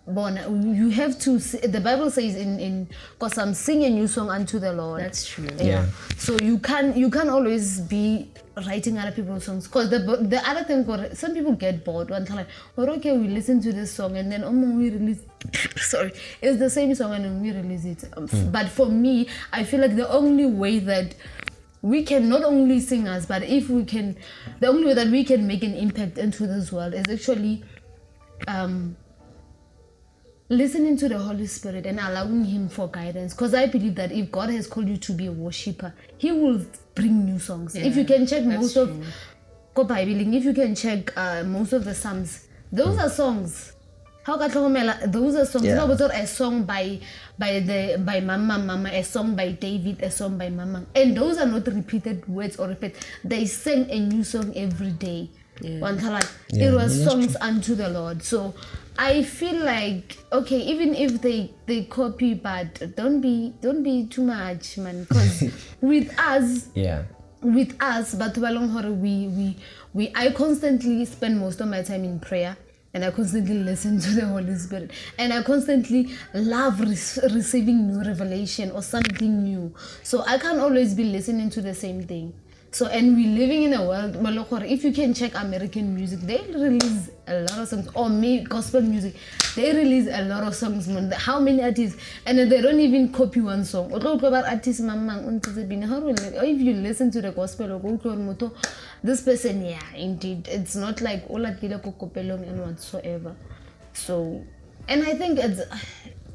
Bon, 0.09 0.37
you 0.77 0.89
have 0.91 1.19
to. 1.19 1.35
s- 1.35 1.57
The 1.67 1.81
Bible 1.81 2.13
says 2.13 2.37
in 2.37 2.61
in 2.61 2.89
because 3.19 3.37
I'm 3.39 3.55
singing 3.55 3.87
a 3.87 3.91
new 3.91 4.07
song 4.07 4.31
unto 4.31 4.61
the 4.61 4.73
Lord. 4.73 5.01
That's 5.03 5.27
true. 5.27 5.49
Yeah. 5.59 5.65
Yeah. 5.65 5.87
So 6.17 6.39
you 6.41 6.59
can 6.61 6.97
you 6.97 7.11
can 7.11 7.29
always 7.29 7.81
be 7.81 8.31
writing 8.65 8.99
other 8.99 9.13
people's 9.13 9.45
songs. 9.45 9.67
Because 9.67 9.91
the 9.91 9.99
the 9.99 10.41
other 10.49 10.65
thing 10.65 10.85
for 10.85 11.15
some 11.15 11.35
people 11.35 11.53
get 11.53 11.85
bored 11.85 12.11
one 12.11 12.25
time 12.25 12.37
like 12.39 12.49
or 12.77 12.89
okay 12.91 13.17
we 13.17 13.29
listen 13.29 13.61
to 13.63 13.73
this 13.73 13.93
song 13.93 14.17
and 14.17 14.31
then 14.33 14.45
oh 14.45 14.53
man, 14.53 14.79
we 14.79 14.91
release 14.91 15.21
sorry 15.77 16.13
it's 16.41 16.59
the 16.59 16.71
same 16.71 16.95
song 16.95 17.15
and 17.15 17.25
then 17.25 17.43
we 17.43 17.51
release 17.53 17.85
it. 17.85 18.05
Um, 18.17 18.29
but 18.51 18.69
for 18.69 18.87
me 18.87 19.29
I 19.53 19.65
feel 19.65 19.81
like 19.81 19.97
the 19.97 20.09
only 20.09 20.47
way 20.47 20.79
that 20.79 21.15
we 21.83 22.03
can 22.03 22.29
not 22.29 22.43
only 22.45 22.81
sing 22.81 23.07
us 23.07 23.27
but 23.27 23.43
if 23.43 23.69
we 23.69 23.85
can 23.85 24.17
the 24.61 24.69
only 24.69 24.87
way 24.87 24.95
that 24.95 25.09
we 25.09 25.25
can 25.25 25.47
make 25.47 25.63
an 25.63 25.75
impact 25.75 26.17
into 26.17 26.47
this 26.47 26.73
world 26.73 26.95
is 26.95 27.05
actually 27.11 27.63
um 28.49 28.97
listening 30.49 30.97
to 30.97 31.09
the 31.09 31.19
Holy 31.19 31.47
Spirit 31.47 31.87
and 31.87 31.99
allowing 31.99 32.45
Him 32.45 32.69
for 32.69 32.89
guidance. 32.89 33.35
Because 33.35 33.53
I 33.53 33.67
believe 33.67 33.97
that 33.97 34.13
if 34.13 34.31
God 34.31 34.51
has 34.51 34.69
called 34.69 34.89
you 34.89 34.97
to 34.97 35.13
be 35.13 35.27
a 35.27 35.33
worshiper, 35.33 35.93
He 36.19 36.31
will 36.31 36.65
bring 36.97 37.25
new 37.29 37.39
songs. 37.39 37.77
if 37.77 37.95
you 37.95 38.05
can 38.05 38.27
check 38.27 38.43
that's 38.43 38.59
most 38.59 38.77
of 38.77 38.89
Go 39.77 39.85
Bible, 39.85 40.17
if 40.35 40.45
you 40.45 40.55
can 40.57 40.75
check 40.75 41.13
uh, 41.17 41.45
most 41.45 41.73
of 41.77 41.85
the 41.85 41.95
Psalms, 41.95 42.49
those 42.73 42.97
are 42.99 43.13
songs. 43.13 43.77
How 44.25 44.35
ka 44.41 44.49
tlhokomela, 44.49 45.07
those 45.13 45.37
are 45.37 45.45
songs. 45.45 45.69
Yeah. 45.69 45.77
Yeah. 45.77 45.85
About 45.85 46.11
a 46.17 46.27
song 46.27 46.65
by 46.65 46.99
by 47.39 47.61
the 47.61 48.01
by 48.01 48.19
Mama 48.25 48.57
Mama, 48.59 48.89
a 48.91 49.05
song 49.05 49.37
by 49.37 49.53
David, 49.53 50.03
a 50.03 50.11
song 50.11 50.41
by 50.41 50.49
Mama, 50.49 50.83
and 50.97 51.15
those 51.15 51.37
are 51.39 51.47
not 51.47 51.69
repeated 51.69 52.27
words 52.27 52.57
or 52.57 52.73
repeat. 52.73 52.97
They 53.23 53.45
sing 53.47 53.87
a 53.93 54.01
new 54.01 54.25
song 54.25 54.57
every 54.57 54.97
day. 54.97 55.31
Yeah. 55.61 55.81
One 55.81 55.99
time, 55.99 56.13
like, 56.13 56.29
Yeah, 56.53 56.71
it 56.71 56.75
was 56.75 57.03
songs 57.05 57.37
unto 57.41 57.75
the 57.75 57.89
Lord. 57.89 58.23
So 58.23 58.55
I 58.99 59.23
feel 59.23 59.65
like 59.65 60.17
okay, 60.33 60.59
even 60.59 60.95
if 60.95 61.21
they 61.23 61.51
they 61.67 61.85
copy, 61.85 62.35
but 62.35 62.95
don't 62.97 63.21
be 63.21 63.55
don't 63.63 63.83
be 63.83 64.07
too 64.07 64.23
much, 64.23 64.79
man. 64.79 65.05
Because 65.05 65.45
with 65.81 66.13
us, 66.19 66.69
Yeah. 66.75 67.05
with 67.43 67.75
us, 67.81 68.15
but 68.15 68.37
we 68.37 69.29
we 69.29 69.57
we 69.95 70.13
I 70.15 70.31
constantly 70.31 71.05
spend 71.05 71.39
most 71.39 71.61
of 71.61 71.69
my 71.69 71.83
time 71.83 72.05
in 72.05 72.21
prayer. 72.21 72.57
And 72.95 73.05
I 73.05 73.11
constantly 73.11 73.57
listen 73.59 74.01
to 74.01 74.11
the 74.13 74.25
Holy 74.25 74.55
Spirit, 74.55 74.91
and 75.19 75.31
I 75.31 75.43
constantly 75.43 76.15
love 76.33 76.81
re- 76.81 76.97
receiving 77.35 77.89
new 77.89 78.03
revelation 78.03 78.71
or 78.71 78.81
something 78.83 79.45
new. 79.45 79.75
So 80.03 80.25
I 80.27 80.39
can't 80.39 80.61
always 80.61 80.95
be 80.95 81.05
listening 81.05 81.51
to 81.51 81.61
the 81.61 81.75
same 81.75 82.05
thing. 82.07 82.33
So 82.73 82.87
and 82.89 83.17
we're 83.17 83.29
living 83.35 83.63
in 83.63 83.73
a 83.73 83.83
world, 83.87 84.17
if 84.65 84.85
you 84.85 84.93
can 84.93 85.15
check 85.15 85.33
American 85.35 85.95
music, 85.95 86.21
they 86.21 86.39
release 86.53 87.09
a 87.27 87.41
lot 87.43 87.59
of 87.59 87.69
songs, 87.69 87.89
or 87.95 88.09
me 88.11 88.41
gospel 88.45 88.83
music, 88.83 89.15
they 89.55 89.73
release 89.75 90.09
a 90.13 90.23
lot 90.25 90.45
of 90.45 90.55
songs. 90.55 90.87
How 91.15 91.41
many 91.41 91.63
artists? 91.63 91.99
And 92.27 92.39
they 92.39 92.61
don't 92.61 92.79
even 92.81 93.13
copy 93.13 93.41
one 93.41 93.65
song. 93.65 93.93
O 93.95 93.99
tlo 93.99 94.21
ba 94.21 94.31
re 94.31 94.43
artist 94.51 94.81
mang 94.81 95.07
mang 95.07 95.25
o 95.25 95.31
ntse 95.31 95.67
bine. 95.67 95.83
How 95.83 96.01
do 96.01 96.09
you- 96.09 96.39
or 96.39 96.45
if 96.45 96.61
you 96.61 96.75
listen 96.75 97.11
to 97.13 97.23
the 97.23 97.31
gospel, 97.33 97.73
o 97.73 97.79
go 97.79 97.97
utlwa 97.97 98.53
this 99.03 99.23
person, 99.23 99.65
yeah, 99.65 99.81
indeed, 99.97 100.47
it's 100.49 100.77
not 100.77 101.01
like 101.01 101.25
o 101.31 101.35
latile 101.39 101.79
ko 101.79 101.93
kopelong 101.93 102.43
and 102.47 102.61
whatsoever. 102.61 103.35
So, 103.95 104.43
and 104.89 105.03
I 105.03 105.15
think 105.15 105.39
it's. 105.39 105.61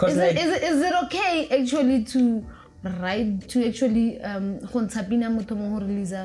Is, 0.01 0.17
like- 0.17 0.31
it, 0.31 0.37
is, 0.39 0.53
it, 0.55 0.63
is 0.63 0.81
it 0.81 0.93
okay 1.03 1.47
actually 1.61 2.03
to 2.05 2.43
write 2.83 3.47
to 3.47 3.67
actually 3.67 4.19
um 4.21 4.59
go 4.73 4.81
ntsha 4.81 5.03
pina 5.09 5.29
motho 5.29 5.55
mo 5.55 5.79
go 5.79 5.85
release 5.85 6.15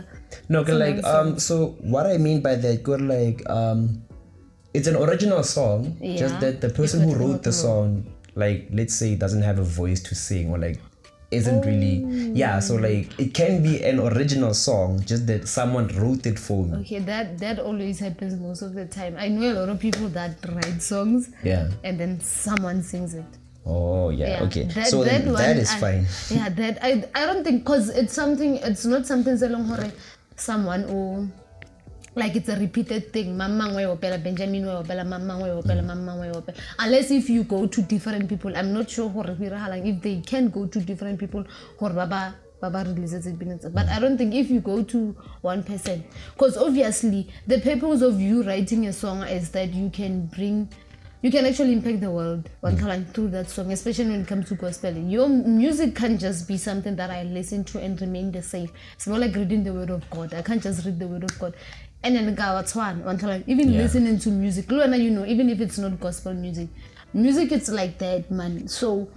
No, 0.49 0.64
'cause 0.64 0.79
like 0.79 1.05
um, 1.05 1.38
so 1.38 1.77
what 1.83 2.07
I 2.07 2.19
mean 2.19 2.40
by 2.40 2.55
that, 2.57 2.83
good 2.83 3.01
like 3.01 3.49
um, 3.51 4.03
it's 4.75 4.87
an 4.88 4.97
original 4.97 5.42
song. 5.42 5.97
yeah. 6.01 6.16
Just 6.16 6.40
that 6.40 6.61
the 6.61 6.69
person 6.71 7.01
who 7.03 7.14
wrote 7.14 7.42
the 7.42 7.53
song, 7.53 8.05
like 8.35 8.69
let's 8.73 8.95
say, 8.95 9.14
doesn't 9.16 9.42
have 9.42 9.59
a 9.59 9.62
voice 9.64 10.01
to 10.03 10.14
sing 10.14 10.51
or 10.51 10.59
like 10.59 10.79
isn't 11.31 11.64
really 11.66 12.05
yeah. 12.35 12.61
So 12.61 12.77
like 12.77 13.09
it 13.19 13.35
can 13.35 13.62
be 13.62 13.83
an 13.85 13.99
original 14.01 14.55
song, 14.55 15.03
just 15.05 15.27
that 15.27 15.49
someone 15.49 15.88
wrote 15.99 16.25
it 16.27 16.38
for 16.38 16.64
me. 16.64 16.79
Okay, 16.81 17.01
that 17.01 17.38
that 17.38 17.59
always 17.59 17.99
happens 17.99 18.38
most 18.40 18.62
of 18.62 18.75
the 18.75 18.87
time. 18.87 19.16
I 19.19 19.29
know 19.29 19.53
a 19.53 19.57
lot 19.61 19.69
of 19.69 19.79
people 19.81 20.09
that 20.11 20.37
write 20.55 20.81
songs 20.83 21.31
Yeah. 21.45 21.69
and 21.85 21.99
then 22.01 22.21
someone 22.21 22.83
sings 22.83 23.14
it. 23.14 23.25
Oh 23.66 24.11
yeah. 24.11 24.42
okay. 24.44 24.64
That, 24.64 24.87
so 24.87 24.98
one 24.98 25.33
that 25.35 25.57
is 25.57 25.70
I- 25.72 25.79
fine. 25.79 26.07
Yeah, 26.31 26.48
that 26.50 26.79
I 26.83 27.05
I 27.14 27.26
don't 27.26 27.42
think 27.42 27.64
because 27.64 27.88
it's 27.88 28.14
something. 28.14 28.57
It's 28.62 28.85
not 28.87 29.07
something 29.07 29.37
so 29.37 29.48
long 29.48 29.64
hore 29.64 29.90
someone 30.37 30.85
or 30.85 31.26
like 32.14 32.37
it's 32.37 32.48
a 32.48 32.57
repeated 32.57 33.12
thing. 33.12 33.37
Way 33.37 33.85
opela 33.90 34.22
Benjamin 34.22 34.64
opela 34.64 35.05
way 35.42 35.50
opela 35.50 35.83
mamang 35.85 36.20
way 36.20 36.29
opela. 36.31 36.55
Unless 36.79 37.11
if 37.11 37.29
you 37.29 37.42
go 37.42 37.66
to 37.66 37.83
different 37.83 38.29
people, 38.29 38.57
I'm 38.57 38.72
not 38.72 38.88
sure 38.88 39.09
hore 39.09 39.26
if 39.37 40.02
they 40.02 40.20
can 40.20 40.48
go 40.48 40.66
to 40.66 40.81
different 40.81 41.18
people 41.18 41.44
hore 41.79 41.90
baba 41.90 42.37
baba 42.61 42.85
releases 42.87 43.26
it. 43.26 43.37
But 43.74 43.88
I 43.88 43.98
don't 43.98 44.16
think 44.16 44.33
if 44.35 44.48
you 44.48 44.61
go 44.61 44.83
to 44.85 45.16
one 45.42 45.62
person, 45.64 46.05
because 46.33 46.57
obviously 46.57 47.29
the 47.46 47.61
purpose 47.61 48.00
of 48.00 48.20
you 48.20 48.42
writing 48.44 48.87
a 48.87 48.92
song 48.92 49.22
is 49.24 49.50
that 49.50 49.74
you 49.74 49.90
can 49.90 50.26
bring 50.26 50.68
you 51.27 51.33
can 51.33 51.45
actually 51.45 51.73
impact 51.73 52.01
the 52.01 52.09
world 52.09 52.49
one 52.61 52.77
mm. 52.77 52.81
time 52.81 53.05
through 53.07 53.27
that 53.27 53.51
song, 53.51 53.73
especially 53.73 54.11
when 54.11 54.21
it 54.21 54.29
comes 54.29 54.47
to 54.47 54.55
gospel. 54.55 54.93
Your 54.93 55.29
music 55.29 55.97
can't 55.97 56.21
just 56.21 56.47
be 56.47 56.57
something 56.57 56.95
that 56.95 57.11
I 57.11 57.25
listen 57.25 57.65
to 57.65 57.81
and 57.81 58.01
remain 58.01 58.31
the 58.31 58.43
same. 58.43 58.71
It's 58.95 59.09
more 59.09 59.19
like 59.19 59.35
reading 59.35 59.65
the 59.65 59.73
word 59.73 59.91
of 59.91 60.09
God. 60.09 60.33
I 60.35 60.43
can't 60.43 60.62
just 60.62 60.87
read 60.87 61.01
the 61.01 61.09
word 61.09 61.25
of 61.25 61.37
God. 61.41 61.55
And 62.05 62.15
then 62.15 62.37
what's 62.37 62.77
one 62.77 63.05
one 63.05 63.19
time 63.19 63.43
even 63.49 63.73
Yeah. 63.73 63.83
listening 63.83 64.21
to 64.21 64.29
music, 64.29 64.71
you 64.71 65.11
know, 65.11 65.27
even 65.27 65.51
if 65.51 65.61
it's 65.61 65.79
not 65.79 65.99
gospel 65.99 66.33
music, 66.33 66.69
music 67.12 67.51
it's 67.51 67.71
like 67.71 67.99
that, 67.99 68.31
man. 68.31 68.69
So 68.69 69.09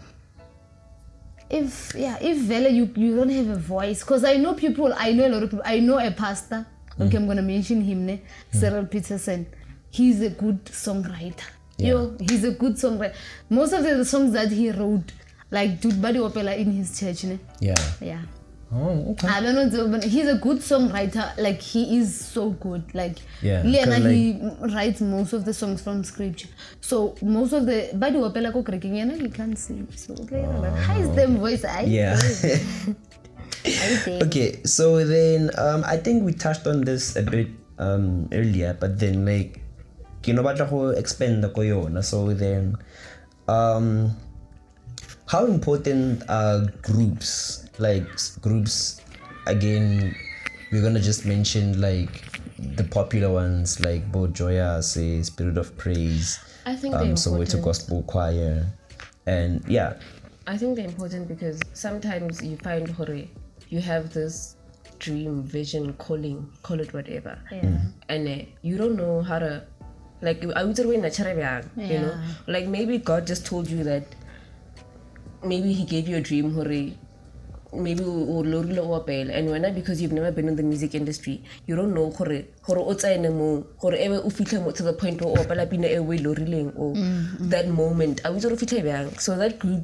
if 1.47 1.93
yeah, 1.95 2.17
if 2.19 2.37
Vela 2.37 2.69
you 2.69 2.89
you 2.95 3.15
don't 3.17 3.29
have 3.29 3.49
a 3.49 3.55
voice, 3.55 3.99
because 3.99 4.23
I 4.23 4.37
know 4.37 4.55
people, 4.55 4.91
I 4.97 5.11
know 5.11 5.27
a 5.27 5.31
lot 5.35 5.43
of 5.43 5.51
people. 5.51 5.65
I 5.75 5.79
know 5.79 5.99
a 5.99 6.09
pastor. 6.09 6.65
Okay, 6.99 7.17
mm. 7.17 7.17
I'm 7.17 7.27
gonna 7.27 7.43
mention 7.43 7.81
him, 7.81 8.07
ne? 8.07 8.17
Mm. 8.17 8.59
Cyril 8.59 8.85
Peterson. 8.87 9.45
He's 9.91 10.21
a 10.21 10.31
good 10.31 10.65
songwriter. 10.65 11.58
Yo, 11.87 12.15
he's 12.19 12.43
a 12.43 12.51
good 12.51 12.73
songwriter. 12.75 13.13
Most 13.49 13.73
of 13.73 13.83
the 13.83 14.03
songs 14.05 14.33
that 14.33 14.51
he 14.51 14.71
wrote, 14.71 15.11
like 15.51 15.79
Dude 15.81 16.01
Buddy 16.01 16.19
Opera 16.19 16.53
in 16.55 16.71
his 16.71 16.99
church, 16.99 17.23
ne? 17.23 17.39
Yeah. 17.59 17.75
Yeah. 18.01 18.21
Oh 18.71 19.11
okay. 19.13 19.27
I 19.27 19.41
don't 19.41 19.55
know, 19.73 19.87
but 19.87 20.03
he's 20.03 20.27
a 20.27 20.35
good 20.35 20.57
songwriter. 20.59 21.35
Like 21.39 21.59
he 21.59 21.97
is 21.97 22.13
so 22.23 22.51
good. 22.51 22.83
Like 22.93 23.17
Yeah, 23.41 23.63
Liana, 23.65 23.95
'cause, 23.95 24.05
he 24.11 24.39
writes 24.75 25.01
most 25.01 25.33
of 25.33 25.43
the 25.45 25.53
songs 25.53 25.81
from 25.81 26.03
scripture. 26.03 26.49
So 26.79 27.15
most 27.23 27.53
of 27.53 27.65
the 27.65 27.89
Buddy 27.95 28.19
ko 28.19 28.61
kreking 28.63 28.93
yana 28.93 29.19
he 29.19 29.29
can't 29.29 29.57
sing. 29.57 29.87
So 29.95 30.13
like, 30.13 30.45
how 30.85 30.99
is 30.99 31.09
them 31.15 31.37
voice? 31.37 31.65
I 31.65 31.81
Yeah. 31.81 32.19
Okay 34.23 34.61
so 34.63 35.03
then 35.03 35.51
um 35.57 35.83
i 35.85 35.97
think 35.97 36.23
we 36.23 36.31
touched 36.31 36.65
on 36.65 36.81
this 36.87 37.15
a 37.17 37.21
bit 37.21 37.47
um 37.77 38.29
earlier 38.31 38.71
but 38.79 38.97
then 38.99 39.25
like 39.25 39.59
ke 40.21 40.33
no 40.33 40.43
batla 40.43 40.69
go 40.69 40.89
expand 40.89 41.43
ko 41.53 41.61
yona 41.61 42.03
so 42.03 42.33
then 42.33 42.75
um 43.47 44.15
how 45.25 45.45
important 45.45 46.23
are 46.29 46.65
groups 46.81 47.65
like 47.77 48.07
groups 48.41 49.01
again 49.47 50.13
we're 50.71 50.81
gonna 50.81 50.99
just 50.99 51.25
mention 51.25 51.79
like 51.81 52.23
the 52.75 52.83
popular 52.83 53.29
ones 53.31 53.79
like 53.79 54.11
Bo 54.11 54.27
Joya 54.27 54.83
say 54.83 55.21
Spirit 55.23 55.57
of 55.57 55.75
Praise 55.77 56.39
I 56.65 56.75
think 56.75 56.93
um 56.95 57.01
they're 57.07 57.15
so 57.17 57.41
it's 57.41 57.53
a 57.53 57.57
important. 57.57 57.63
gospel 57.65 58.03
choir 58.03 58.67
and 59.25 59.63
yeah 59.67 59.93
I 60.47 60.57
think 60.57 60.75
they're 60.75 60.85
important 60.85 61.27
because 61.27 61.59
sometimes 61.73 62.41
you 62.43 62.57
find 62.57 62.89
hore, 62.89 63.21
you 63.69 63.79
have 63.81 64.11
this 64.13 64.55
dream, 64.97 65.43
vision, 65.43 65.93
calling, 65.93 66.49
call 66.63 66.79
it 66.79 66.91
whatever, 66.91 67.37
Yeah. 67.51 67.77
and 68.09 68.27
uh, 68.27 68.45
you 68.63 68.75
don't 68.77 68.95
know 68.97 69.21
how 69.21 69.37
to, 69.37 69.63
like, 70.21 70.43
I 70.55 70.63
would 70.63 70.75
say 70.75 70.83
you 70.83 71.99
know, 71.99 72.21
like 72.47 72.67
maybe 72.67 72.97
God 72.97 73.27
just 73.27 73.45
told 73.45 73.69
you 73.69 73.83
that, 73.83 74.03
maybe 75.43 75.73
He 75.73 75.85
gave 75.85 76.07
you 76.07 76.17
a 76.17 76.21
dream, 76.21 76.53
hore, 76.53 76.91
maybe 77.73 78.03
o 78.03 78.41
o 78.41 79.05
and 79.05 79.49
wena 79.49 79.73
because 79.73 80.01
you've 80.01 80.11
never 80.11 80.31
been 80.31 80.47
in 80.47 80.55
the 80.55 80.63
music 80.63 80.95
industry 80.95 81.41
you 81.67 81.75
don't 81.75 81.93
know 81.93 82.09
gore 82.09 82.43
gore 82.65 82.79
o 82.79 82.93
tsene 82.93 83.29
mo 83.31 83.63
gore 83.79 83.95
ebe 83.95 84.17
o 84.17 84.29
fitlhe 84.29 84.63
mo 84.63 84.71
to 84.71 84.83
the 84.83 84.93
point 84.93 85.21
o 85.21 85.35
opela 85.35 85.69
pina 85.69 85.87
e 85.87 85.97
o 85.97 86.11
e 86.11 86.17
lorileng 86.17 86.73
or 86.75 86.93
that 87.49 87.67
moment. 87.67 88.21
A 88.25 88.31
witse 88.31 88.45
re 88.45 88.55
fitlhe 88.55 88.81
bjang. 88.81 89.19
So 89.21 89.37
that 89.37 89.59
group 89.59 89.83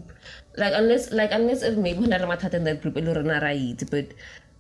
like 0.58 0.74
unless 0.74 1.12
like 1.12 1.32
unless 1.32 1.62
maybe 1.78 2.00
go 2.00 2.08
na 2.08 2.18
le 2.18 2.28
mathata 2.28 2.56
in 2.56 2.64
that 2.64 2.82
group 2.82 2.98
e 2.98 3.02
le 3.02 3.14
ra 3.14 3.54
itse 3.54 3.90
but 3.90 4.06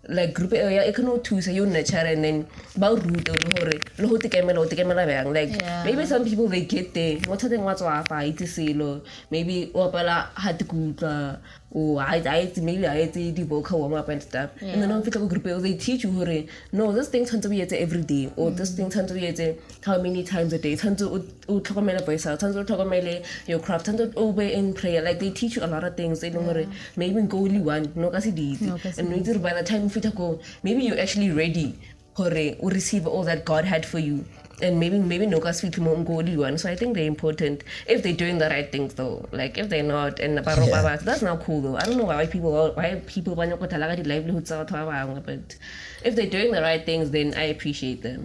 like 0.09 0.33
group 0.33 0.53
eo 0.53 0.69
ya 0.69 0.83
e 0.85 0.91
kgone 0.91 1.05
go 1.09 1.17
thusa 1.19 1.53
yo 1.53 1.65
nurture 1.65 2.05
and 2.13 2.23
then 2.23 2.45
ba 2.77 2.89
o 2.91 2.95
rute 2.95 3.31
le 3.31 3.49
gore 3.53 3.79
le 3.97 4.07
go 4.07 4.17
tekemela 4.17 4.59
o 4.59 4.65
tekemela 4.65 5.05
bjang? 5.07 5.33
Like 5.33 5.49
Yeah. 5.55 5.83
maybe 5.85 6.05
some 6.05 6.23
people 6.23 6.47
they 6.47 6.61
get 6.65 6.93
there. 6.93 7.17
Mo 7.27 7.35
thateng 7.35 7.63
wa 7.63 7.73
tswafa 7.73 8.25
itse 8.27 8.47
selo. 8.47 9.01
Maybe 9.31 9.71
o 9.73 9.89
apela 9.89 10.27
hate 10.35 10.63
ke 10.67 11.39
Oh, 11.77 11.95
utlwa 11.95 11.95
o 11.95 11.99
a 11.99 12.15
a 12.15 12.45
itse 12.45 12.61
maybe 12.61 12.85
a 12.85 12.93
itse 13.05 13.35
di-vocal 13.35 13.79
warm 13.79 13.93
up 13.93 14.07
and 14.07 14.23
stuff. 14.23 14.49
And 14.61 14.81
then 14.81 14.91
o 14.91 15.01
fitlha 15.01 15.19
ko 15.19 15.27
group 15.27 15.43
they 15.61 15.73
teach 15.73 16.05
you 16.05 16.11
gore 16.11 16.45
no 16.71 16.91
this 16.93 17.09
thing 17.09 17.25
tshwanetse 17.25 17.47
o 17.47 17.65
etse 17.65 17.73
every 17.73 18.01
day 18.01 18.31
or 18.37 18.51
this 18.51 18.71
thing 18.75 18.89
tshwanetse 18.89 19.11
o 19.11 19.25
etse 19.31 19.57
how 19.83 20.01
many 20.01 20.23
times 20.23 20.53
a 20.53 20.57
day. 20.57 20.75
Tshwanetse 20.75 21.03
o 21.03 21.23
o 21.49 21.59
tlhokomele 21.59 22.05
voice 22.05 22.25
out 22.25 22.39
tshwanetse 22.39 22.61
o 22.61 22.63
tlhokomele 22.63 23.25
your 23.47 23.59
craft 23.59 23.87
tshwanetse 23.87 24.13
o 24.15 24.31
be 24.31 24.53
in 24.53 24.73
prayer. 24.73 25.01
Like 25.01 25.19
they 25.19 25.31
teach 25.31 25.57
you 25.57 25.63
a 25.63 25.67
lot 25.67 25.83
of 25.83 25.95
things. 25.97 26.23
E 26.23 26.29
leng 26.29 26.45
gore 26.45 26.67
maybe 26.95 27.21
nko 27.21 27.33
only 27.33 27.59
one 27.59 27.91
no 27.95 28.09
ka 28.09 28.19
se 28.19 28.31
di 28.31 28.53
itse. 28.53 28.61
No 28.61 28.77
ka 28.77 28.91
se 28.91 29.01
and 29.01 29.43
by 29.43 29.53
the 29.53 29.63
time 29.63 29.83
o 29.83 29.89
fitlha 29.89 30.15
ko 30.15 30.39
maybe 30.63 30.83
you're 30.83 30.99
actually 30.99 31.31
ready 31.31 31.75
gore 32.15 32.55
o 32.61 32.69
receive 32.69 33.05
all 33.05 33.23
that 33.23 33.43
god 33.43 33.65
had 33.65 33.85
for 33.85 33.99
you 33.99 34.23
and 34.61 34.79
maybe 34.79 34.99
maybe 34.99 35.25
no 35.27 35.39
kas 35.39 35.61
fitlhe 35.61 35.83
mo 35.83 35.95
nko 36.01 36.37
one 36.41 36.57
so 36.57 36.69
i 36.69 36.75
think 36.75 36.93
they're 36.95 37.11
important 37.15 37.63
if 37.87 38.01
they're 38.03 38.19
doing 38.23 38.37
the 38.43 38.49
right 38.49 38.71
things 38.71 38.93
though 38.95 39.27
like 39.31 39.57
if 39.57 39.67
they're 39.69 39.83
not 39.87 40.19
and 40.19 40.35
ba 40.47 40.55
ropa 40.55 40.69
Yeah. 40.71 40.83
batho 40.87 41.05
that's 41.09 41.21
not 41.21 41.43
cool 41.45 41.61
though 41.65 41.75
i 41.77 41.83
don't 41.85 41.97
know 41.97 42.05
why 42.11 42.25
people 42.35 42.51
why 42.79 42.95
people 43.13 43.35
ba 43.35 43.47
nyaka 43.47 43.59
go 43.65 43.67
thala 43.73 43.87
ka 43.91 43.95
di-livelihood 44.01 44.45
tsa 44.45 44.59
batho 44.63 45.21
but 45.25 45.57
if 46.03 46.15
they're 46.15 46.33
doing 46.37 46.51
the 46.57 46.61
right 46.61 46.85
things 46.91 47.11
then 47.17 47.33
i 47.43 47.45
appreciate 47.55 48.01
them 48.09 48.21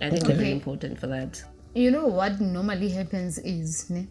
i 0.00 0.10
think 0.10 0.22
they're 0.26 0.36
very 0.44 0.52
important 0.60 0.98
for 1.04 1.10
that 1.16 1.42
You 1.82 1.90
know 1.90 2.06
what 2.16 2.34
normally 2.40 2.88
happens 2.96 3.38
is, 3.52 3.70
ne? 3.90 4.02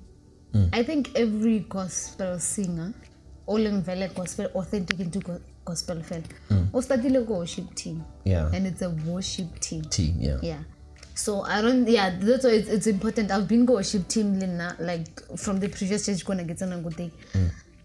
Hmm. 0.55 0.63
I 0.79 0.83
think 0.87 1.11
every 1.15 1.59
gospel 1.75 2.31
singer, 2.45 2.87
all 3.45 3.65
in 3.69 3.77
vele 3.89 4.07
gospel, 4.17 4.47
authentic 4.61 4.99
into 5.05 5.19
go- 5.27 5.39
gospel 5.69 6.01
fan, 6.09 6.25
hmm. 6.49 6.65
or 6.73 6.81
started 6.87 7.15
a 7.15 7.21
worship 7.29 7.69
team. 7.83 8.03
Yeah. 8.31 8.49
And 8.57 8.67
it's 8.71 8.81
a 8.81 8.89
worship 9.11 9.59
team. 9.67 9.83
team 9.97 10.17
yeah 10.19 10.39
Yeah. 10.49 10.61
So 11.15 11.41
I 11.41 11.61
don't. 11.61 11.87
Yeah, 11.87 12.15
that's 12.19 12.43
why 12.43 12.51
it's, 12.51 12.69
it's 12.69 12.87
important. 12.87 13.31
I've 13.31 13.47
been 13.47 13.65
worship 13.65 14.07
team 14.07 14.39
Lina, 14.39 14.75
like 14.79 15.21
from 15.37 15.59
the 15.59 15.69
previous 15.69 16.05
church 16.05 16.25
gonna 16.25 16.43
get 16.43 16.59
good. 16.59 17.11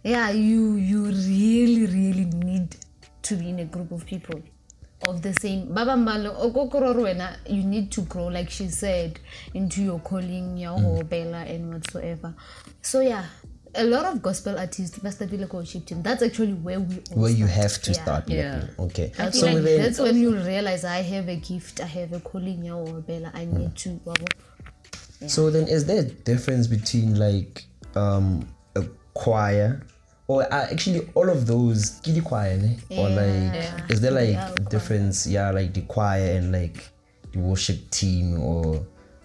Yeah, 0.02 0.30
you 0.30 0.76
you 0.76 1.04
really 1.06 1.86
really 1.86 2.24
need 2.24 2.76
to 3.22 3.36
be 3.36 3.50
in 3.50 3.58
a 3.58 3.64
group 3.64 3.92
of 3.92 4.06
people 4.06 4.40
of 5.06 5.22
the 5.22 5.34
same. 5.34 5.72
Baba 5.72 5.96
Malo, 5.96 6.32
Okokororwena, 6.50 7.36
you 7.48 7.62
need 7.62 7.92
to 7.92 8.02
grow, 8.02 8.26
like 8.26 8.50
she 8.50 8.68
said, 8.68 9.20
into 9.54 9.82
your 9.82 10.00
calling, 10.00 10.56
your 10.56 11.04
bella 11.04 11.44
and 11.44 11.72
whatsoever. 11.72 12.34
So 12.82 13.00
yeah. 13.00 13.24
A 13.78 13.84
lot 13.84 14.04
of 14.06 14.20
gospel 14.20 14.58
artists, 14.58 14.98
Pastor 14.98 15.26
Villa 15.26 15.46
worship 15.52 15.86
team. 15.86 16.02
That's 16.02 16.20
actually 16.22 16.52
where 16.54 16.80
we 16.80 16.96
all 17.12 17.22
where 17.22 17.30
you 17.30 17.46
have 17.46 17.80
to 17.82 17.92
Yeah. 17.92 18.02
start 18.02 18.28
Yeah. 18.28 18.56
mapping. 18.56 18.84
okay 18.86 19.12
I 19.18 19.30
so 19.30 19.46
like 19.46 19.62
then 19.62 19.78
that's 19.82 19.98
when 20.00 20.16
you 20.20 20.34
realize 20.36 20.82
I 20.84 21.02
have 21.02 21.28
a 21.28 21.36
gift, 21.36 21.80
I 21.80 21.86
have 21.86 22.12
a 22.12 22.18
calling, 22.18 22.64
yeah, 22.64 22.72
or 22.74 23.00
Bella, 23.00 23.30
I 23.32 23.44
need 23.44 23.76
to. 23.76 23.90
wabo. 24.04 24.26
So 25.28 25.50
then, 25.50 25.68
is 25.68 25.84
there 25.86 26.00
a 26.00 26.04
difference 26.30 26.66
between 26.66 27.18
like 27.18 27.64
um 27.94 28.48
a 28.74 28.82
choir 29.14 29.80
or 30.26 30.42
uh, 30.52 30.66
actually 30.72 31.08
all 31.14 31.28
of 31.30 31.46
those 31.46 32.00
kiddie 32.02 32.20
choir, 32.20 32.56
ne? 32.56 32.76
or 32.98 33.08
like 33.08 33.54
Yeah. 33.54 33.86
is 33.90 34.00
there 34.00 34.10
like 34.12 34.30
Yeah, 34.30 34.50
choir. 34.56 34.68
difference? 34.70 35.26
Yeah, 35.26 35.50
like 35.52 35.72
the 35.72 35.82
choir 35.82 36.36
and 36.36 36.50
like 36.52 36.82
the 37.32 37.38
worship 37.38 37.78
team 37.90 38.40
or 38.42 38.84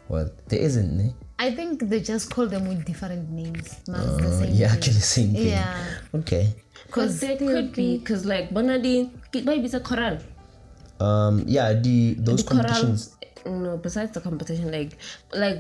what? 0.10 0.48
There 0.50 0.60
isn't, 0.60 0.92
ne? 0.96 1.14
I 1.40 1.52
think 1.52 1.90
they 1.90 2.00
just 2.00 2.30
call 2.34 2.48
them 2.48 2.68
with 2.68 2.86
different 2.86 3.30
names. 3.30 3.80
Man, 3.88 4.06
the 4.18 4.32
same 4.40 4.54
yeah, 4.54 4.68
thing. 4.70 4.78
actually 4.78 4.94
the 4.94 5.10
same 5.18 5.34
thing. 5.34 5.48
Yeah. 5.48 5.76
Okay. 6.16 6.54
because 6.88 7.20
there 7.20 7.36
still 7.36 7.50
could 7.56 7.74
be 7.74 7.98
because 7.98 8.24
like 8.26 8.50
bonadi 8.52 9.10
maybe 9.34 9.66
it's 9.66 9.74
a 9.74 9.80
choral 9.80 10.18
Um. 11.00 11.44
Yeah. 11.48 11.74
The 11.74 12.14
those 12.20 12.44
the 12.46 12.50
choral 12.50 12.64
competitions. 12.70 13.16
no 13.46 13.78
besides 13.78 14.12
the 14.16 14.22
competition 14.22 14.72
like 14.72 14.92
like 15.34 15.60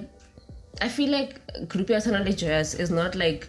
i 0.82 0.88
feel 0.97 1.09
like 1.15 1.32
group 1.74 1.89
ya 1.93 1.99
tshwana 2.03 2.21
le 2.28 2.34
joyous 2.41 2.69
is 2.84 2.91
not 2.99 3.15
like 3.24 3.47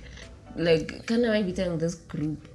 like 0.68 0.88
kind 1.10 1.22
of 1.24 1.30
might 1.34 1.46
be 1.50 1.52
telling 1.58 1.78
this 1.84 1.94
group 2.14 2.48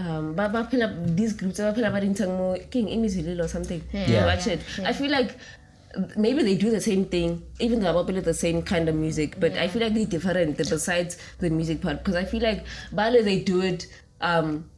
um 0.00 0.34
ba 0.40 0.48
ba 0.56 0.64
phela 0.72 0.88
these 1.20 1.32
groups 1.40 1.62
ba 1.66 1.72
phela 1.78 1.90
ba 1.94 2.00
dintshang 2.04 2.34
mo 2.40 2.48
king 2.74 2.88
imizililo 2.96 3.44
or 3.46 3.48
something 3.56 3.80
Yeah. 3.92 4.10
Yeah. 4.16 4.26
watch 4.30 4.46
it 4.54 4.60
i 4.84 4.92
feel 5.00 5.10
like 5.18 5.32
maybe 6.16 6.42
they 6.42 6.56
do 6.56 6.70
the 6.70 6.80
same 6.80 7.04
thing 7.04 7.42
even 7.60 7.80
though 7.80 8.02
they 8.02 8.20
the 8.20 8.34
same 8.34 8.62
kind 8.62 8.88
of 8.88 8.94
music 8.94 9.38
but 9.40 9.52
i 9.54 9.68
feel 9.68 9.82
like 9.82 9.94
they're 9.94 10.06
different 10.06 10.56
besides 10.56 11.18
the 11.38 11.50
music 11.50 11.80
part 11.80 11.98
because 11.98 12.14
i 12.14 12.24
feel 12.24 12.42
like 12.42 12.64
bale 12.94 13.22
they 13.22 13.40
do 13.40 13.60
it 13.62 13.86
um 14.20 14.68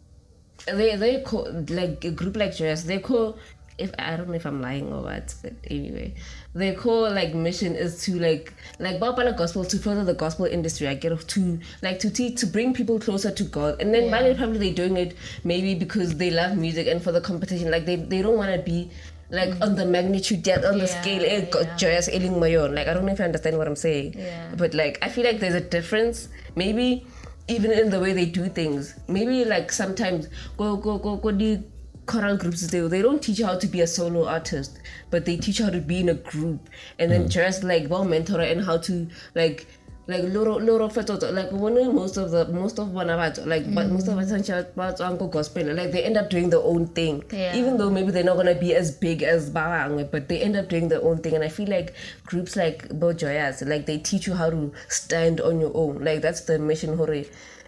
they 0.67 0.97
they 0.97 1.21
call 1.23 1.49
like 1.69 2.05
a 2.05 2.11
group 2.11 2.37
like 2.37 2.57
Joyous, 2.57 2.83
they 2.83 2.99
call 2.99 3.39
if 3.79 3.93
I 3.97 4.17
don't 4.17 4.29
know 4.29 4.35
if 4.35 4.45
I'm 4.45 4.61
lying 4.61 4.93
or 4.93 5.03
what, 5.03 5.33
but 5.41 5.53
anyway, 5.71 6.15
their 6.53 6.75
core 6.75 7.11
like 7.11 7.33
mission 7.33 7.77
is 7.77 8.03
to 8.03 8.19
like 8.19 8.53
like 8.81 8.99
Bapala 8.99 9.37
gospel 9.37 9.65
to 9.65 9.79
further 9.79 10.05
the 10.05 10.15
gospel 10.15 10.47
industry. 10.47 10.89
I 10.89 10.95
get 10.95 11.17
to 11.29 11.61
like 11.81 12.01
to 12.01 12.11
teach 12.11 12.41
to 12.41 12.47
bring 12.47 12.75
people 12.75 12.99
closer 12.99 13.31
to 13.31 13.45
God, 13.45 13.81
and 13.81 13.95
then 13.95 14.07
Yeah. 14.07 14.11
yeah. 14.27 14.37
probably 14.37 14.59
they're 14.59 14.89
doing 14.89 14.97
it 14.97 15.17
maybe 15.45 15.77
because 15.77 16.17
they 16.17 16.31
love 16.31 16.57
music 16.57 16.89
and 16.89 17.01
for 17.01 17.13
the 17.13 17.21
competition. 17.21 17.71
Like 17.71 17.87
they 17.87 17.97
they 17.97 18.21
don't 18.21 18.37
want 18.37 18.53
to 18.53 18.61
be 18.61 18.91
like 19.31 19.55
on 19.61 19.75
the 19.75 19.85
magnitude 19.85 20.47
yet 20.47 20.65
on 20.65 20.79
the 20.79 20.87
Yeah, 20.87 21.01
scale 21.03 21.23
eh, 21.25 21.41
go- 21.51 21.61
yeah. 21.61 21.77
joyous 21.77 22.09
ailing 22.09 22.35
mayon 22.41 22.75
like 22.75 22.89
i 22.89 22.95
don't 22.95 23.05
know 23.05 23.13
if 23.13 23.19
you 23.19 23.25
understand 23.25 23.59
what 23.59 23.67
i'm 23.67 23.77
saying. 23.77 24.15
Yeah. 24.17 24.55
but 24.57 24.73
like 24.75 24.99
i 25.03 25.09
feel 25.09 25.25
like 25.25 25.39
there's 25.41 25.55
a 25.55 25.61
difference. 25.61 26.29
Maybe 26.57 27.07
even 27.49 27.71
in 27.73 27.91
the 27.91 28.01
way 28.01 28.13
they 28.13 28.25
do 28.27 28.49
things. 28.49 28.95
Maybe 29.09 29.45
like 29.45 29.71
sometimes 29.73 30.29
go 30.57 30.77
go 30.77 30.99
go 30.99 31.17
go 31.17 31.31
the 31.31 31.63
choral 32.07 32.37
groups 32.39 32.67
they, 32.69 32.81
they 32.81 33.03
don't 33.03 33.23
teach 33.23 33.39
you 33.39 33.45
how 33.45 33.59
to 33.59 33.67
be 33.67 33.83
a 33.83 33.87
solo 33.87 34.27
artist 34.27 34.79
but 35.11 35.27
they 35.27 35.37
teach 35.37 35.59
you 35.59 35.67
how 35.67 35.71
to 35.71 35.81
be 35.81 36.01
in 36.01 36.09
a 36.09 36.15
group. 36.15 36.69
And 36.99 37.11
then 37.13 37.29
just 37.29 37.63
like 37.65 37.89
well 37.91 38.05
mentor 38.05 38.41
and 38.41 38.65
how 38.65 38.79
to 38.79 39.09
like 39.35 39.67
like 40.09 40.25
loro 40.25 40.59
loro 40.59 40.89
fetoto 40.89 41.33
like 41.33 41.51
when 41.53 41.95
most 41.95 42.17
of 42.17 42.31
the 42.31 42.47
most 42.49 42.79
of 42.79 42.93
one 42.93 43.11
of 43.11 43.19
about 43.19 43.47
like 43.47 43.65
but 43.75 43.87
mm. 43.87 43.93
most 43.93 44.09
of 44.09 44.17
us 44.19 45.01
uncle 45.01 45.29
gospel 45.29 45.63
like 45.75 45.93
they 45.93 46.03
end 46.03 46.17
up 46.17 46.31
doing 46.31 46.51
their 46.51 46.63
own 46.63 46.87
thing 46.87 47.23
Yeah. 47.31 47.55
even 47.55 47.77
though 47.77 47.91
maybe 47.91 48.11
they're 48.11 48.25
not 48.25 48.37
gonna 48.37 48.55
be 48.55 48.75
as 48.75 48.91
big 48.91 49.23
as 49.23 49.51
Bawang, 49.51 50.11
but 50.11 50.29
they 50.29 50.41
end 50.41 50.57
up 50.57 50.69
doing 50.69 50.89
their 50.89 51.03
own 51.03 51.19
thing. 51.19 51.35
And 51.35 51.45
I 51.45 51.49
feel 51.49 51.69
like 51.69 51.95
groups 52.27 52.57
like 52.57 52.89
Bojoyas, 52.89 53.67
like 53.67 53.87
they 53.87 53.99
teach 53.99 54.27
you 54.27 54.35
how 54.35 54.51
to 54.51 54.73
stand 54.89 55.41
on 55.41 55.61
your 55.61 55.73
own. 55.75 56.05
Like 56.05 56.23
that's 56.23 56.43
the 56.43 56.59
mission, 56.59 56.97
hore. 56.97 57.25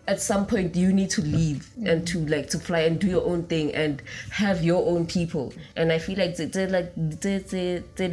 At 0.09 0.20
some 0.20 0.47
point, 0.47 0.74
you 0.74 0.93
need 0.93 1.11
to 1.11 1.22
leave 1.22 1.70
and 1.84 2.07
to 2.09 2.26
like 2.26 2.49
to 2.51 2.59
fly 2.59 2.80
and 2.80 2.99
do 2.99 3.07
your 3.07 3.24
own 3.24 3.45
thing 3.45 3.72
and 3.74 4.03
have 4.30 4.64
your 4.64 4.84
own 4.86 5.07
people. 5.07 5.53
And 5.76 5.93
I 5.93 5.99
feel 5.99 6.18
like 6.18 6.36
they, 6.36 6.47
they 6.47 6.66
like 6.66 6.93
they 6.97 7.38
they 7.38 7.82
they 7.97 8.09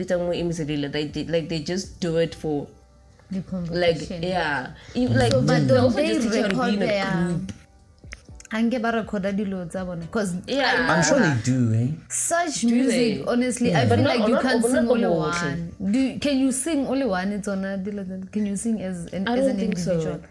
like 1.26 1.50
they 1.50 1.60
just 1.60 2.00
do 2.00 2.18
it 2.18 2.36
for 2.36 2.68
The 3.30 3.38
like 3.38 3.48
competition. 3.48 4.24
yeah, 4.24 4.68
You- 4.96 5.10
like 5.10 5.32
So, 5.32 5.42
but 5.42 5.60
they 5.62 5.68
don't 5.68 5.84
also 5.84 5.98
they 5.98 6.08
just 6.08 6.22
teach 6.28 6.36
you 6.36 6.44
how 6.44 6.48
to 6.48 6.56
be 6.56 6.56
record 6.56 6.74
in 6.74 6.82
a 6.82 6.86
their 6.88 7.12
group. 7.28 7.52
ange 8.52 8.80
ba 8.80 8.92
recorda 8.92 9.32
dilo 9.36 9.66
tsa 9.70 9.84
bona 9.86 10.02
because 10.02 10.32
Yeah. 10.48 10.88
I'm 10.88 11.04
sure 11.04 11.20
they 11.20 11.36
do, 11.44 11.74
eh? 11.76 11.88
such 12.08 12.62
Do 12.62 12.72
music 12.72 13.26
they? 13.26 13.26
honestly 13.28 13.76
i 13.76 13.86
But 13.86 14.00
feel 14.00 14.04
not- 14.08 14.16
like 14.18 14.28
you 14.30 14.34
not- 14.36 14.44
can't 14.44 14.62
but 14.62 14.72
sing 14.72 14.84
not 14.86 14.92
only 14.92 15.06
all 15.06 15.20
one 15.20 15.72
do 15.92 16.20
can 16.20 16.38
you 16.40 16.52
sing 16.54 16.88
only 16.88 17.06
one 17.06 17.34
it's 17.34 17.48
on 17.50 17.66
a 17.66 17.78
dilo 17.78 18.06
tsa- 18.08 18.32
can 18.32 18.46
you 18.46 18.56
sing 18.56 18.80
as 18.82 19.12
an, 19.12 19.28
I 19.28 19.34
as 19.34 19.40
don't 19.42 19.50
an 19.52 19.58
think 19.60 19.78
so. 19.78 20.22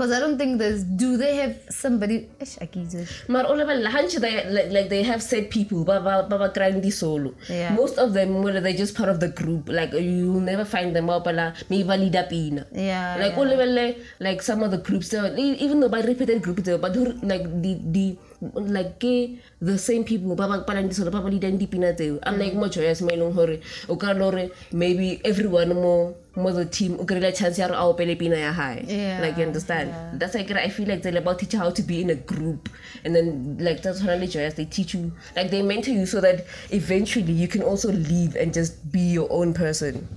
Because 0.00 0.16
i 0.16 0.20
don't 0.20 0.38
think 0.38 0.58
there's 0.58 0.82
do 0.82 1.16
they 1.20 1.36
have 1.36 1.56
somebody 1.68 2.16
Eish, 2.40 2.56
I 2.62 2.66
can't 2.66 2.90
do 2.90 2.98
it. 2.98 3.08
Maar 3.28 3.44
all 3.44 3.60
about 3.60 3.82
they 4.20 4.44
like, 4.48 4.72
like 4.72 4.88
they 4.88 5.02
have 5.02 5.22
said 5.22 5.50
people, 5.50 5.84
baba 5.84 6.26
baba 6.28 6.48
grandi 6.48 6.90
solo. 6.90 7.34
Yeah. 7.48 7.74
Most 7.74 7.98
of 7.98 8.14
them, 8.14 8.42
whether 8.42 8.60
they're 8.60 8.72
just 8.72 8.96
part 8.96 9.10
of 9.10 9.20
the 9.20 9.28
group, 9.28 9.68
like 9.68 9.92
you'll 9.92 10.40
never 10.40 10.64
find 10.64 10.96
them 10.96 11.10
up 11.10 11.26
la 11.26 11.52
maybe 11.68 11.96
leader 11.96 12.26
pina. 12.28 12.66
Yeah, 12.72 13.16
Like 13.20 13.36
level 13.36 13.94
like 14.20 14.40
some 14.42 14.62
of 14.62 14.70
the 14.70 14.78
groups, 14.78 15.12
even 15.12 15.80
though 15.80 15.88
by 15.88 16.00
repeated 16.00 16.40
groups, 16.42 16.62
but 16.62 16.96
like 17.22 17.44
the 17.62 17.78
the 17.96 18.16
like 18.40 18.98
ke 18.98 19.38
the 19.60 19.76
same 19.76 20.04
people 20.04 20.34
ba 20.34 20.48
ba 20.48 20.64
palang 20.64 20.88
disolo 20.88 21.12
ba 21.12 21.20
ba 21.20 21.28
leadang 21.28 21.60
dipina 21.60 21.92
tseo. 21.92 22.18
Unlike 22.24 22.54
mo 22.54 22.68
joyous 22.68 23.02
mo 23.02 23.12
e 23.12 23.16
leng 23.16 23.34
gore 23.34 23.60
o 23.88 23.96
ka 23.96 24.12
le 24.12 24.18
gore 24.18 24.44
maybe 24.72 25.20
everyone 25.24 25.74
mo 25.76 26.14
mo 26.36 26.52
the 26.52 26.64
team 26.64 26.96
o 26.98 27.04
kry-ile 27.04 27.32
chance 27.36 27.58
ya 27.60 27.68
gore 27.68 27.76
a 27.76 27.84
opele 27.84 28.16
pina 28.18 28.36
ya 28.40 28.52
hae. 28.52 28.80
Like 29.20 29.36
you 29.36 29.44
understand? 29.44 29.92
that's 30.18 30.34
like 30.34 30.50
i 30.50 30.68
feel 30.68 30.88
like 30.88 31.02
they're 31.02 31.16
about 31.16 31.38
teach 31.38 31.52
you 31.54 31.58
how 31.58 31.70
to 31.70 31.82
be 31.82 32.00
in 32.00 32.10
a 32.10 32.14
group. 32.16 32.68
And 33.04 33.14
then 33.14 33.56
like 33.60 33.82
that's 33.82 34.00
totally 34.00 34.26
joyous 34.26 34.54
they 34.54 34.64
teach 34.64 34.94
you. 34.94 35.12
Like 35.36 35.50
they 35.50 35.62
mentor 35.62 35.92
you 35.92 36.06
so 36.06 36.20
that 36.20 36.46
eventually 36.70 37.32
you 37.32 37.48
can 37.48 37.62
also 37.62 37.92
leave 37.92 38.36
and 38.36 38.54
just 38.54 38.80
be 38.90 39.00
your 39.00 39.28
own 39.30 39.52
person. 39.52 40.08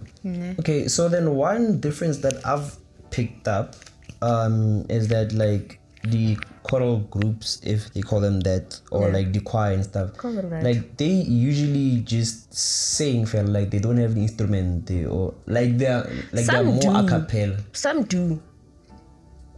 Okay, 0.59 0.87
so 0.87 1.09
then 1.09 1.35
one 1.35 1.81
difference 1.81 2.19
that 2.19 2.39
I've 2.45 2.77
picked 3.11 3.47
up 3.47 3.75
um, 4.21 4.85
is 4.89 5.09
that 5.09 5.33
like 5.33 5.79
the 6.03 6.37
choral 6.63 6.99
groups, 7.11 7.59
if 7.63 7.93
they 7.93 8.01
call 8.01 8.19
them 8.19 8.39
that, 8.41 8.79
or 8.91 9.07
Yeah. 9.07 9.13
like 9.13 9.33
the 9.33 9.39
choir 9.39 9.73
and 9.73 9.83
stuff, 9.83 10.15
Call 10.17 10.33
them 10.33 10.49
that. 10.49 10.63
like 10.63 10.97
they 10.97 11.11
usually 11.23 12.01
just 12.01 12.53
sing, 12.53 13.25
feel 13.25 13.45
like 13.45 13.69
they 13.71 13.79
don't 13.79 13.97
have 13.97 14.15
the 14.15 14.21
instrument, 14.21 14.85
they, 14.87 15.05
or 15.05 15.33
like 15.47 15.77
they're 15.77 16.03
like 16.33 16.45
they're 16.45 16.63
more 16.63 16.81
do. 16.81 16.95
a 16.95 17.07
cappella. 17.07 17.57
some 17.71 18.03
do 18.03 18.41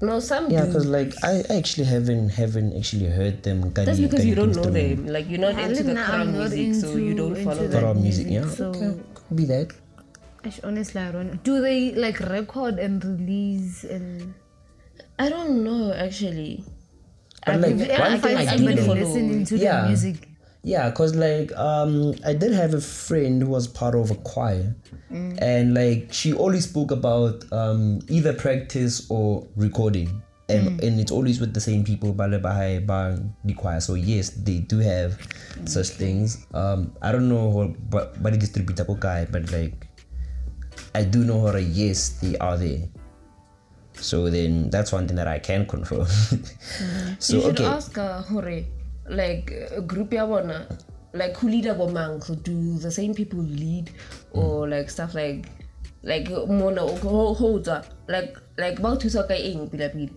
no 0.01 0.19
some 0.19 0.51
Yeah, 0.51 0.65
because 0.65 0.85
like 0.85 1.13
I, 1.23 1.41
I 1.49 1.57
actually 1.57 1.85
haven't 1.85 2.29
haven't 2.29 2.75
actually 2.77 3.07
heard 3.09 3.41
them. 3.43 3.71
That's 3.73 3.97
because 3.99 4.21
kani 4.21 4.27
you 4.27 4.35
don't 4.35 4.55
know 4.55 4.69
them. 4.69 5.07
Like 5.07 5.29
you're 5.29 5.39
not 5.39 5.57
into 5.57 5.83
the 5.83 5.93
Nah, 5.93 6.05
choral 6.05 6.21
I'm 6.21 6.33
not 6.37 6.51
music, 6.51 6.81
so 6.81 6.95
you 6.97 7.13
don't 7.15 7.35
follow 7.41 7.63
into 7.63 7.67
them. 7.69 7.81
Choral 7.81 7.95
music, 7.95 8.27
yeah. 8.29 8.45
So 8.49 8.69
Okay, 8.69 8.91
could 9.15 9.37
be 9.37 9.45
that. 9.45 9.71
Ash, 10.43 10.59
honestly, 10.63 11.01
I 11.01 11.11
don't. 11.11 11.41
Do 11.43 11.61
they 11.61 11.95
like 11.95 12.19
record 12.19 12.77
and 12.77 13.03
release 13.03 13.83
and? 13.83 14.33
I 15.19 15.29
don't 15.29 15.63
know 15.63 15.93
actually. 15.93 16.63
But 17.45 17.61
like 17.61 17.77
Have 17.77 17.79
you 17.79 17.85
ever 17.85 18.09
one 18.09 18.21
thing 18.21 18.37
I 18.37 18.43
do 18.45 18.57
somebody 18.57 18.87
know. 18.87 18.93
listening 18.93 19.45
to 19.45 19.57
Yeah. 19.57 19.81
the 19.81 19.87
music? 19.87 20.29
Yeah, 20.63 20.89
cause 20.91 21.13
like 21.13 21.53
um 21.53 22.15
I 22.25 22.33
did 22.33 22.51
have 22.53 22.73
a 22.73 22.81
friend 22.81 23.41
who 23.41 23.49
was 23.49 23.67
part 23.67 23.93
of 23.93 24.09
a 24.09 24.15
choir, 24.15 24.73
and 25.37 25.75
like 25.75 26.09
she 26.11 26.33
always 26.33 26.65
spoke 26.65 26.89
about 26.89 27.45
um 27.53 28.01
either 28.09 28.33
practice 28.33 29.05
or 29.13 29.45
recording, 29.55 30.09
and 30.49 30.81
and 30.81 30.99
it's 30.99 31.11
always 31.11 31.39
with 31.39 31.53
the 31.53 31.61
same 31.61 31.85
people. 31.85 32.13
Bale 32.13 32.39
bahai 32.41 32.81
the 33.45 33.53
choir. 33.53 33.79
So 33.79 33.93
yes, 33.93 34.31
they 34.31 34.65
do 34.65 34.79
have 34.79 35.21
such 35.65 35.89
things. 35.89 36.47
Um, 36.55 36.97
I 37.03 37.11
don't 37.11 37.29
know 37.29 37.75
but 37.91 38.17
but 38.23 38.33
the 38.33 38.39
distributor 38.41 38.85
guy, 38.97 39.27
but 39.29 39.51
like 39.53 39.85
I 40.95 41.03
do 41.05 41.23
know 41.23 41.45
her. 41.45 41.59
Yes, 41.59 42.17
they 42.25 42.37
are 42.41 42.57
there. 42.57 42.89
So 43.97 44.29
then 44.29 44.69
that's 44.69 44.91
one 44.91 45.07
thing 45.07 45.15
that 45.17 45.27
I 45.27 45.39
can 45.39 45.65
confirm. 45.65 46.05
so 47.19 47.37
you 47.37 47.41
should 47.41 47.59
okay. 47.59 47.65
ask 47.65 47.97
uh, 47.97 48.21
Hore, 48.21 48.63
like 49.09 49.51
a 49.71 49.81
group 49.81 50.13
ya 50.13 50.25
bona, 50.25 50.67
like 51.13 51.35
who 51.37 51.49
lead 51.49 51.65
bomang. 51.65 52.23
So 52.23 52.35
do 52.35 52.77
the 52.77 52.91
same 52.91 53.13
people 53.13 53.39
lead 53.39 53.91
or 54.31 54.67
like 54.67 54.89
stuff 54.89 55.15
like 55.15 55.49
like 56.03 56.29
mona 56.29 56.85
holds 57.01 57.69
like 58.07 58.37
like 58.57 58.79
about 58.79 58.99
to 59.01 59.07
soka 59.07 59.39
ing 59.39 59.69
pila 59.69 59.89
pila. 59.89 60.09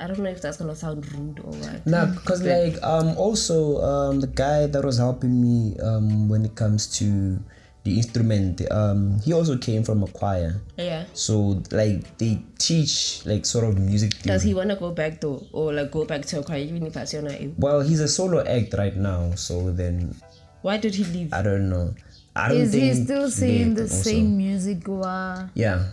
I 0.00 0.06
don't 0.06 0.20
know 0.20 0.30
if 0.30 0.40
that's 0.40 0.56
gonna 0.56 0.74
sound 0.74 1.04
rude 1.12 1.40
or 1.40 1.52
what. 1.60 1.86
Nah, 1.86 2.14
cause 2.24 2.42
like 2.42 2.80
um 2.82 3.12
also 3.18 3.82
um 3.84 4.20
the 4.20 4.28
guy 4.32 4.66
that 4.66 4.82
was 4.82 4.96
helping 4.96 5.36
me 5.42 5.76
um 5.80 6.28
when 6.28 6.44
it 6.46 6.54
comes 6.54 6.86
to 6.98 7.38
the 7.84 7.96
instrument 7.96 8.60
um 8.70 9.18
he 9.24 9.32
also 9.32 9.56
came 9.56 9.82
from 9.82 10.02
a 10.02 10.06
choir 10.08 10.60
Yeah. 10.76 11.04
so 11.14 11.62
like 11.70 12.18
they 12.18 12.42
teach 12.58 13.24
like 13.24 13.46
sort 13.46 13.64
of 13.64 13.78
music 13.78 14.12
Does 14.22 14.42
he 14.42 14.52
wanna 14.54 14.76
go 14.76 14.92
back 14.92 15.20
though, 15.20 15.46
or 15.52 15.72
like 15.72 15.90
go 15.90 16.04
back 16.04 16.26
to 16.26 16.40
a 16.40 16.42
choir 16.42 16.58
even 16.58 16.86
if 16.86 16.96
I 16.96 17.04
say 17.04 17.22
no? 17.22 17.32
well 17.58 17.80
he's 17.80 18.00
a 18.00 18.08
solo 18.08 18.44
act 18.44 18.74
right 18.74 18.94
now 18.96 19.32
so 19.34 19.70
then 19.72 20.14
Why 20.62 20.76
did 20.76 20.94
he 20.94 21.04
leave? 21.04 21.32
I 21.32 21.40
don't 21.42 21.70
know 21.70 21.94
I 22.36 22.48
don't 22.48 22.58
Is 22.60 22.72
think 22.72 22.84
he 22.84 23.04
still 23.04 23.24
he 23.24 23.30
saying 23.30 23.74
the 23.74 23.82
also. 23.82 24.02
same 24.02 24.36
music? 24.36 24.88
Or 24.88 25.50
yeah 25.54 25.84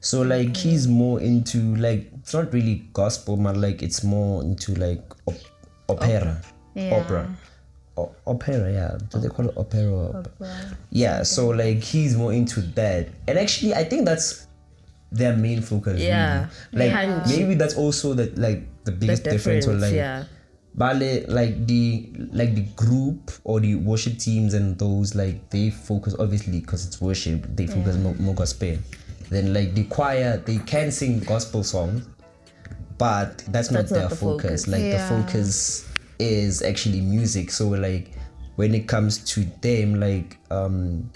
so 0.00 0.22
like 0.22 0.56
he's 0.56 0.86
more 0.88 1.20
into 1.20 1.58
like 1.76 2.10
it's 2.20 2.32
not 2.32 2.52
really 2.52 2.84
gospel 2.92 3.36
but 3.36 3.56
like 3.56 3.82
it's 3.82 4.02
more 4.02 4.42
into 4.42 4.74
like 4.74 5.02
op- 5.26 5.34
opera 5.88 6.40
Yeah. 6.74 6.94
opera 6.96 7.28
o- 7.28 7.36
opera 8.26 8.70
yeah 8.72 8.98
do 9.10 9.18
they 9.20 9.28
call 9.28 9.48
it 9.48 9.56
opera 9.56 9.86
or 9.86 10.16
op- 10.18 10.28
yeah 10.90 11.22
so 11.22 11.48
like 11.48 11.78
he's 11.78 12.16
more 12.16 12.32
into 12.32 12.60
that 12.60 13.08
and 13.26 13.38
actually 13.38 13.72
i 13.74 13.82
think 13.84 14.04
that's 14.04 14.46
their 15.12 15.36
main 15.36 15.62
focus 15.62 16.00
Yeah. 16.00 16.48
really. 16.72 16.88
like 16.90 16.92
Yeah. 16.92 17.24
maybe 17.28 17.54
that's 17.54 17.74
also 17.76 18.12
the 18.14 18.26
like 18.36 18.62
the 18.84 18.90
The 18.90 18.96
biggest 18.98 19.24
difference, 19.24 19.66
or 19.66 19.74
like 19.74 19.94
yeah. 19.94 20.24
Bale, 20.76 21.24
like 21.28 21.66
the 21.66 22.12
like 22.32 22.54
the 22.54 22.62
group 22.76 23.30
or 23.44 23.60
the 23.60 23.76
worship 23.76 24.18
teams 24.18 24.52
and 24.52 24.76
those 24.78 25.14
like 25.14 25.48
they 25.50 25.70
focus 25.70 26.14
obviously 26.18 26.60
because 26.60 26.84
it's 26.86 27.00
worship 27.00 27.46
they 27.56 27.66
focus 27.66 27.96
more, 27.96 28.14
more 28.14 28.34
gospel 28.34 28.76
then 29.30 29.54
like 29.54 29.74
the 29.74 29.84
choir 29.84 30.36
they 30.44 30.58
can 30.58 30.90
sing 30.92 31.20
gospel 31.20 31.64
songs 31.64 32.06
but 32.98 33.38
that's, 33.48 33.70
not 33.70 33.84
not 33.84 33.88
their 33.90 34.08
the 34.08 34.16
focus. 34.16 34.64
focus. 34.64 34.68
like 34.68 34.82
Yeah. 34.82 35.08
the 35.08 35.22
focus 35.22 35.88
is 36.18 36.62
actually 36.62 37.00
music. 37.00 37.50
So 37.50 37.68
like 37.68 38.12
when 38.56 38.74
it 38.74 38.88
comes 38.88 39.18
to 39.18 39.44
them 39.60 40.00
like 40.00 40.38
um 40.50 41.10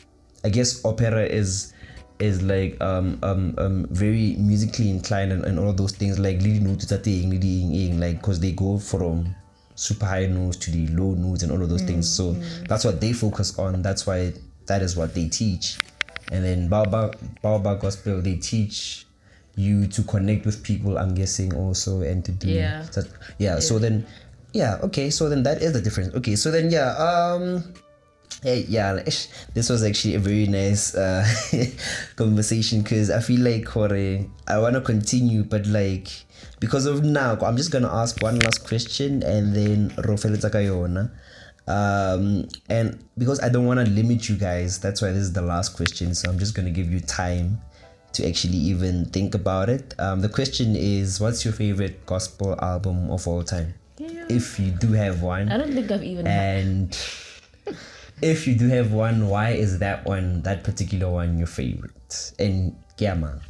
i 0.44 0.48
guess 0.50 0.84
opera 0.84 1.24
is 1.24 1.72
is 2.18 2.42
like 2.42 2.78
um 2.82 3.18
um, 3.22 3.54
um 3.56 3.86
very 3.90 4.36
musically 4.38 4.90
inclined 4.90 5.32
and, 5.32 5.42
and 5.46 5.58
all 5.58 5.72
those 5.72 5.92
things 5.92 6.18
like 6.18 6.36
leading 6.42 6.64
notes 6.64 6.84
to 6.84 6.98
thing 6.98 7.30
leading 7.30 7.98
like 7.98 8.18
because 8.18 8.38
they 8.40 8.52
go 8.52 8.78
from 8.78 9.34
super 9.80 10.04
high 10.04 10.26
notes 10.26 10.58
to 10.58 10.70
the 10.70 10.86
low 10.88 11.14
notes 11.14 11.42
and 11.42 11.50
all 11.50 11.62
of 11.62 11.70
those 11.70 11.82
things. 11.82 12.08
So 12.08 12.32
that's 12.68 12.84
what 12.84 13.00
they 13.00 13.14
focus 13.14 13.58
on. 13.58 13.80
That's 13.80 14.06
why 14.06 14.34
that 14.66 14.82
is 14.82 14.94
what 14.94 15.14
they 15.14 15.28
teach. 15.28 15.78
And 16.30 16.44
then 16.44 16.68
Baobab, 16.68 17.16
Baobab 17.42 17.80
Gospel 17.80 18.20
they 18.20 18.36
teach 18.36 19.06
you 19.56 19.86
to 19.88 20.02
connect 20.02 20.44
with 20.44 20.62
people 20.62 20.98
I'm 20.98 21.14
guessing 21.14 21.54
also 21.54 22.02
and 22.02 22.24
to 22.26 22.32
do 22.32 22.48
Yeah. 22.48 22.84
that, 22.94 23.08
yeah, 23.38 23.58
so 23.58 23.78
then 23.78 24.06
yeah 24.52 24.78
okay 24.82 25.10
so 25.10 25.28
then 25.28 25.42
that 25.42 25.62
is 25.62 25.72
the 25.72 25.80
difference 25.80 26.14
okay 26.14 26.36
so 26.36 26.50
then 26.50 26.70
yeah 26.70 26.90
um 26.96 27.62
Hey, 28.42 28.64
yeah, 28.70 28.94
this 29.52 29.68
was 29.68 29.84
actually 29.84 30.14
a 30.14 30.18
very 30.18 30.46
nice 30.46 30.94
uh, 30.94 31.28
conversation 32.16 32.80
because 32.80 33.10
I 33.10 33.20
feel 33.20 33.40
like 33.40 33.76
I 33.76 34.58
want 34.58 34.76
to 34.76 34.80
continue, 34.80 35.44
but 35.44 35.66
like 35.66 36.08
because 36.58 36.86
of 36.86 37.04
now, 37.04 37.36
I'm 37.42 37.58
just 37.58 37.70
gonna 37.70 37.92
ask 37.92 38.22
one 38.22 38.38
last 38.38 38.66
question 38.66 39.22
and 39.22 39.54
then. 39.54 39.92
Um, 41.68 42.48
and 42.70 43.04
because 43.18 43.40
I 43.40 43.50
don't 43.50 43.66
want 43.66 43.84
to 43.84 43.92
limit 43.92 44.30
you 44.30 44.36
guys, 44.36 44.78
that's 44.78 45.02
why 45.02 45.08
this 45.08 45.22
is 45.22 45.34
the 45.34 45.42
last 45.42 45.76
question. 45.76 46.14
So 46.14 46.30
I'm 46.30 46.38
just 46.38 46.54
gonna 46.54 46.70
give 46.70 46.90
you 46.90 47.00
time 47.00 47.60
to 48.14 48.26
actually 48.26 48.56
even 48.56 49.04
think 49.04 49.34
about 49.34 49.68
it. 49.68 49.92
Um, 49.98 50.22
the 50.22 50.30
question 50.30 50.76
is, 50.76 51.20
what's 51.20 51.44
your 51.44 51.52
favorite 51.52 52.06
gospel 52.06 52.58
album 52.62 53.10
of 53.10 53.28
all 53.28 53.42
time? 53.42 53.74
If 54.28 54.58
you 54.58 54.70
do 54.70 54.92
have 54.92 55.22
one 55.22 55.50
I 55.50 55.58
don't 55.58 55.72
think 55.72 55.90
I've 55.90 56.02
even. 56.02 56.26
and 56.26 56.96
if 58.22 58.46
you 58.46 58.54
do 58.54 58.68
have 58.68 58.92
one 58.92 59.28
why 59.28 59.50
is 59.50 59.78
that 59.78 60.04
one 60.04 60.42
that 60.42 60.64
particular 60.64 61.10
one 61.10 61.38
your 61.38 61.46
favorite 61.46 62.32
and 62.38 62.76
man 63.00 63.40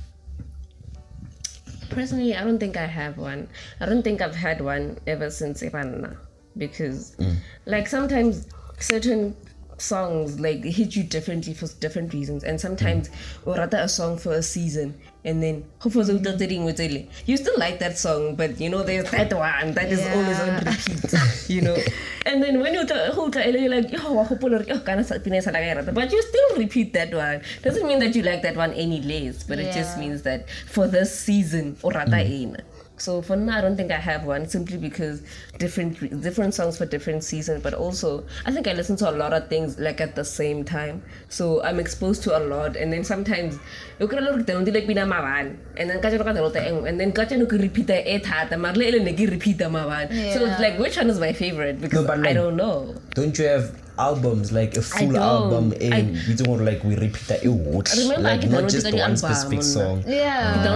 Personally, 1.90 2.36
I 2.36 2.44
don't 2.44 2.60
think 2.60 2.76
I 2.76 2.86
have 2.86 3.18
one. 3.18 3.48
I 3.80 3.86
don't 3.86 4.02
think 4.02 4.22
I've 4.22 4.36
had 4.36 4.60
one 4.60 4.98
ever 5.08 5.28
since 5.28 5.60
Ipanna. 5.60 6.16
Because, 6.56 7.16
mm. 7.16 7.36
like, 7.66 7.88
sometimes 7.88 8.46
certain 8.78 9.36
songs, 9.80 10.38
like, 10.38 10.62
hit 10.64 10.96
you 10.96 11.02
differently 11.02 11.54
for 11.54 11.66
different 11.80 12.12
reasons. 12.12 12.44
And 12.44 12.60
sometimes, 12.60 13.08
mm. 13.08 13.12
or 13.46 13.54
rather, 13.56 13.78
a 13.78 13.88
song 13.88 14.18
for 14.18 14.32
a 14.32 14.42
season. 14.42 14.94
And 15.24 15.42
then, 15.42 15.64
hopefully, 15.80 17.08
you 17.26 17.36
still 17.36 17.58
like 17.58 17.78
that 17.80 17.98
song, 17.98 18.36
but 18.36 18.58
you 18.58 18.70
know, 18.70 18.82
there's 18.82 19.10
that 19.10 19.32
one 19.32 19.74
that 19.74 19.92
is 19.92 20.00
always 20.06 20.40
on 20.40 20.64
repeat, 20.64 21.14
you 21.50 21.60
know. 21.60 21.76
And 22.24 22.42
then 22.42 22.60
when 22.60 22.74
you 22.74 22.80
you're 22.80 23.68
like, 23.68 23.92
yo, 23.92 24.12
wa 24.12 24.24
hopola 24.24 24.58
hore, 24.58 24.62
"Yo, 24.62 24.80
kana 24.80 25.04
sa- 25.04 25.18
pina 25.18 25.42
sa 25.42 25.50
la 25.50 25.60
ka 25.60 25.92
but 25.92 26.10
you 26.10 26.22
still 26.22 26.56
repeat 26.58 26.92
that 26.94 27.12
one. 27.12 27.42
Doesn't 27.62 27.86
mean 27.86 27.98
that 27.98 28.14
you 28.14 28.22
like 28.22 28.42
that 28.42 28.56
one 28.56 28.72
any 28.72 29.02
less, 29.02 29.42
but 29.42 29.58
it 29.58 29.74
just 29.74 29.98
means 29.98 30.22
that 30.22 30.48
for 30.66 30.86
this 30.86 31.18
season 31.18 31.76
or 31.82 31.92
rather 31.92 32.16
in 32.16 32.56
so 33.00 33.20
for 33.22 33.36
now 33.36 33.58
i 33.58 33.60
don't 33.60 33.76
think 33.76 33.90
i 33.90 33.96
have 33.96 34.24
one 34.24 34.46
simply 34.48 34.76
because 34.76 35.22
different 35.58 35.98
different 36.22 36.54
songs 36.54 36.76
for 36.78 36.86
different 36.86 37.24
seasons 37.24 37.62
but 37.62 37.74
also 37.74 38.24
i 38.46 38.52
think 38.52 38.66
i 38.66 38.72
listen 38.72 38.96
to 38.96 39.08
a 39.08 39.14
lot 39.22 39.32
of 39.32 39.48
things 39.48 39.78
like 39.78 40.00
at 40.00 40.14
the 40.14 40.24
same 40.24 40.64
time. 40.64 41.02
So 41.28 41.62
i'm 41.62 41.78
exposed 41.80 42.22
to 42.24 42.36
a 42.36 42.40
lot 42.52 42.76
and 42.76 42.92
then 42.92 43.04
sometimes 43.04 43.58
you 43.98 44.08
can 44.08 44.24
look 44.24 44.46
down 44.46 44.64
like 44.64 44.86
pina 44.86 45.06
maban 45.06 45.56
and 45.76 45.90
then 45.90 46.00
kaja 46.00 46.18
ka 46.18 46.32
delota 46.38 46.64
eng 46.70 46.86
and 46.86 47.00
then 47.00 47.12
kaja 47.12 47.38
no 47.38 47.46
ke 47.52 47.60
repeat 47.66 47.90
e 47.90 48.00
eh, 48.14 48.18
thata 48.30 48.58
mar 48.64 48.72
le 48.80 48.88
ele 48.90 49.02
ne 49.08 49.12
ke 49.20 49.28
repeat 49.34 49.58
maban 49.76 50.16
so 50.34 50.44
it's 50.46 50.60
like 50.60 50.78
which 50.78 50.96
one 50.96 51.10
is 51.10 51.20
my 51.26 51.32
favorite? 51.32 51.80
Because 51.80 52.06
but 52.06 52.26
i 52.26 52.32
don't 52.32 52.56
know. 52.56 52.94
Don't 53.14 53.38
you 53.38 53.46
have 53.46 53.70
albums 54.00 54.50
like 54.52 54.76
a 54.76 54.82
full 54.82 55.16
album 55.16 55.72
and 55.80 56.16
we 56.26 56.34
don't 56.34 56.48
want 56.48 56.64
like 56.64 56.82
we 56.84 56.96
repeat 56.96 57.26
that 57.28 57.44
it 57.44 57.52
I 57.92 58.16
like 58.16 58.48
not 58.48 58.68
just 58.68 58.90
the 58.90 58.96
one 58.96 59.16
specific 59.16 59.62
song. 59.62 60.02
Yeah. 60.06 60.62
the 60.64 60.70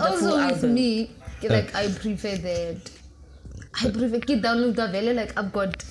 also 0.00 0.36
with 0.48 0.64
me, 0.64 1.10
like 1.42 1.74
I 1.74 1.88
prefer 1.88 2.36
that. 2.48 2.90
I 3.80 3.90
prefer 3.94 4.18
ke 4.18 4.36
download 4.42 4.74
vele 4.96 5.14
like 5.14 5.32
I've 5.38 5.52
got 5.52 5.84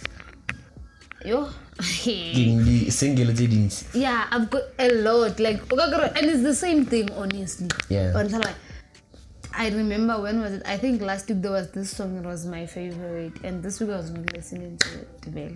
yo 1.25 1.47
single 2.99 3.31
yeah 3.93 4.27
I've 4.31 4.49
got 4.49 4.63
a 4.77 4.89
lot 5.07 5.39
like 5.39 5.63
and 5.71 6.25
it's 6.27 6.43
the 6.43 6.55
same 6.55 6.85
thing 6.85 7.09
honestly. 7.11 7.69
Yeah. 7.87 8.11
I 9.59 9.69
remember 9.69 10.21
when 10.21 10.39
was 10.41 10.53
it? 10.53 10.63
I 10.65 10.77
think 10.77 11.01
last 11.01 11.27
week 11.29 11.41
there 11.41 11.51
was 11.51 11.69
this 11.71 11.91
song 11.95 12.15
that 12.15 12.25
was 12.25 12.45
my 12.45 12.65
favorite 12.65 13.33
and 13.43 13.61
this 13.61 13.79
week 13.81 13.89
I 13.89 13.97
was 13.97 14.09
not 14.11 14.31
listening 14.33 14.77
to 14.77 14.89
it 14.99 15.51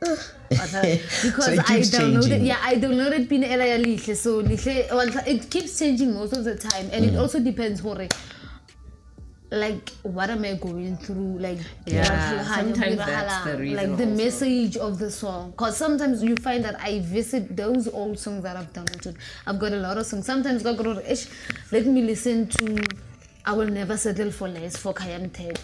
But, 0.00 0.74
uh, 0.74 0.82
because 1.22 1.44
So 1.44 1.52
I 1.52 1.78
downloaded 1.80 2.28
changing. 2.28 2.44
yeah 2.46 2.58
I 2.62 2.74
downloaded 2.74 3.28
Pina 3.28 3.46
Ela 3.46 3.66
ya 3.66 3.76
Lihle 3.76 4.16
so 4.16 4.42
Lihle 4.42 4.90
well, 4.90 5.08
it 5.26 5.48
keeps 5.48 5.78
changing 5.78 6.12
most 6.12 6.32
of 6.36 6.44
the 6.44 6.56
time 6.56 6.90
and 6.92 7.04
Mm. 7.04 7.08
it 7.12 7.16
also 7.16 7.38
depends 7.40 7.80
hore 7.80 8.08
like 9.52 9.90
what 10.02 10.28
am 10.28 10.42
I 10.44 10.54
going 10.54 10.96
through? 10.96 11.38
Like 11.38 11.58
Yeah, 11.86 12.42
sometimes 12.42 12.96
that's 12.96 13.44
the 13.44 13.56
reason 13.56 13.76
like 13.76 13.96
the 13.96 14.04
also. 14.10 14.24
message 14.24 14.76
of 14.76 14.98
the 14.98 15.08
song. 15.08 15.52
Because 15.52 15.76
sometimes 15.76 16.20
you 16.20 16.34
find 16.36 16.64
that 16.64 16.80
I 16.80 16.98
visit 17.00 17.56
those 17.56 17.86
old 17.86 18.18
songs 18.18 18.42
that 18.42 18.56
I've 18.56 18.72
downloaded. 18.72 19.14
I've 19.46 19.60
got 19.60 19.70
a 19.72 19.76
lot 19.76 19.98
of 19.98 20.04
songs. 20.06 20.26
Sometimes 20.26 20.64
let 20.64 21.86
me 21.86 22.02
listen 22.02 22.48
to 22.58 22.82
I 23.46 23.52
will 23.52 23.68
never 23.68 23.96
settle 23.96 24.30
for 24.32 24.48
less 24.48 24.76
for 24.76 24.92
Kayam 24.92 25.32
Ted 25.32 25.58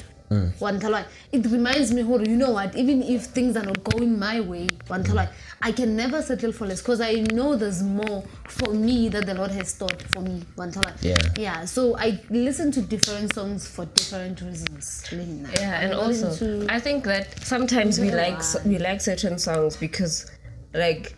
one 0.60 0.80
time 0.80 1.04
it 1.30 1.44
reminds 1.44 1.92
me 1.92 2.00
"Hore, 2.00 2.22
you 2.22 2.36
know 2.36 2.52
what? 2.52 2.74
Even 2.74 3.02
if 3.02 3.24
things 3.26 3.54
are 3.54 3.62
not 3.66 3.84
going 3.84 4.18
my 4.18 4.40
way 4.40 4.66
one 4.86 5.04
time 5.04 5.28
I 5.60 5.72
can 5.72 5.94
never 5.94 6.22
settle 6.22 6.52
for 6.52 6.66
less 6.66 6.80
because 6.80 7.02
I 7.02 7.16
know 7.34 7.54
there's 7.54 7.82
more 7.82 8.24
for 8.48 8.72
me 8.72 9.10
that 9.10 9.26
the 9.26 9.34
Lord 9.34 9.50
has 9.50 9.74
taught 9.76 10.00
for 10.00 10.20
me 10.22 10.42
one 10.54 10.72
time 10.72 10.94
Yeah. 11.02 11.18
yeah 11.36 11.66
so 11.66 11.98
I 11.98 12.18
listen 12.30 12.72
to 12.72 12.80
different 12.80 13.34
songs 13.34 13.68
for 13.68 13.84
different 13.84 14.40
reasons 14.40 15.04
Yeah, 15.12 15.80
and 15.82 15.92
I'm 15.92 15.98
also 16.00 16.30
into- 16.32 16.72
I 16.72 16.80
think 16.80 17.04
that 17.04 17.38
sometimes 17.44 18.00
we 18.00 18.10
like 18.10 18.40
we 18.64 18.78
like 18.78 19.02
certain 19.02 19.38
songs 19.38 19.76
because 19.76 20.30
like 20.72 21.14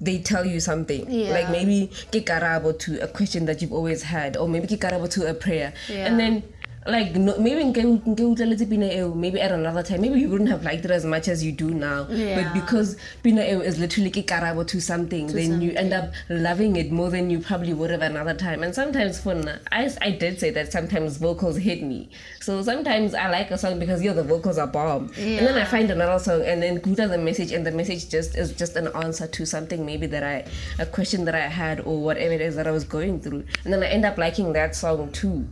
they 0.00 0.18
tell 0.18 0.44
you 0.46 0.60
something. 0.60 1.10
Yeah. 1.10 1.30
Like 1.30 1.50
maybe 1.50 1.88
ke 2.12 2.24
karabo 2.24 2.78
to 2.80 2.98
a 3.02 3.08
question 3.08 3.46
that 3.46 3.60
you've 3.62 3.72
always 3.72 4.02
had, 4.02 4.36
or 4.36 4.48
maybe 4.48 4.66
ke 4.66 4.78
karabo 4.80 5.10
to 5.10 5.28
a 5.28 5.34
prayer, 5.34 5.72
Yeah. 5.88 6.06
and 6.06 6.20
then. 6.20 6.42
Like 6.88 7.14
no, 7.16 7.38
maybe 7.38 7.64
nke 7.64 7.82
nke 8.06 8.22
utlweletse 8.24 8.68
Pina 8.68 9.14
maybe 9.14 9.40
at 9.40 9.52
another 9.52 9.82
time 9.82 10.00
maybe 10.00 10.20
you 10.20 10.28
wouldn't 10.30 10.48
have 10.48 10.62
liked 10.64 10.86
it 10.86 10.90
as 10.90 11.04
much 11.04 11.28
as 11.28 11.44
you 11.44 11.52
do 11.52 11.70
now. 11.70 12.06
Yeah. 12.08 12.42
but 12.42 12.54
because 12.54 12.96
Pina 13.22 13.42
is 13.42 13.78
literally 13.78 14.10
ke 14.10 14.26
karabo 14.26 14.66
to 14.66 14.80
something 14.80 15.26
then 15.26 15.60
you 15.60 15.72
end 15.72 15.92
up 15.92 16.12
loving 16.30 16.76
it 16.76 16.90
more 16.90 17.10
than 17.10 17.28
you 17.28 17.40
probably 17.40 17.74
would 17.74 17.90
have 17.90 18.00
another 18.00 18.32
time. 18.32 18.62
And 18.62 18.74
sometimes 18.74 19.20
for 19.20 19.34
I, 19.70 19.90
I 20.00 20.10
did 20.12 20.40
say 20.40 20.50
that 20.50 20.72
sometimes 20.72 21.18
vocals 21.18 21.58
hit 21.58 21.82
me. 21.82 22.08
So 22.40 22.62
sometimes 22.62 23.14
I 23.14 23.28
like 23.28 23.50
a 23.50 23.58
song 23.58 23.78
because 23.78 24.02
yo 24.02 24.14
the 24.14 24.22
vocals 24.22 24.56
are 24.56 24.66
bomb. 24.66 25.12
And 25.18 25.46
then 25.46 25.58
I 25.58 25.64
find 25.64 25.90
another 25.90 26.18
song 26.18 26.42
and 26.42 26.62
then 26.62 26.80
Guta 26.80 27.06
the 27.08 27.18
message 27.18 27.52
and 27.52 27.66
the 27.66 27.72
message 27.72 28.08
just 28.08 28.34
is 28.36 28.52
just 28.54 28.76
an 28.76 28.88
answer 28.94 29.26
to 29.26 29.44
something 29.44 29.84
maybe 29.84 30.06
that 30.06 30.22
I 30.22 30.46
a 30.78 30.86
question 30.86 31.26
that 31.26 31.34
I 31.34 31.48
had 31.48 31.80
or 31.80 32.00
whatever 32.00 32.32
it 32.32 32.40
is 32.40 32.56
that 32.56 32.66
I 32.66 32.70
was 32.70 32.84
going 32.84 33.20
through. 33.20 33.44
And 33.64 33.72
then 33.72 33.82
I 33.82 33.88
end 33.88 34.06
up 34.06 34.16
liking 34.16 34.54
that 34.54 34.74
song 34.74 35.12
too 35.12 35.46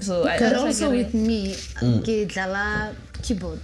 so 0.00 0.24
I, 0.24 0.38
but 0.38 0.54
also 0.56 0.88
like 0.88 0.96
with 1.06 1.14
me 1.14 1.54
mm. 1.54 2.00
ke 2.02 2.26
dlala 2.32 2.94
keyboard 3.22 3.60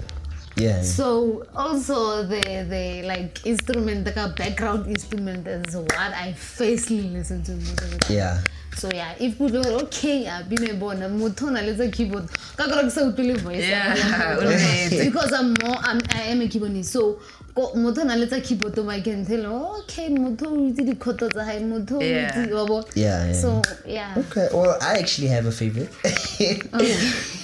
Yeah. 0.58 0.82
so 0.82 1.46
also 1.54 2.24
the 2.24 2.66
the 2.68 3.06
like 3.06 3.46
instrument 3.46 4.04
the 4.04 4.34
background 4.36 4.88
instrument 4.88 5.46
is 5.46 5.76
what 5.76 5.92
I 6.12 6.32
firstly 6.32 7.02
listen 7.02 7.44
to 7.44 7.52
most 7.52 7.80
of 7.80 7.90
the 7.92 7.98
time. 7.98 8.16
Yeah. 8.16 8.40
so 8.74 8.90
yeah 8.92 9.14
if 9.20 9.38
we 9.38 9.50
go 9.50 9.62
okay 9.82 10.22
yeah 10.22 10.42
bine 10.42 10.74
bona 10.78 11.08
motho 11.08 11.46
o 11.46 11.50
na 11.50 11.60
le 11.60 11.74
tsa 11.74 11.86
keyboard 11.90 12.26
ka 12.56 12.66
kora 12.66 12.82
ke 12.82 12.90
sa 12.90 13.02
utlwele 13.06 13.38
voice 13.38 13.62
Yeah, 13.68 13.94
motho. 13.94 14.38
o 14.38 14.50
lebetse. 14.50 15.04
because 15.04 15.32
I'm 15.32 15.54
more 15.62 15.78
I'm, 15.78 16.00
I 16.10 16.22
am 16.34 16.40
a 16.42 16.46
keyboardist 16.48 16.90
so 16.90 17.20
ko- 17.58 17.72
motho 17.74 18.00
o 18.00 18.04
na 18.04 18.14
le 18.14 18.26
tsa 18.26 18.40
keyboard 18.40 18.78
I 18.88 19.00
can 19.00 19.24
tell 19.26 19.46
okay 19.80 20.08
motho 20.08 20.46
o 20.54 20.68
itse 20.70 20.82
dikhoto 20.86 21.28
tsa 21.32 21.44
hae 21.44 21.58
motho 21.60 21.98
o 21.98 22.02
Yeah. 22.02 22.28
itse 22.30 22.52
wa 22.54 22.64
bo 22.66 22.78
Yeah, 22.94 23.26
yeah. 23.26 23.32
so 23.42 23.62
yeah 23.86 24.14
Okay, 24.22 24.46
well, 24.54 24.76
I 24.80 24.98
actually 25.02 25.28
have 25.28 25.46
a 25.46 25.52
favorite. 25.52 25.90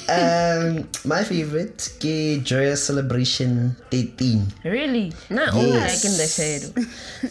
um, 0.08 0.88
my 1.04 1.22
favorite, 1.24 1.78
ke 1.98 2.38
Joyous 2.44 2.84
Celebration 2.86 3.74
13. 3.90 4.46
really 4.64 5.12
not 5.30 5.54
only 5.54 5.72
Yes. 5.72 6.04
like 6.04 6.04
in 6.10 6.14
the 6.22 6.28
shadow 6.28 6.70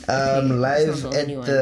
Um, 0.09 0.59
live 0.59 1.01
the 1.01 1.19
at 1.19 1.27
the 1.45 1.61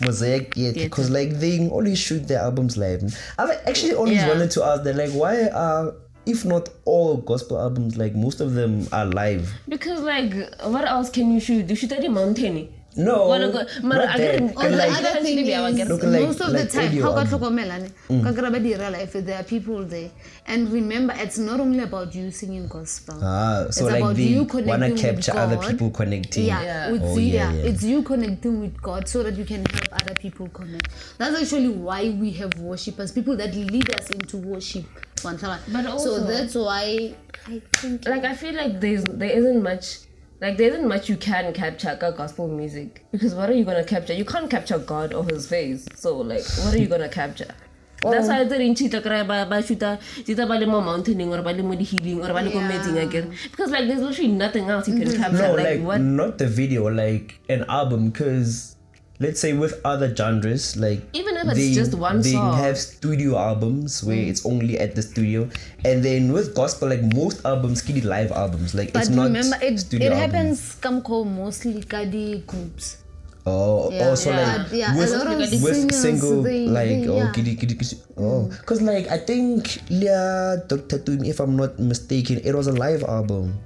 Mosaic 0.00 0.54
Theatre 0.54 0.72
Theatre. 0.74 0.88
because 0.88 1.10
like 1.10 1.38
they 1.38 1.68
only 1.70 1.94
shoot 1.94 2.26
their 2.26 2.40
albums 2.40 2.76
live. 2.76 3.02
I've 3.38 3.50
actually 3.68 3.94
always 3.94 4.16
Yeah. 4.18 4.28
wanted 4.28 4.50
to 4.58 4.64
ask 4.64 4.82
that, 4.82 4.96
like, 4.96 5.12
why 5.12 5.46
are 5.54 5.94
if 6.26 6.44
not 6.44 6.68
all 6.84 7.16
gospel 7.16 7.58
albums, 7.58 7.96
like 7.96 8.14
most 8.14 8.40
of 8.40 8.54
them 8.54 8.86
are 8.92 9.06
live? 9.06 9.52
because 9.68 10.00
like 10.02 10.32
what 10.64 10.84
else 10.84 11.10
can 11.10 11.32
you 11.32 11.40
shoot 11.40 11.68
you 11.68 11.76
shoot 11.76 11.92
at 11.92 12.00
the 12.02 12.08
mountain 12.08 12.68
No, 12.94 13.26
Wanna 13.26 13.48
go- 13.50 13.64
Mara, 13.82 14.04
not 14.06 14.14
I 14.14 14.18
that. 14.18 14.42
Or 14.54 14.68
the 14.68 14.76
like, 14.76 14.92
other 14.92 15.20
thing 15.24 15.38
Actually, 15.38 15.54
I 15.54 15.68
is, 15.70 15.76
get- 15.76 15.88
Look 15.88 16.02
like- 16.02 16.20
most 16.28 16.40
of 16.42 16.48
like 16.52 16.68
the 16.68 16.72
time, 16.76 16.88
audio 16.88 17.02
how 17.04 17.12
ka 17.12 17.20
album. 17.20 17.30
tlhokomela 17.40 17.76
ne 17.82 18.20
ka 18.24 18.32
kry-a 18.36 18.50
ba 18.54 18.60
dira 18.60 18.90
life 18.90 19.12
there 19.28 19.38
are 19.40 19.46
people 19.52 19.84
there 19.92 20.10
and 20.46 20.68
remember 20.70 21.14
it's 21.24 21.38
not 21.38 21.58
only 21.64 21.80
about 21.80 22.14
you 22.14 22.30
singing 22.30 22.66
gospel 22.68 23.16
ah, 23.22 23.64
so 23.70 23.86
It's 23.86 23.92
like 23.92 24.02
about 24.02 24.16
they 24.16 24.28
you 24.34 24.42
wanna 24.44 24.52
connecting 24.52 24.92
with 24.92 25.00
capture 25.06 25.36
other 25.44 25.56
people 25.70 25.90
connecting. 26.00 26.44
yeah, 26.44 26.60
Yeah. 26.62 26.90
With 26.92 27.02
Oh, 27.02 27.16
you, 27.16 27.32
yeah, 27.32 27.52
yeah, 27.52 27.62
yeah. 27.62 27.70
it's 27.72 27.82
you 27.92 28.02
connecting 28.02 28.60
with 28.60 28.76
God 28.82 29.08
so 29.08 29.22
that 29.22 29.38
you 29.40 29.46
can 29.52 29.64
help 29.72 29.88
other 30.02 30.14
people 30.26 30.48
connect. 30.60 30.88
That's 31.16 31.40
actually 31.40 31.70
why 31.88 32.10
we 32.10 32.30
have 32.42 32.52
worshippers, 32.60 33.10
people 33.20 33.36
that 33.40 33.54
lead 33.56 33.88
us 33.98 34.10
into 34.10 34.36
worship. 34.36 34.84
But 35.22 35.40
But 35.72 35.84
so 35.84 35.90
also- 35.90 36.24
that's 36.26 36.54
why 36.54 37.14
I 37.46 37.60
think 37.72 38.06
like 38.06 38.24
I 38.24 38.34
feel 38.34 38.54
like 38.54 38.80
there's 38.80 39.04
there 39.04 39.30
isn't 39.30 39.62
much 39.62 39.98
like 40.40 40.56
there 40.58 40.68
isn't 40.70 40.88
much 40.88 41.08
you 41.08 41.16
can 41.16 41.52
capture 41.52 41.96
ka 42.00 42.10
gospel 42.10 42.48
music 42.48 43.04
because 43.12 43.34
what 43.34 43.50
are 43.50 43.54
you 43.54 43.64
gonna 43.64 43.84
capture? 43.84 44.14
You 44.14 44.24
can't 44.24 44.50
capture 44.50 44.78
God 44.78 45.14
or 45.14 45.24
His 45.24 45.46
face. 45.46 45.86
So 45.94 46.16
like, 46.18 46.44
what 46.64 46.74
are 46.74 46.78
you 46.78 46.88
gonna 46.88 47.08
capture? 47.08 47.54
That's 48.02 48.28
why 48.28 48.44
tse 48.44 48.58
dintsi 48.58 48.90
tla 48.90 49.00
kry-a 49.00 49.24
ba 49.24 49.46
ba 49.48 49.62
shoota 49.62 49.90
di 50.26 50.32
uh, 50.32 50.36
tsa 50.36 50.42
uh, 50.42 50.48
ba 50.50 50.58
le 50.58 50.66
mo 50.66 50.80
mountaineng 50.82 51.30
or 51.36 51.42
ba 51.42 51.52
le 51.54 51.62
mo 51.62 51.74
di-healing 51.74 52.22
or 52.22 52.32
ba 52.34 52.42
le 52.42 52.50
ko 52.50 52.58
Yeah. 52.58 52.70
metsing 52.72 52.98
again 53.02 53.30
because 53.50 53.70
like 53.70 53.86
there's 53.86 54.02
literally 54.02 54.32
nothing 54.32 54.68
else 54.68 54.88
you 54.88 54.98
can 54.98 55.06
mm-hmm. 55.06 55.22
capture 55.22 55.46
No, 55.46 55.54
like, 55.54 55.66
like 55.66 55.82
what 55.86 56.00
not 56.00 56.38
the 56.38 56.48
video, 56.48 56.90
like 56.90 57.38
an 57.48 57.64
album, 57.68 58.10
because 58.10 58.76
let's 59.22 59.38
say 59.38 59.52
with 59.54 59.78
other 59.86 60.10
genres, 60.10 60.74
like 60.76 61.00
Even 61.14 61.36
if 61.38 61.46
it's 61.56 61.74
just 61.78 61.94
one 61.94 62.20
they 62.20 62.32
song. 62.34 62.58
have 62.58 62.74
studio 62.76 63.38
albums 63.38 64.02
where 64.02 64.18
it's 64.18 64.42
only 64.44 64.78
at 64.82 64.94
the 64.98 65.02
studio, 65.06 65.46
and 65.86 66.02
then 66.02 66.32
with 66.34 66.54
gospel, 66.58 66.90
like 66.90 67.02
most 67.14 67.46
albums, 67.46 67.82
kid 67.86 68.02
live 68.04 68.34
albums, 68.34 68.74
like 68.74 68.90
but 68.92 69.06
it's 69.06 69.14
not 69.14 69.30
remember 69.30 69.56
it, 69.62 69.78
studio 69.78 70.10
it 70.10 70.18
happens 70.18 70.74
come 70.82 70.98
call 71.00 71.22
mostly 71.24 71.80
kadi 71.86 72.42
groups. 72.46 72.98
Oh, 73.42 73.90
Yeah, 73.90 74.06
also 74.14 74.30
yeah. 74.30 74.38
like 74.38 74.66
Yeah, 74.70 74.94
a 74.94 74.98
with, 74.98 75.10
lot 75.18 75.26
of 75.34 75.38
with 75.42 75.90
single 75.90 76.42
they- 76.46 76.70
like 76.70 77.02
they- 77.02 77.10
oh, 77.10 77.16
yeah. 77.18 77.26
Mm. 77.26 77.34
kiddy, 77.34 77.54
kiddy, 77.58 77.74
kiddy, 77.74 77.98
oh, 78.14 78.46
because 78.46 78.78
like 78.82 79.10
I 79.10 79.18
think 79.18 79.82
Leah 79.90 80.62
Doctor 80.70 80.98
Tumi, 81.02 81.26
if 81.26 81.42
I'm 81.42 81.58
not 81.58 81.74
mistaken, 81.82 82.38
it 82.44 82.54
was 82.54 82.70
a 82.70 82.72
live 82.74 83.02
album, 83.02 83.58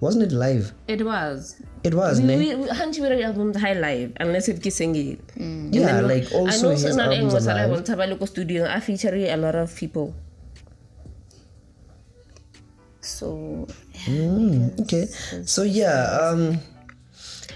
wasn't 0.00 0.22
it 0.24 0.32
live? 0.32 0.72
it 0.88 1.04
was 1.04 1.56
It 1.84 1.94
was, 1.94 2.20
we, 2.20 2.26
ne? 2.26 2.36
we, 2.36 2.54
we 2.56 2.68
hanti 2.68 3.00
we 3.00 3.08
ready 3.08 3.22
album 3.24 3.52
high 3.54 3.74
live 3.76 4.12
unless 4.20 4.48
if 4.48 4.60
ke 4.60 4.72
sing 4.72 4.94
it 4.96 5.20
Yeah, 5.36 6.00
then- 6.00 6.08
like 6.08 6.26
also 6.32 6.58
I 6.58 6.62
know 6.62 6.70
his 6.76 6.96
not 6.96 7.12
albums 7.12 7.20
English 7.34 7.46
are 7.46 7.56
I 7.58 7.62
live. 7.64 7.70
want 7.76 7.86
to 7.86 7.96
ba 7.96 8.04
le 8.08 8.16
ko 8.16 8.24
studio 8.26 8.64
I 8.68 8.80
feature 8.80 9.14
a 9.14 9.36
lot 9.36 9.54
of 9.54 9.68
people 9.74 10.14
So 13.00 13.66
Mm, 14.08 14.80
okay, 14.84 15.04
so 15.44 15.62
yeah, 15.62 16.08
um, 16.24 16.56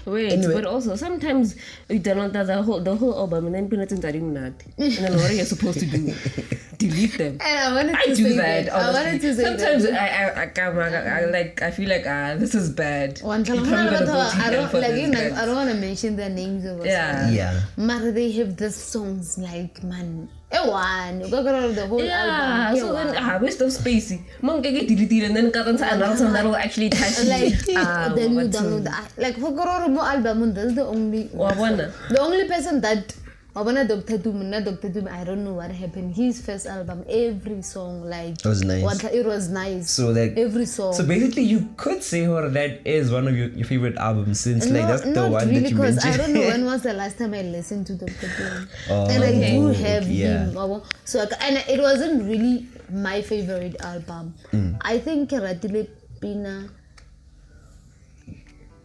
Wait, 0.05 0.31
Anyway. 0.33 0.53
but 0.53 0.65
also 0.65 0.95
sometimes 0.95 1.55
you 1.89 1.99
download 1.99 2.33
the 2.33 2.61
whole 2.63 2.79
the 2.79 2.95
whole 2.95 3.15
album 3.17 3.45
and 3.47 3.55
then 3.55 3.69
peanuts 3.69 3.91
and 3.93 4.33
not. 4.33 4.53
And 4.77 4.91
then 4.93 5.15
what 5.15 5.29
are 5.29 5.33
you 5.33 5.45
supposed 5.45 5.79
to 5.79 5.85
do? 5.85 6.13
Delete 6.79 7.17
them. 7.17 7.37
and 7.41 7.59
I 7.59 7.73
wanted 7.75 7.95
I 7.95 8.05
to 8.05 8.15
do 8.15 8.23
say 8.29 8.37
that. 8.37 8.65
that. 8.67 8.73
I 8.73 8.91
wanted 8.93 9.21
to 9.21 9.35
say 9.35 9.43
Sometimes 9.43 9.83
that. 9.83 9.93
I, 10.01 10.07
I, 10.07 10.43
I, 10.43 10.47
come- 10.47 10.79
I, 10.79 11.21
I, 11.21 11.25
like 11.25 11.61
I 11.61 11.71
feel 11.71 11.89
like 11.89 12.05
ah 12.07 12.35
this 12.35 12.55
is 12.55 12.69
bad. 12.69 13.19
One 13.21 13.43
time, 13.43 13.65
probably 13.65 13.91
gonna 13.91 14.05
go 14.05 14.19
I 14.19 14.49
don't 14.49 14.73
like. 14.73 14.95
You 14.95 15.07
know, 15.07 15.35
I 15.35 15.45
don't 15.45 15.55
want 15.55 15.69
to 15.71 15.75
mention 15.75 16.15
their 16.15 16.29
names 16.29 16.63
of 16.65 16.79
us. 16.79 16.85
Yeah. 16.87 17.29
yeah. 17.29 17.61
But 17.77 18.11
they 18.15 18.31
have 18.39 18.55
these 18.55 18.75
songs 18.77 19.37
like 19.37 19.83
man, 19.83 20.29
one. 20.51 21.21
You 21.21 21.29
got 21.29 21.75
the 21.75 21.85
whole 21.87 22.03
Yeah, 22.03 22.69
album. 22.73 22.79
so 22.81 22.93
then 22.93 23.15
ah, 23.17 23.37
waste 23.41 23.61
of 23.61 23.71
space. 23.71 24.09
Get 24.41 24.87
deleted 24.87 25.23
and 25.23 25.35
then 25.35 25.51
cut 25.51 25.67
into 25.67 25.85
another 25.85 26.17
song 26.17 26.33
that 26.33 26.43
will 26.43 26.55
actually 26.55 26.89
touch 26.99 27.23
like 27.25 27.53
Ah, 27.77 28.11
then 28.15 28.33
you 28.33 28.47
download 28.49 28.85
like 29.17 29.35
for 29.37 29.51
Kororo 29.51 29.95
album. 29.99 30.53
That's 30.53 30.73
the 30.73 30.85
only 30.85 31.23
the 31.29 32.17
only 32.19 32.47
person 32.47 32.81
that 32.81 33.13
Wabona 33.59 33.85
Dr. 33.85 34.17
Tumi, 34.19 34.45
not 34.45 34.63
Dr. 34.63 34.89
Tumi, 34.89 35.11
I 35.11 35.25
don't 35.25 35.43
know 35.43 35.53
what 35.53 35.69
happened. 35.71 36.15
His 36.15 36.39
first 36.41 36.65
album, 36.65 37.03
every 37.09 37.61
song, 37.61 38.03
like, 38.09 38.39
It 38.39 38.45
was 38.45 38.63
nice. 38.63 38.83
what- 38.83 39.03
it 39.03 39.25
was 39.25 39.49
nice. 39.49 39.91
So 39.91 40.11
like 40.11 40.37
every 40.37 40.65
song. 40.65 40.93
So 40.93 41.03
basically, 41.05 41.43
you 41.43 41.67
could 41.75 42.01
say 42.01 42.25
or 42.27 42.47
that 42.49 42.87
is 42.87 43.11
one 43.11 43.27
of 43.27 43.35
your, 43.35 43.49
your 43.49 43.65
favorite 43.65 43.97
albums 43.97 44.39
since 44.39 44.69
like 44.69 44.87
that's 44.87 45.01
the 45.03 45.27
one 45.27 45.47
really, 45.49 45.59
that 45.59 45.69
you 45.71 45.75
because 45.75 45.95
mentioned. 45.97 46.13
I 46.13 46.17
don't 46.25 46.33
know 46.33 46.47
when 46.47 46.65
was 46.65 46.81
the 46.83 46.93
last 46.93 47.17
time 47.17 47.33
I 47.33 47.41
listened 47.41 47.87
to 47.87 47.95
Dr. 47.95 48.27
Tumi. 48.37 48.67
Oh, 48.89 49.09
and 49.09 49.23
I 49.23 49.51
do 49.51 49.67
have 49.67 50.07
yeah. 50.09 50.45
him. 50.45 50.53
wabo. 50.53 50.83
So, 51.03 51.27
and 51.41 51.57
it 51.67 51.81
wasn't 51.81 52.23
really 52.23 52.67
my 52.89 53.21
favorite 53.21 53.75
album. 53.81 54.35
Mm. 54.53 54.77
I 54.81 54.99
think 54.99 55.31
Ratile 55.31 55.87
Pina. 56.21 56.69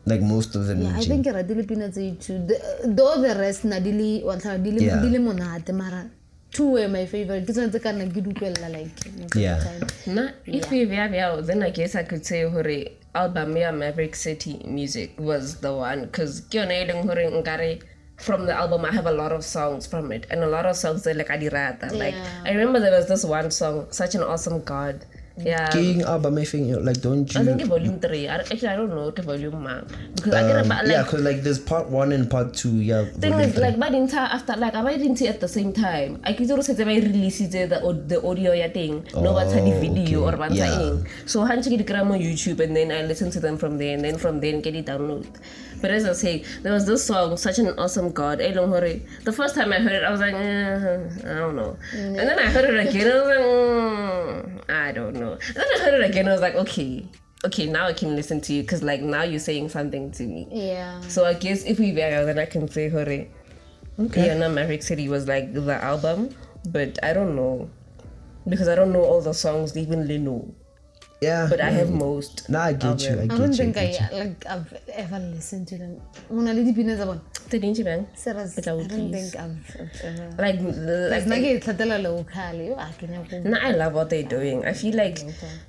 Like 0.06 0.20
most 0.20 0.54
of 0.56 0.66
them. 0.66 0.82
Yeah, 0.82 0.96
I 0.96 1.00
think 1.00 1.26
Ratile 1.26 1.66
Pina 1.66 1.88
tse 1.90 2.16
two. 2.20 2.38
The- 2.46 2.60
Though 2.84 3.20
the 3.22 3.34
rest 3.34 3.64
na 3.64 3.80
dili 3.80 4.22
wantla 4.22 4.58
dili 4.58 4.84
Yeah. 4.86 5.00
dili 5.02 5.18
monate 5.18 5.72
mara 5.72 6.10
two 6.52 6.70
were 6.72 6.88
my 6.88 7.06
favorite. 7.06 7.46
Ke 7.46 7.52
tsone 7.52 7.70
tse 7.70 7.80
ka 7.80 7.90
nna 7.92 8.06
ke 8.12 8.20
di 8.22 8.32
like 8.76 9.36
Yeah. 9.36 9.58
time. 9.64 10.14
Na, 10.14 10.28
if 10.46 10.70
we 10.70 10.86
have 10.96 11.46
then 11.46 11.62
I 11.62 11.70
guess 11.70 11.94
I 11.94 12.04
could 12.04 12.24
say 12.26 12.42
hore 12.44 12.76
album 13.14 13.56
ya 13.56 13.70
Maverick 13.72 14.14
City 14.16 14.60
music 14.66 15.14
was 15.18 15.56
the 15.60 15.72
one 15.72 16.02
because 16.06 16.42
from 18.16 18.46
the 18.46 18.52
album 18.54 18.84
I 18.84 18.92
have 18.92 19.06
a 19.06 19.12
lot 19.12 19.32
of 19.32 19.44
songs 19.44 19.86
from 19.86 20.12
it 20.12 20.26
and 20.30 20.42
a 20.42 20.46
lot 20.48 20.66
of 20.66 20.76
songs 20.76 21.02
that 21.04 21.16
like 21.16 21.28
adirata. 21.30 21.90
Like 21.92 22.14
Yeah. 22.14 22.44
I 22.44 22.50
remember 22.52 22.78
there 22.80 22.92
was 22.96 23.06
this 23.06 23.24
one 23.24 23.50
song, 23.50 23.86
Such 23.90 24.14
an 24.14 24.22
Awesome 24.22 24.60
God. 24.62 25.04
Yeah. 25.36 25.66
King 25.70 26.02
album, 26.02 26.38
I 26.38 26.44
think 26.44 26.70
like 26.80 27.00
don't 27.02 27.26
you? 27.34 27.40
I 27.40 27.44
think 27.44 27.62
volume 27.66 27.98
three. 27.98 28.28
I, 28.28 28.36
actually 28.36 28.68
I 28.68 28.76
don't 28.76 28.90
know 28.90 29.10
the 29.10 29.22
volume 29.22 29.64
man. 29.64 29.82
Because 30.14 30.32
I 30.32 30.46
get 30.46 30.56
um, 30.58 30.66
about 30.66 30.86
yeah, 30.86 31.02
because 31.02 31.22
like 31.22 31.42
there's 31.42 31.58
part 31.58 31.90
one 31.90 32.12
and 32.12 32.30
part 32.30 32.54
two. 32.54 32.76
Yeah. 32.80 33.04
thing 33.18 33.32
is 33.40 33.52
three. 33.52 33.62
like 33.62 33.78
ba 33.80 33.86
dintsha 33.90 34.30
after 34.30 34.54
like 34.56 34.74
ba 34.74 34.94
dintsha 34.94 35.26
at 35.28 35.40
the 35.40 35.48
same 35.48 35.72
time 35.72 36.20
i 36.22 36.32
kitse 36.38 36.54
gore 36.54 36.62
setse 36.68 36.84
ba 36.86 36.92
e 36.94 37.00
releasitse 37.06 37.66
the, 37.72 37.78
the 38.12 38.18
audio 38.30 38.52
ya 38.54 38.68
teng 38.76 39.02
no 39.26 39.34
ba 39.34 39.42
ntsha 39.46 39.58
Oh, 39.58 39.66
di-video 39.66 40.22
okay. 40.22 40.38
or 40.38 40.48
ntsha 40.50 40.70
Yeah. 40.70 41.26
so 41.26 41.42
ntse 41.56 41.68
ke 41.74 41.78
di 41.82 41.86
kry-a 41.90 42.04
mo 42.06 42.14
youtube 42.14 42.60
and 42.66 42.76
then 42.78 42.94
i 42.94 43.02
listen 43.02 43.30
to 43.36 43.40
them 43.46 43.56
from 43.58 43.78
there 43.82 43.94
and 43.98 44.04
then 44.06 44.16
from 44.24 44.38
there 44.44 44.54
get 44.62 44.74
di-download 44.78 45.26
but 45.84 45.90
as 45.96 46.04
i 46.08 46.10
was 46.12 46.20
saying 46.24 46.44
there 46.66 46.74
was 46.76 46.86
this 46.90 47.04
song 47.10 47.36
such 47.46 47.58
an 47.64 47.68
awesome 47.84 48.08
god 48.20 48.40
e 48.48 48.50
leng 48.58 48.70
gore 48.74 48.92
the 49.28 49.34
first 49.40 49.54
time 49.58 49.72
i 49.78 49.80
heard 49.86 49.96
it 50.00 50.04
i 50.10 50.12
was 50.14 50.22
like 50.26 50.34
eh, 50.34 51.32
i 51.32 51.34
don't 51.40 51.56
know 51.60 51.70
and 51.94 52.16
then 52.30 52.38
i 52.46 52.48
heard 52.56 52.68
it 52.72 52.80
again 52.86 53.10
i 53.12 53.16
was 53.20 53.28
like 53.34 53.44
mm, 53.50 54.70
i 54.84 54.88
don't 55.00 55.16
know 55.24 55.32
and 55.48 55.60
then 55.62 55.70
i 55.76 55.78
heard 55.84 55.96
it 56.00 56.06
again 56.10 56.28
i 56.32 56.32
was 56.36 56.44
like 56.46 56.56
okay 56.64 56.90
okay 57.48 57.66
now 57.76 57.86
i 57.86 57.92
can 58.02 58.16
listen 58.16 58.40
to 58.40 58.52
you 58.54 58.62
because 58.62 58.82
like 58.90 59.02
now 59.14 59.22
you're 59.22 59.46
saying 59.50 59.68
something 59.68 60.10
to 60.18 60.22
me 60.34 60.46
Yeah. 60.50 61.00
so 61.14 61.24
I 61.30 61.34
guess 61.34 61.64
if 61.64 61.78
we 61.78 61.92
were 61.92 62.24
then 62.28 62.38
I 62.38 62.46
can 62.46 62.68
say 62.68 62.88
Hore. 62.88 63.26
Okay. 64.04 64.26
Yeah, 64.26 64.34
no, 64.42 64.48
Maverick 64.48 64.82
City 64.82 65.08
was 65.08 65.28
like 65.28 65.52
the 65.54 65.74
album, 65.90 66.30
but 66.76 66.98
I 67.08 67.12
don't 67.12 67.36
know. 67.36 67.70
Because 68.48 68.66
I 68.66 68.74
don't 68.74 68.92
know 68.92 69.04
all 69.10 69.20
the 69.26 69.32
songs 69.32 69.76
even 69.82 70.08
they 70.08 70.18
know. 70.18 70.40
Yeah. 71.26 71.46
But 71.52 71.60
I 71.68 71.70
have 71.80 71.90
most. 71.90 72.48
Nah, 72.54 72.64
I 72.70 72.72
get 72.84 73.02
you. 73.06 73.14
I 73.14 73.24
album. 73.24 73.28
get 73.28 73.34
I 73.34 73.38
don't 73.42 73.50
you. 73.52 73.60
think 73.62 73.76
I 73.84 73.86
get 73.96 74.12
I 74.12 74.18
like 74.24 74.46
I've 74.54 74.70
ever 75.04 75.18
listened 75.34 75.66
to 75.72 75.78
them. 75.82 75.92
Mona 76.30 76.52
le 76.58 76.62
dipina 76.68 76.96
tsa 77.00 77.06
bona. 77.10 77.22
The 77.52 77.58
Ninja 77.60 77.84
Bang. 77.88 78.06
Serious, 78.24 78.54
But 78.56 78.66
I 78.68 78.72
I 78.72 78.76
don't 78.76 78.88
please. 78.88 79.12
think 79.16 79.42
I've, 79.44 79.58
I've 79.80 80.00
ever. 80.10 80.28
Like, 80.44 80.58
the- 80.86 81.08
Like, 81.14 81.26
like, 81.26 81.42
nna 81.42 81.58
ke 81.58 81.62
tlhatela 81.66 81.98
locally. 82.06 82.66
Yo, 82.68 82.74
a 82.74 82.86
ah, 82.86 82.90
ke 82.98 83.04
nyako- 83.12 83.44
no, 83.52 83.58
I 83.68 83.70
love 83.82 83.92
what 84.00 84.08
they're 84.14 84.30
doing. 84.36 84.64
I 84.64 84.72
feel 84.72 84.96
like, 85.02 85.18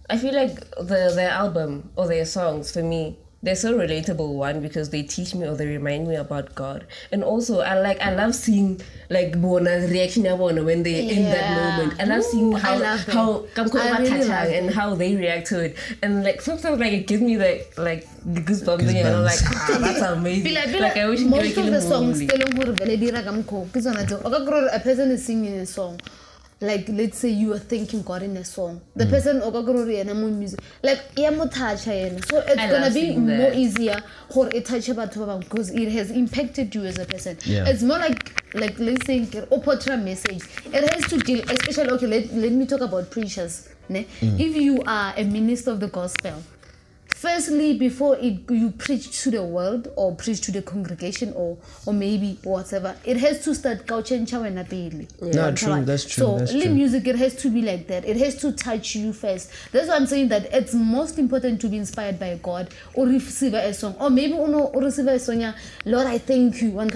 I 0.09 0.17
feel 0.23 0.33
like 0.41 0.55
the 0.91 1.01
their 1.19 1.29
album 1.43 1.75
or 1.97 2.07
their 2.13 2.25
songs 2.37 2.71
for 2.77 2.83
me, 2.93 3.01
they're 3.45 3.55
so 3.55 3.77
relatable. 3.77 4.33
One 4.33 4.59
because 4.59 4.89
they 4.89 5.03
teach 5.03 5.35
me 5.35 5.45
or 5.47 5.55
they 5.55 5.67
remind 5.67 6.07
me 6.09 6.15
about 6.17 6.53
God, 6.55 6.83
and 7.13 7.23
also 7.23 7.59
I 7.61 7.79
like 7.79 8.01
I 8.01 8.11
love 8.15 8.33
seeing 8.35 8.81
like 9.09 9.39
Bona's 9.39 9.89
reaction 9.91 10.25
ya 10.25 10.35
bona 10.35 10.63
when 10.65 10.81
they 10.83 10.97
in 11.15 11.23
that 11.29 11.45
Yeah. 11.45 11.77
moment. 11.77 12.01
I 12.01 12.05
love 12.11 12.23
seeing 12.25 12.49
Ooh, 12.53 12.57
I 12.57 12.59
how 12.59 12.75
love 12.79 13.07
it. 13.07 13.13
how 13.13 13.27
Kamko 13.55 13.77
I 13.79 13.89
really 14.01 14.09
Batata 14.09 14.29
love 14.33 14.49
and 14.59 14.69
how 14.79 14.87
they 14.95 15.11
react 15.15 15.47
to 15.53 15.59
it, 15.69 15.77
and 16.01 16.23
like 16.25 16.41
sometimes 16.41 16.79
like 16.81 16.93
it 16.99 17.05
gives 17.07 17.21
me 17.21 17.37
like 17.37 17.71
like 17.77 18.03
the 18.25 18.41
goosebumps, 18.41 18.87
thing, 18.89 18.97
and 19.05 19.07
I'm 19.15 19.23
like 19.23 19.39
ah, 19.45 19.77
that's 19.85 20.01
amazing. 20.01 20.49
Pila- 20.49 20.67
pila- 20.73 20.87
like 20.89 20.97
I 20.97 21.07
wish 21.07 21.21
most 21.21 21.45
Nkeke 21.53 21.57
of 21.61 21.65
the 21.77 21.79
le 21.79 21.81
songs 21.81 22.17
movie. 22.19 22.27
tse 22.27 22.37
leng 22.43 22.53
gore 22.59 22.73
vele 22.81 22.97
di 22.97 23.05
'ira 23.13 23.21
ka 23.21 23.31
mokgwa 23.39 23.61
o, 23.61 23.65
ke 23.69 23.77
tsona 23.85 24.01
tseo. 24.09 24.21
O 24.25 24.29
ka 24.33 24.39
kry-a 24.49 24.73
a 24.75 24.79
person 24.89 25.11
is 25.13 25.21
singing 25.23 25.59
a 25.61 25.65
song 25.77 25.99
like 26.65 26.89
let's 26.89 27.17
say 27.17 27.29
you 27.29 27.53
are 27.53 27.59
thanking 27.59 28.01
God 28.03 28.23
in 28.23 28.37
a 28.37 28.43
song 28.43 28.81
Mm. 28.95 28.99
the 28.99 29.05
person 29.07 29.41
o 29.41 29.51
ka 29.51 29.61
kry-a 29.63 30.03
yena 30.03 30.15
mo 30.15 30.27
music 30.27 30.59
like 30.83 31.01
ya 31.17 31.31
mo 31.31 31.45
toucha 31.45 31.93
yena 31.93 32.23
so 32.29 32.39
it's 32.39 32.57
I 32.57 32.69
gonna 32.69 32.87
be 32.87 32.93
seeing 33.01 33.19
more 33.27 33.37
that. 33.51 33.55
easier 33.55 34.01
gore 34.33 34.49
e 34.53 34.61
touche 34.61 34.93
batho 34.95 35.19
ba 35.19 35.27
bangwe 35.33 35.43
because 35.49 35.69
it 35.71 35.89
has 35.91 36.11
impacted 36.11 36.73
you 36.75 36.85
as 36.85 36.97
a 36.99 37.05
person 37.05 37.37
Yeah. 37.45 37.69
it's 37.69 37.83
more 37.83 37.99
like 37.99 38.31
like 38.53 38.79
let's 38.79 39.05
say 39.05 39.27
o 39.51 39.59
portray 39.59 39.97
message 39.97 40.43
it 40.73 40.89
has 40.93 41.07
to 41.09 41.17
deal 41.19 41.41
especially 41.49 41.91
okay 41.91 42.07
let, 42.07 42.33
let 42.33 42.51
me 42.51 42.65
talk 42.65 42.81
about 42.81 43.09
preachers 43.11 43.69
ne? 43.89 44.05
Mm. 44.21 44.39
if 44.39 44.55
you 44.55 44.81
are 44.87 45.13
a 45.17 45.23
minister 45.23 45.71
of 45.71 45.79
the 45.79 45.87
gospel 45.87 46.33
firstly 47.25 47.77
before 47.77 48.15
it, 48.17 48.39
you 48.51 48.69
preach 48.71 49.23
to 49.23 49.31
the 49.31 49.43
world 49.43 49.87
or 49.95 50.15
preach 50.15 50.41
to 50.41 50.51
the 50.51 50.61
congregation 50.61 51.33
or 51.35 51.57
or 51.87 51.93
maybe 51.93 52.37
whatever 52.43 52.95
it 53.03 53.17
has 53.17 53.43
to 53.43 53.55
start 53.55 53.85
ka 53.87 53.95
o 53.95 54.01
change 54.01 54.31
wena 54.43 54.63
pele 54.73 55.07
No, 55.33 55.51
true, 55.51 55.83
that's 55.89 56.05
true, 56.05 56.23
so 56.23 56.37
that's 56.37 56.51
true. 56.51 56.73
music 56.79 57.07
it 57.07 57.15
has 57.23 57.35
to 57.43 57.49
be 57.49 57.61
like 57.61 57.87
that. 57.87 58.05
It 58.05 58.17
has 58.17 58.35
to 58.43 58.51
touch 58.51 58.95
you 58.95 59.11
first. 59.13 59.49
That's 59.71 59.87
why 59.89 59.95
i'm 59.95 60.05
saying 60.13 60.27
that 60.29 60.45
it's 60.53 60.73
most 60.73 61.17
important 61.25 61.61
to 61.61 61.67
be 61.67 61.77
inspired 61.77 62.19
by 62.19 62.31
god 62.43 62.69
or 62.93 63.07
receive 63.07 63.53
a 63.53 63.73
song. 63.73 63.95
Or 63.99 64.09
maybe 64.09 64.33
or 64.33 64.81
receive 64.81 65.07
a 65.07 65.19
song 65.19 65.41
yeah, 65.41 65.53
lord 65.85 66.07
i 66.07 66.17
thank 66.17 66.61
you. 66.61 66.79
And 66.79 66.91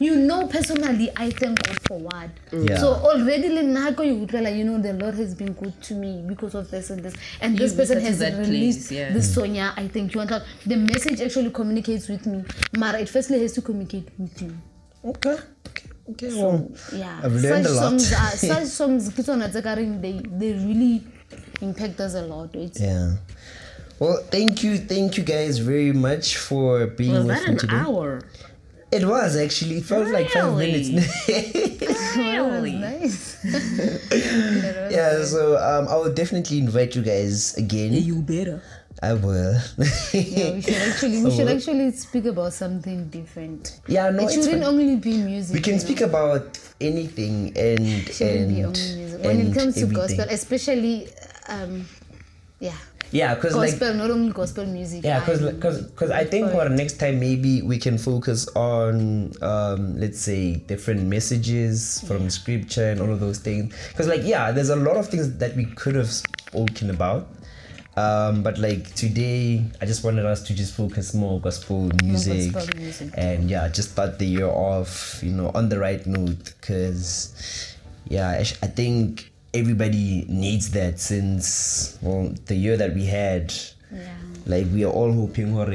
you 0.00 0.16
know 0.16 0.46
personally 0.48 1.10
i 1.16 1.30
thank 1.30 1.62
god 1.62 1.78
for 1.88 1.98
what 1.98 2.30
mm. 2.50 2.68
Yeah. 2.68 2.78
so 2.78 2.88
already 2.94 3.48
le 3.48 3.62
nna 3.62 3.94
ko 3.96 4.02
you 4.02 4.26
like 4.26 4.54
you 4.56 4.64
know 4.64 4.78
the 4.78 4.92
lord 4.92 5.14
has 5.14 5.34
been 5.34 5.52
good 5.52 5.80
to 5.82 5.94
me 5.94 6.22
because 6.26 6.54
of 6.54 6.70
this 6.70 6.90
and 6.90 7.02
this 7.04 7.14
and 7.40 7.56
this 7.58 7.72
You 7.72 7.78
person 7.78 8.00
has 8.00 8.18
that 8.18 8.34
place, 8.34 8.48
released 8.48 8.90
yeah. 8.90 9.12
this 9.12 9.32
song 9.34 9.54
yeah 9.54 9.72
i 9.76 9.88
thank 9.88 10.14
you 10.14 10.20
and 10.20 10.30
like 10.30 10.42
the 10.66 10.76
message 10.76 11.20
actually 11.20 11.50
communicates 11.50 12.08
with 12.08 12.26
me 12.26 12.44
mara 12.76 13.00
it 13.00 13.08
firstly 13.08 13.40
has 13.40 13.52
to 13.52 13.62
communicate 13.62 14.08
with 14.18 14.42
you 14.42 14.54
Okay. 15.04 15.36
Okay. 15.68 15.88
Okay. 16.10 16.28
Well, 16.34 16.70
yeah 16.94 17.20
I've 17.22 17.34
learned 17.34 17.66
such 17.66 17.72
a 17.72 17.74
lot. 17.76 18.00
songs 18.00 18.12
are 18.12 18.36
such 18.54 18.68
songs 18.72 19.08
ke 19.12 19.20
tsona 19.26 19.48
tse 19.52 19.60
ka 19.66 19.74
reng 19.80 20.00
they 20.04 20.12
they 20.42 20.52
really 20.64 21.04
impact 21.60 22.00
us 22.00 22.14
a 22.14 22.22
lot 22.22 22.54
it's 22.56 22.80
yeah. 22.80 23.16
Well, 24.00 24.16
thank 24.30 24.62
you, 24.64 24.76
thank 24.78 25.16
you 25.16 25.22
guys 25.22 25.58
very 25.58 25.92
much 25.92 26.36
for 26.36 26.86
being 26.86 27.12
Was 27.14 27.24
with 27.26 27.36
that 27.36 27.44
me 27.46 27.52
an 27.52 27.58
today. 27.58 27.76
hour? 27.76 28.22
It 28.94 29.04
was 29.04 29.36
actually. 29.36 29.78
It 29.78 29.84
felt 29.84 30.08
like 30.08 30.30
five 30.30 30.56
minutes. 30.56 30.88
Really? 32.16 32.72
nice 32.78 33.42
yeah. 34.94 35.24
So 35.24 35.56
um, 35.58 35.88
I 35.88 35.96
will 35.96 36.12
definitely 36.14 36.58
invite 36.58 36.94
you 36.94 37.02
guys 37.02 37.56
again. 37.56 37.92
You 37.92 38.22
better. 38.22 38.62
I 39.02 39.12
will. 39.14 39.58
yeah 40.14 40.54
we 40.54 40.62
should 40.62 40.74
actually 40.88 41.18
we 41.24 41.30
should 41.36 41.48
actually 41.48 41.90
speak 41.90 42.24
about 42.26 42.52
something 42.54 43.08
different 43.10 43.80
yeah. 43.88 44.08
No, 44.10 44.22
it 44.24 44.30
shouldn't 44.30 44.62
fine. 44.62 44.72
only 44.72 44.96
be 44.96 45.18
music 45.18 45.52
We 45.54 45.60
can 45.60 45.74
you 45.74 45.78
know? 45.80 45.84
speak 45.84 46.00
about 46.00 46.58
anything 46.80 47.52
and 47.58 47.80
It 47.84 48.14
shouldn't 48.14 48.40
and, 48.48 48.54
be 48.54 48.64
only 48.64 48.94
music 48.96 49.20
when 49.24 49.40
it 49.40 49.46
and 49.46 49.54
comes 49.54 49.74
to 49.74 49.80
everything. 49.82 50.16
gospel 50.16 50.26
especially 50.30 51.08
um 51.48 51.84
yeah 52.60 52.78
Yeah, 53.14 53.36
because 53.36 53.54
like 53.54 53.80
not 53.80 54.10
only 54.10 54.32
gospel 54.32 54.66
music 54.66 55.04
Yeah, 55.04 55.20
because 55.20 55.40
because 55.52 56.10
I 56.10 56.24
think 56.24 56.50
for 56.50 56.68
next 56.68 56.98
time 56.98 57.20
maybe 57.20 57.62
we 57.62 57.78
can 57.78 57.96
focus 57.96 58.48
on 58.56 59.32
um, 59.40 59.96
let's 60.00 60.18
say 60.18 60.56
different 60.56 61.02
messages 61.04 62.02
from 62.08 62.28
scripture 62.28 62.90
and 62.90 63.00
all 63.00 63.12
of 63.12 63.20
those 63.20 63.38
things. 63.38 63.72
Because 63.90 64.08
like 64.08 64.22
yeah, 64.24 64.50
there's 64.50 64.70
a 64.70 64.76
lot 64.76 64.96
of 64.96 65.08
things 65.08 65.38
that 65.38 65.54
we 65.54 65.64
could 65.64 65.94
have 65.94 66.10
spoken 66.10 66.90
about. 66.90 67.28
Um, 67.96 68.42
but 68.42 68.58
like 68.58 68.92
today, 68.96 69.64
I 69.80 69.86
just 69.86 70.02
wanted 70.02 70.26
us 70.26 70.42
to 70.48 70.54
just 70.54 70.74
focus 70.74 71.14
more 71.14 71.40
gospel 71.40 71.88
music, 72.02 72.52
gospel 72.52 72.76
music. 72.80 73.10
and 73.16 73.48
yeah, 73.48 73.68
just 73.68 73.92
start 73.92 74.18
the 74.18 74.26
year 74.26 74.48
off, 74.48 75.22
you 75.22 75.30
know, 75.30 75.52
on 75.54 75.68
the 75.68 75.78
right 75.78 76.04
note. 76.04 76.52
Because 76.60 77.76
yeah, 78.08 78.30
I, 78.30 78.42
sh- 78.42 78.58
I 78.60 78.66
think 78.66 79.30
everybody 79.54 80.26
needs 80.28 80.70
that 80.72 80.98
since 81.00 81.98
well 82.02 82.34
the 82.46 82.54
year 82.56 82.76
that 82.76 82.94
we 82.94 83.06
had. 83.06 83.52
Yeah. 83.92 84.10
Like 84.46 84.66
we 84.72 84.84
are 84.84 84.92
all 84.92 85.12
hoping 85.12 85.54
for 85.54 85.70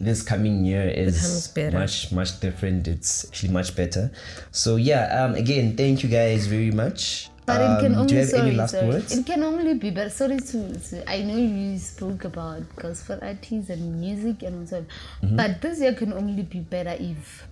this 0.00 0.22
coming 0.22 0.64
year 0.64 0.86
is 0.86 1.50
much 1.72 2.12
much 2.12 2.38
different. 2.40 2.86
It's 2.86 3.24
actually 3.26 3.52
much 3.52 3.74
better. 3.74 4.12
So 4.52 4.76
yeah 4.76 5.24
um 5.24 5.34
again 5.34 5.76
thank 5.76 6.02
you 6.04 6.08
guys 6.08 6.46
very 6.46 6.70
much. 6.70 7.30
But 7.48 7.62
it 7.64 7.80
can 7.80 7.94
Um, 7.96 8.00
only 8.04 8.08
do 8.08 8.14
you 8.14 8.20
have 8.20 8.28
sorry, 8.28 8.48
any 8.48 8.56
last 8.56 8.72
sorry. 8.76 8.88
words? 8.88 9.10
It 9.16 9.24
can 9.24 9.42
only 9.42 9.72
be 9.74 9.90
but 9.90 10.12
sorry 10.12 10.36
to, 10.36 10.58
to 10.78 11.10
I 11.10 11.22
know 11.24 11.36
you 11.40 11.78
spoke 11.78 12.24
about 12.28 12.60
gospel 12.76 13.18
artists 13.22 13.70
and 13.72 13.98
music 13.98 14.42
and 14.44 14.68
so 14.68 14.76
on, 14.76 14.86
Mm-hmm. 15.24 15.36
but 15.36 15.62
this 15.62 15.80
year 15.80 15.94
can 15.94 16.12
only 16.12 16.42
be 16.44 16.60
better 16.60 16.94
if 17.00 17.48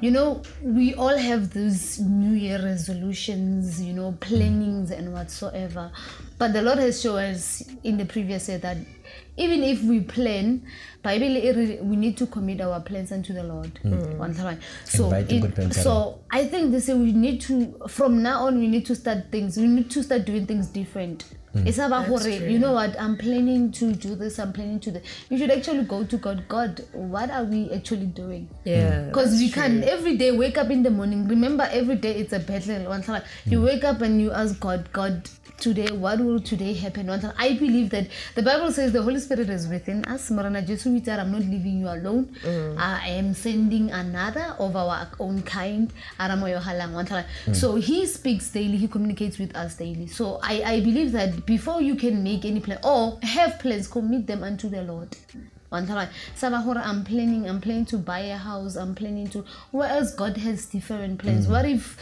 you 0.00 0.10
know 0.10 0.42
we 0.62 0.94
all 0.94 1.16
have 1.16 1.50
those 1.54 1.98
new 2.00 2.34
year 2.36 2.62
resolutions 2.62 3.80
you 3.82 3.92
know 3.92 4.12
plannings 4.20 4.90
and 4.90 5.12
whatsoever. 5.12 5.90
But 6.38 6.52
the 6.52 6.62
lord 6.62 6.78
has 6.78 7.00
shown 7.02 7.18
us 7.18 7.62
in 7.82 7.96
the 7.98 8.04
previous 8.04 8.48
year 8.48 8.58
that 8.58 8.76
even 9.36 9.62
if 9.62 9.82
we 9.82 10.00
plan 10.00 10.62
bible 11.02 11.26
we 11.82 11.96
need 11.96 12.16
to 12.16 12.26
commit 12.26 12.60
our 12.60 12.80
plans 12.80 13.12
unto 13.12 13.32
the 13.32 13.42
lord. 13.42 13.70
Wa 14.18 14.26
ntlhaloganya? 14.28 14.58
so 14.84 15.10
it- 15.36 15.42
so 15.82 16.18
i 16.30 16.44
think 16.44 16.70
they 16.72 16.80
say 16.80 16.94
we 16.94 17.12
need 17.12 17.40
to 17.40 17.74
from 17.88 18.22
now 18.22 18.46
on 18.46 18.58
we 18.58 18.68
need 18.68 18.84
to 18.86 18.94
start 18.94 19.30
things 19.30 19.56
we 19.56 19.66
need 19.66 19.90
to 19.90 20.02
start 20.02 20.24
doing 20.26 20.46
things 20.46 20.66
different 20.68 21.24
it's 21.66 21.76
hmm. 21.76 21.84
about 21.84 22.08
gore 22.08 22.28
you 22.28 22.58
know 22.58 22.72
what? 22.72 22.98
I'm 23.00 23.16
planning 23.16 23.72
to 23.72 23.92
do 23.92 24.14
this. 24.14 24.38
I'm 24.38 24.52
planning 24.52 24.80
to 24.80 24.90
do 24.92 25.00
you 25.30 25.38
should 25.38 25.50
actually 25.50 25.84
go 25.84 26.04
to 26.04 26.16
god. 26.16 26.46
God 26.48 26.84
what 26.92 27.30
are 27.30 27.44
we 27.44 27.70
actually 27.70 28.06
doing? 28.06 28.48
Yeah. 28.64 29.00
Hmm. 29.00 29.08
because 29.08 29.38
we 29.38 29.50
can 29.50 29.82
every 29.84 30.16
day 30.16 30.30
wake 30.32 30.58
up 30.58 30.70
in 30.70 30.82
the 30.82 30.90
morning. 30.90 31.28
Remember 31.28 31.68
every 31.70 31.96
day 31.96 32.16
it's 32.16 32.32
a 32.32 32.38
battle 32.40 32.88
One 32.88 33.02
time, 33.02 33.22
you 33.46 33.58
hmm. 33.58 33.64
wake 33.66 33.84
up 33.84 34.00
and 34.00 34.20
you 34.20 34.30
ask 34.30 34.58
god 34.60 34.90
god 34.92 35.28
today 35.58 35.90
what 35.90 36.20
will 36.20 36.40
today 36.40 36.72
happen? 36.72 37.06
One 37.08 37.32
i 37.36 37.52
believe 37.54 37.90
that 37.90 38.08
the 38.34 38.42
bible 38.42 38.70
says 38.72 38.92
the 38.92 39.02
holy 39.02 39.20
spirit 39.20 39.50
is 39.50 39.66
within 39.66 40.04
us. 40.04 40.30
Marana 40.30 40.62
Jesu 40.62 40.90
we 40.90 41.02
i'm 41.10 41.32
not 41.32 41.40
leaving 41.42 41.80
you 41.80 41.88
alone. 41.88 42.34
I 42.78 43.08
am 43.08 43.34
sending 43.34 43.90
another 43.90 44.54
of 44.58 44.76
our 44.76 45.08
own 45.18 45.42
kind 45.42 45.92
Aramoyo 46.20 46.60
Halang, 46.60 46.92
one 46.92 47.06
time. 47.06 47.24
so 47.52 47.74
he 47.74 48.06
speaks 48.06 48.48
daily. 48.50 48.76
He 48.76 48.88
communicates 48.88 49.38
with 49.38 49.54
us 49.56 49.76
daily. 49.76 50.06
So 50.06 50.38
i 50.42 50.62
i 50.64 50.80
believe 50.80 51.12
that 51.12 51.44
before 51.48 51.80
you 51.80 51.94
can 51.96 52.22
make 52.22 52.44
any 52.44 52.60
plan 52.60 52.78
or 52.84 53.18
have 53.22 53.58
plans 53.58 53.88
commit 53.88 54.26
them 54.26 54.42
unto 54.44 54.68
the 54.68 54.82
lord. 54.82 55.16
One 55.70 55.86
time 55.86 56.08
saba 56.34 56.62
gore 56.64 56.78
i'm 56.78 57.04
planning 57.04 57.48
i'm 57.48 57.60
planning 57.60 57.86
to 57.86 57.98
buy 57.98 58.20
a 58.20 58.36
house 58.36 58.76
i'm 58.76 58.94
planning 58.94 59.28
to 59.28 59.44
where 59.70 59.88
else 59.88 60.14
god 60.14 60.36
has 60.36 60.66
different 60.66 61.18
plans? 61.18 61.48
What 61.48 61.64
if 61.64 61.96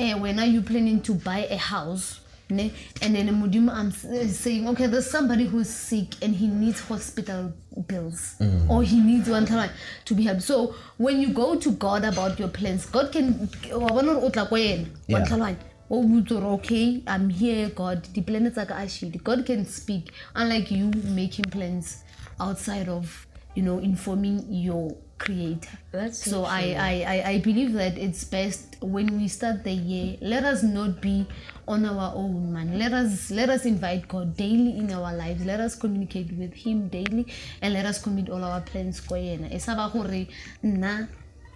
uh, 0.00 0.14
when 0.18 0.38
are 0.38 0.46
you 0.46 0.62
planning 0.62 1.02
to 1.02 1.12
buy 1.14 1.40
a 1.50 1.56
house? 1.58 2.20
Ne? 2.48 2.72
and 3.02 3.16
then 3.16 3.28
Modimo, 3.42 3.72
i'm 3.72 3.88
uh, 3.88 4.26
saying 4.28 4.68
okay 4.68 4.86
there's 4.86 5.10
somebody 5.10 5.46
who's 5.46 5.68
sick 5.68 6.14
and 6.22 6.32
he 6.34 6.46
needs 6.46 6.80
hospital 6.80 7.52
bills. 7.88 8.36
Or 8.70 8.82
he 8.82 9.00
needs 9.00 9.28
one 9.28 9.46
time 9.46 9.70
to 10.04 10.14
be 10.14 10.22
helped. 10.22 10.42
So 10.42 10.74
when 10.96 11.20
you 11.20 11.30
go 11.34 11.56
to 11.56 11.72
god 11.72 12.04
about 12.04 12.38
your 12.38 12.48
plans 12.48 12.86
god 12.86 13.10
can 13.12 13.48
wa 13.72 13.88
bona 13.88 14.14
hore 14.14 14.24
o 14.26 14.30
tla 14.30 14.46
ko 14.52 14.54
yena, 14.56 14.86
wa 15.08 15.18
Yeah. 15.18 15.54
Oh, 15.88 16.02
ntlhaloganya? 16.02 16.46
o 16.46 16.54
okay 16.54 17.02
i'm 17.06 17.28
here 17.30 17.70
god. 17.70 18.02
Di-plane 18.12 18.50
tsa 18.50 18.66
ka 18.66 18.74
a 18.74 19.18
god 19.22 19.46
can 19.46 19.64
speak 19.64 20.10
unlike 20.34 20.70
you 20.70 20.90
making 21.14 21.44
plans 21.50 22.02
outside 22.40 22.88
of 22.88 23.26
you 23.54 23.62
know 23.62 23.78
informing 23.78 24.44
your 24.50 24.96
creator. 25.18 25.78
That's 25.92 26.18
so 26.18 26.44
I, 26.44 26.74
I 26.74 27.04
i 27.06 27.30
i 27.30 27.38
believe 27.38 27.72
that 27.74 27.96
it's 27.96 28.24
best 28.24 28.76
when 28.82 29.16
we 29.16 29.28
start 29.28 29.64
the 29.64 29.72
year 29.72 30.18
let 30.20 30.44
us 30.44 30.62
not 30.62 31.00
be 31.00 31.26
on 31.68 31.84
our 31.84 32.12
own 32.14 32.52
man. 32.52 32.78
Let 32.78 32.92
us 32.92 33.30
let 33.30 33.48
us 33.48 33.64
invite 33.64 34.08
god 34.08 34.36
daily 34.36 34.76
in 34.78 34.92
our 34.92 35.14
lives. 35.14 35.44
Let 35.44 35.60
us 35.60 35.76
communicate 35.76 36.32
with 36.36 36.52
him 36.52 36.88
daily 36.88 37.26
and 37.62 37.74
let 37.74 37.86
us 37.86 38.02
commit 38.02 38.28
all 38.28 38.42
our 38.42 38.60
plans. 38.60 39.00
Ko 39.00 39.14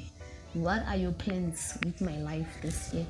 What 0.55 0.86
are 0.88 0.97
your 0.97 1.12
plans 1.12 1.76
with 1.84 2.01
my 2.01 2.16
life 2.16 2.49
this 2.62 2.94
year 2.94 3.07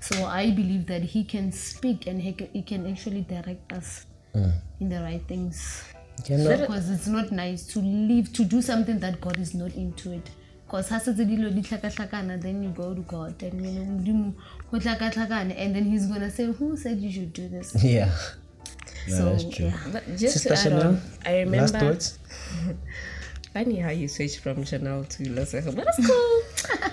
so 0.00 0.24
i 0.24 0.50
believe 0.50 0.86
that 0.86 1.02
he 1.02 1.24
can 1.24 1.52
speak 1.52 2.06
and 2.06 2.22
he 2.22 2.32
can, 2.32 2.48
he 2.52 2.62
can 2.62 2.86
actually 2.86 3.20
direct 3.20 3.72
us 3.72 4.06
in 4.80 4.88
the 4.88 5.00
right 5.02 5.22
things. 5.28 5.84
Because 6.26 6.90
it's 6.90 7.06
not 7.06 7.30
nice 7.30 7.66
to 7.66 7.80
live 7.80 8.32
to 8.32 8.44
do 8.44 8.62
something 8.62 8.98
that 9.00 9.20
god 9.20 9.38
is 9.38 9.54
not 9.54 9.74
into 9.74 10.12
it. 10.12 10.30
Because 10.66 10.88
ha 10.88 10.98
setse 10.98 11.24
dilo 11.24 11.50
di 11.50 11.62
tlhakatlhakana 11.62 12.40
then 12.40 12.62
you 12.62 12.70
go 12.70 12.94
to 12.94 13.00
god 13.02 13.42
and 13.42 13.64
you 13.64 13.72
know 13.72 13.84
modimo 13.84 14.34
go 14.70 14.78
tlhakatlhakane 14.78 15.54
and 15.56 15.74
then 15.74 15.84
he's 15.84 16.06
gonna 16.06 16.30
say 16.30 16.44
who 16.46 16.76
said 16.76 16.98
you 16.98 17.10
should 17.10 17.32
do 17.32 17.48
this? 17.48 17.74
Yeah. 17.84 18.10
No, 19.08 19.16
so 19.18 19.24
that's 19.30 19.44
true. 19.56 19.66
yeah 19.66 19.78
But 19.92 20.06
just 20.16 20.34
Sister 20.34 20.48
to 20.50 20.54
add 20.54 20.72
Chanelle, 20.72 20.84
on, 20.86 21.00
I 21.24 21.38
remember. 21.40 21.56
last 21.78 21.82
words? 21.82 22.18
Funny 23.52 23.76
how 23.76 23.90
you 23.90 24.08
switch 24.08 24.38
from 24.38 24.56
Chanelle 24.62 25.08
to 25.08 25.22
Lesego, 25.24 25.74
but 25.74 25.86
that's 25.86 26.06
cool. 26.06 26.42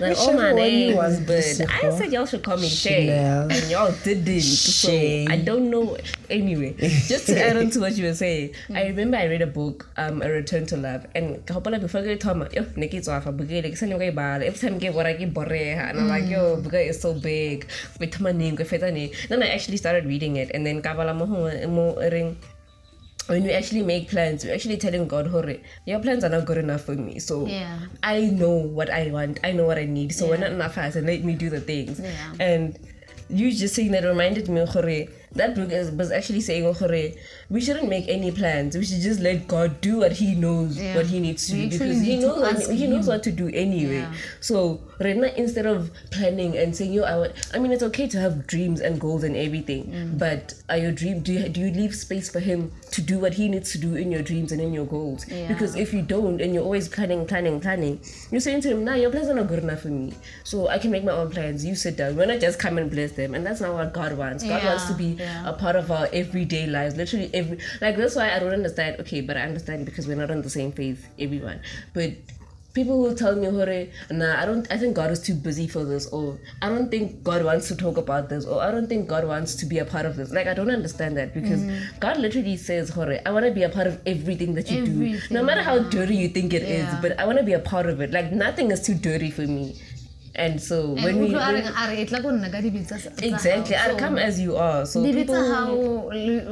like 0.00 0.16
all 0.16 0.32
my 0.32 0.52
name 0.52 0.96
was 0.96 1.20
but 1.20 1.44
I 1.70 1.90
said 1.90 2.12
y'all 2.12 2.24
should 2.24 2.42
call 2.42 2.56
me 2.56 2.68
Shay, 2.68 3.08
and 3.10 3.70
y'all 3.70 3.92
didn't. 4.02 4.40
So 4.40 4.90
I 4.90 5.36
don't 5.36 5.70
know. 5.70 5.98
Anyway, 6.30 6.72
just 6.78 7.26
to 7.26 7.38
add 7.38 7.58
on 7.58 7.68
to 7.70 7.80
what 7.80 7.96
you 7.96 8.06
were 8.06 8.14
saying, 8.14 8.54
I 8.74 8.86
remember 8.88 9.18
I 9.18 9.26
read 9.26 9.42
a 9.42 9.46
book, 9.46 9.88
um, 9.98 10.22
A 10.22 10.30
Return 10.30 10.64
to 10.66 10.76
Love, 10.78 11.06
and 11.14 11.44
kapala 11.44 11.78
before 11.78 12.00
I 12.00 12.16
tell 12.16 12.34
me, 12.34 12.46
yo, 12.52 12.64
Nikki 12.74 13.00
Zwafa, 13.00 13.36
bugele, 13.36 13.70
kisani 13.70 13.98
kay 13.98 14.10
bala. 14.10 14.44
Every 14.44 14.58
time 14.58 14.76
I 14.76 14.78
get 14.78 14.94
what 14.94 15.04
I 15.04 15.12
get 15.12 15.34
boreha, 15.34 15.90
and 15.90 16.00
I'm 16.00 16.08
like, 16.08 16.26
yo, 16.26 16.56
buga 16.56 16.88
is 16.88 17.00
so 17.00 17.12
big. 17.12 17.68
With 18.00 18.18
my 18.20 18.32
name, 18.32 18.56
Then 18.56 19.42
I 19.42 19.48
actually 19.48 19.76
started 19.76 20.06
reading 20.06 20.36
it, 20.36 20.50
and 20.54 20.64
then 20.64 20.80
kabala 20.80 21.14
mo 21.14 21.26
mo 21.26 21.94
ring 22.10 22.38
when 23.26 23.42
we 23.44 23.50
actually 23.52 23.82
make 23.82 24.08
plans, 24.08 24.44
we're 24.44 24.54
actually 24.54 24.76
telling 24.76 25.06
God, 25.08 25.26
Hore, 25.26 25.56
your 25.84 26.00
plans 26.00 26.24
are 26.24 26.28
not 26.28 26.44
good 26.46 26.58
enough 26.58 26.82
for 26.82 26.94
me. 26.94 27.18
So 27.18 27.46
Yeah. 27.46 27.78
I 28.02 28.20
know 28.26 28.50
what 28.50 28.90
I 28.90 29.10
want, 29.10 29.40
I 29.44 29.52
know 29.52 29.64
what 29.66 29.78
I 29.78 29.84
need. 29.84 30.12
So 30.14 30.28
we're 30.28 30.36
not 30.38 30.52
enough 30.52 30.74
fast 30.74 30.96
and 30.96 31.06
let 31.06 31.24
me 31.24 31.34
do 31.34 31.50
the 31.50 31.60
things. 31.60 32.00
Yeah. 32.00 32.32
And 32.38 32.78
you 33.28 33.50
just 33.52 33.74
saying 33.74 33.90
that 33.92 34.04
reminded 34.04 34.48
me, 34.48 34.64
Hore, 34.64 35.06
that 35.36 35.54
book 35.54 35.70
is, 35.70 35.90
was 35.90 36.10
actually 36.10 36.40
saying, 36.40 36.72
Hore, 36.74 37.10
we 37.50 37.60
shouldn't 37.60 37.88
make 37.88 38.08
any 38.08 38.30
plans. 38.30 38.76
We 38.76 38.84
should 38.84 39.00
just 39.00 39.20
let 39.20 39.46
God 39.48 39.80
do 39.80 39.98
what 39.98 40.12
He 40.12 40.34
knows, 40.34 40.76
Yeah. 40.78 40.96
what 40.96 41.06
He 41.06 41.20
needs 41.20 41.46
to 41.48 41.54
We 41.54 41.68
do. 41.68 41.78
Because 41.78 42.00
He 42.00 42.16
knows, 42.18 42.38
what, 42.66 42.74
he 42.76 42.86
knows 42.86 43.06
what 43.06 43.22
to 43.24 43.32
do 43.32 43.48
anyway. 43.48 44.00
Yeah. 44.00 44.12
So, 44.40 44.80
Rena, 45.00 45.28
instead 45.36 45.66
of 45.66 45.90
planning 46.10 46.56
and 46.56 46.74
saying, 46.74 46.92
yo, 46.92 47.02
I 47.04 47.16
want, 47.16 47.32
I 47.54 47.58
mean, 47.58 47.72
it's 47.72 47.82
okay 47.82 48.08
to 48.08 48.18
have 48.20 48.46
dreams 48.46 48.80
and 48.80 49.00
goals 49.00 49.24
and 49.24 49.36
everything, 49.36 49.84
Mm. 49.86 50.18
but 50.18 50.54
are 50.68 50.78
your 50.78 50.92
dream, 50.92 51.20
do 51.20 51.32
you, 51.32 51.48
do 51.48 51.60
you 51.60 51.70
leave 51.70 51.94
space 51.94 52.30
for 52.30 52.40
him 52.40 52.72
to 52.90 53.02
do 53.02 53.18
what 53.18 53.34
he 53.34 53.48
needs 53.48 53.72
to 53.72 53.78
do 53.78 53.94
in 53.94 54.10
your 54.10 54.22
dreams 54.22 54.52
and 54.52 54.60
in 54.60 54.72
your 54.72 54.86
goals? 54.86 55.26
Yeah. 55.28 55.48
Because 55.48 55.76
if 55.76 55.92
you 55.92 56.02
don't 56.02 56.40
and 56.40 56.54
you're 56.54 56.64
always 56.64 56.88
planning, 56.88 57.26
planning, 57.26 57.60
planning, 57.60 58.00
you're 58.30 58.40
saying 58.40 58.62
to 58.62 58.70
him, 58.70 58.84
nah, 58.84 58.94
your 58.94 59.10
plans 59.10 59.28
are 59.28 59.34
not 59.34 59.48
good 59.48 59.58
enough 59.62 59.82
for 59.82 59.88
me. 59.88 60.14
So 60.44 60.68
I 60.68 60.78
can 60.78 60.90
make 60.90 61.04
my 61.04 61.12
own 61.12 61.30
plans. 61.30 61.64
You 61.64 61.74
sit 61.74 61.96
down. 61.96 62.16
We're 62.16 62.26
not 62.26 62.40
just 62.40 62.58
come 62.58 62.78
and 62.78 62.90
bless 62.90 63.12
them. 63.12 63.34
And 63.34 63.44
that's 63.46 63.60
not 63.60 63.74
what 63.74 63.92
God 63.92 64.16
wants. 64.16 64.42
God 64.44 64.64
wants 64.64 64.86
to 64.86 64.94
be 64.94 65.18
yeah. 65.26 65.48
a 65.48 65.52
part 65.64 65.76
of 65.82 65.90
our 65.90 66.08
everyday 66.22 66.66
lives. 66.66 66.96
Literally 66.96 67.30
every, 67.34 67.58
like, 67.80 67.96
that's 67.96 68.16
why 68.16 68.32
I 68.34 68.38
don't 68.38 68.56
understand. 68.60 69.00
Okay, 69.00 69.20
but 69.20 69.36
I 69.36 69.42
understand 69.50 69.84
because 69.90 70.06
we're 70.08 70.22
not 70.24 70.30
on 70.30 70.42
the 70.42 70.54
same 70.58 70.72
faith, 70.72 71.06
everyone. 71.18 71.60
But 71.94 72.12
people 72.76 72.98
will 73.02 73.14
tell 73.14 73.34
me, 73.34 73.46
Hore, 73.56 73.78
nah, 74.10 74.32
I 74.40 74.44
don't 74.48 74.70
I 74.70 74.76
think 74.76 74.94
God 74.94 75.10
is 75.10 75.20
too 75.28 75.34
busy 75.34 75.66
for 75.74 75.82
this, 75.92 76.06
or 76.18 76.38
I 76.60 76.68
don't 76.68 76.90
think 76.90 77.22
God 77.30 77.44
wants 77.50 77.68
to 77.68 77.76
talk 77.84 77.96
about 78.04 78.28
this, 78.28 78.44
or 78.44 78.60
I 78.62 78.70
don't 78.70 78.88
think 78.92 79.08
God 79.14 79.26
wants 79.32 79.56
to 79.62 79.66
be 79.72 79.78
a 79.84 79.86
part 79.94 80.06
of 80.10 80.16
this. 80.20 80.30
Like 80.38 80.46
I 80.46 80.54
don't 80.60 80.70
understand 80.70 81.16
that 81.16 81.34
because 81.38 81.62
mm-hmm. 81.62 81.98
God 82.06 82.18
literally 82.26 82.56
says, 82.68 82.90
Hore, 82.90 83.18
I 83.24 83.30
wanna 83.38 83.50
be 83.50 83.64
a 83.70 83.72
part 83.78 83.86
of 83.92 84.00
everything 84.14 84.54
that 84.60 84.70
you 84.70 84.84
do. 84.86 85.18
No 85.30 85.42
matter 85.42 85.62
how 85.62 85.78
dirty 85.96 86.16
you 86.22 86.28
think 86.28 86.52
it 86.52 86.62
is, 86.62 86.86
Yeah. 86.86 87.00
but 87.00 87.18
I 87.18 87.26
wanna 87.26 87.42
be 87.50 87.54
a 87.54 87.64
part 87.72 87.86
of 87.94 88.00
it. 88.00 88.12
Like 88.18 88.32
nothing 88.44 88.70
is 88.70 88.82
too 88.90 88.94
dirty 88.94 89.30
for 89.30 89.46
me. 89.58 89.66
And 90.38 90.60
so 90.60 90.92
and 90.94 91.04
when 91.04 91.18
we 91.20 91.26
utlwa 91.28 91.42
a 91.48 91.52
when- 91.52 91.62
reng 91.64 91.72
a 91.82 91.86
re 91.90 92.02
e 92.02 92.04
tla 92.04 92.20
ko 92.22 92.28
nna 92.32 92.50
ka 92.52 92.60
dibetsa 92.60 92.98
tsa- 92.98 93.10
tsa 93.10 93.24
Exactly, 93.26 93.74
hao. 93.74 93.88
I 93.88 93.90
So, 93.92 93.96
come 93.96 94.18
as 94.18 94.38
you 94.40 94.56
are. 94.56 94.86
So 94.86 95.00
dibetsa 95.02 95.16
people 95.16 95.54
how 95.54 95.76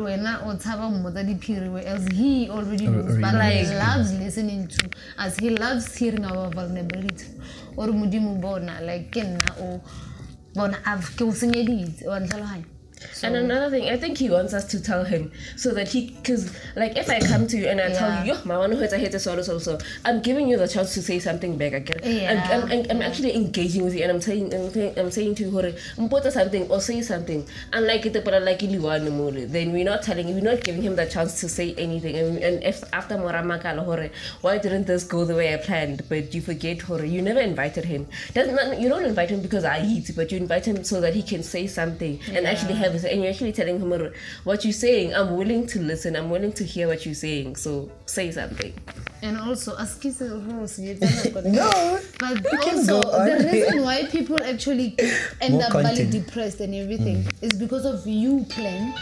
wena 0.05 0.41
o 0.47 0.55
tshaba 0.57 0.89
mmotsa 0.91 1.23
diphiri 1.25 1.69
whereas 1.69 2.09
he 2.13 2.49
already 2.51 2.87
knows 2.87 3.05
already 3.05 3.21
but 3.23 3.35
like 3.35 3.67
knows. 3.69 3.85
loves 3.85 4.13
listening 4.13 4.69
to 4.69 4.89
as 5.19 5.37
he 5.37 5.51
loves 5.51 5.95
hearing 5.99 6.25
our 6.25 6.49
vulnerability 6.51 7.27
or 7.77 7.89
modimo 7.89 8.41
bona 8.41 8.81
like 8.81 9.11
ke 9.11 9.21
nna 9.25 9.53
o 9.61 9.81
bona 10.55 10.79
I've- 10.87 11.13
ke 11.17 11.23
o 11.25 11.33
senyeditse 11.33 12.09
wa 12.09 12.21
ntlhaloganya 12.21 12.65
And 13.23 13.37
another 13.37 13.71
thing, 13.71 13.89
I 13.89 13.97
think 13.97 14.19
he 14.19 14.29
wants 14.31 14.53
us 14.53 14.65
to 14.67 14.81
tell 14.83 15.05
him 15.05 15.33
so 15.57 15.71
that 15.73 15.89
he, 15.89 16.11
because 16.11 16.55
like 16.77 16.97
if 16.97 17.09
I 17.09 17.21
come 17.21 17.47
to 17.49 17.57
you 17.57 17.67
and 17.67 17.81
I 17.81 17.93
tell 17.93 18.25
you, 18.25 18.33
yo, 18.35 18.41
my 18.45 18.59
one 18.59 18.73
hurts, 18.73 18.93
I 18.93 18.99
hate 18.99 19.13
this, 19.13 19.25
so 19.25 19.41
so 19.43 19.59
so, 19.59 19.79
I'm 20.05 20.21
giving 20.21 20.49
you 20.49 20.57
the 20.57 20.69
chance 20.69 20.95
to 20.95 21.03
say 21.03 21.19
something 21.19 21.57
back. 21.57 21.73
Get, 21.85 22.05
Yeah. 22.05 22.49
I'm, 22.53 22.63
I'm, 22.63 22.73
I'm, 22.73 22.87
I'm 22.91 23.03
actually 23.03 23.35
engaging 23.35 23.85
with 23.85 23.95
you, 23.95 24.03
and 24.03 24.13
I'm 24.13 24.21
saying, 24.21 24.53
I'm, 24.55 24.71
saying- 24.73 24.99
I'm 24.99 25.11
saying 25.11 25.35
to 25.37 25.45
you, 25.45 25.51
hore, 25.51 25.63
mpota 25.97 26.31
something 26.31 26.71
or 26.71 26.81
say 26.81 27.01
something. 27.03 27.47
Unlike 27.73 28.07
it, 28.07 28.25
but 28.25 28.43
like 28.43 28.61
iliwane 28.61 29.11
more, 29.13 29.33
then 29.33 29.73
we're 29.73 29.85
not 29.85 30.03
telling, 30.03 30.27
we're 30.35 30.41
not 30.53 30.63
giving 30.65 30.83
him 30.83 30.97
the 30.97 31.07
chance 31.07 31.41
to 31.41 31.49
say 31.49 31.75
anything. 31.77 32.17
And, 32.17 32.39
and 32.39 32.63
if 32.65 32.83
after 32.93 33.17
Moramakala, 33.17 33.85
hore, 33.85 34.11
why 34.43 34.59
didn't 34.59 34.87
this 34.87 35.05
go 35.05 35.25
the 35.25 35.35
way 35.35 35.55
I 35.55 35.57
planned? 35.59 36.03
But 36.09 36.35
you 36.35 36.41
forget, 36.41 36.83
hore, 36.83 37.05
you 37.05 37.23
never 37.23 37.41
invited 37.41 37.85
him. 37.85 38.07
Doesn't 38.35 38.81
you 38.81 38.89
don't 38.89 39.05
invite 39.05 39.31
him 39.31 39.41
because 39.41 39.65
I 39.65 39.83
eat, 39.85 40.11
but 40.17 40.31
you 40.33 40.39
invite 40.39 40.67
him 40.67 40.85
so 40.85 41.01
that 41.01 41.15
he 41.15 41.23
can 41.23 41.43
say 41.43 41.67
something 41.67 42.19
and 42.33 42.47
actually 42.47 42.75
have 42.75 42.94
it. 43.03 43.11
And 43.13 43.23
you're 43.23 43.31
actually 43.33 43.53
telling 43.53 43.81
him 43.81 43.91
what 44.45 44.65
you're 44.65 44.73
saying. 44.73 45.15
I'm 45.15 45.35
willing 45.37 45.67
to 45.69 45.81
listen. 45.81 46.15
I'm 46.15 46.31
willing 46.31 46.53
to 46.53 46.65
hear 46.65 46.87
what 46.87 47.05
you're 47.05 47.15
saying. 47.17 47.57
So 47.57 47.91
say 48.07 48.31
something. 48.31 48.73
and 49.23 49.39
also 49.39 49.75
ask 49.79 50.03
gore 50.03 50.63
o 50.63 50.67
senyetsa 50.67 51.45
No. 51.51 51.99
But 52.21 52.45
can 52.63 52.79
also, 52.79 53.01
the 53.01 53.49
reason 53.51 53.83
why 53.89 54.05
people 54.05 54.39
actually 54.45 54.95
end 55.41 55.55
More 55.55 55.65
up 55.65 55.73
really 55.75 55.89
content. 55.89 56.11
depressed 56.13 56.61
and 56.61 56.75
everything 56.75 57.25
mm. 57.25 57.43
is 57.43 57.59
because 57.59 57.87
of 57.87 58.07
you 58.07 58.45
plan. 58.51 58.93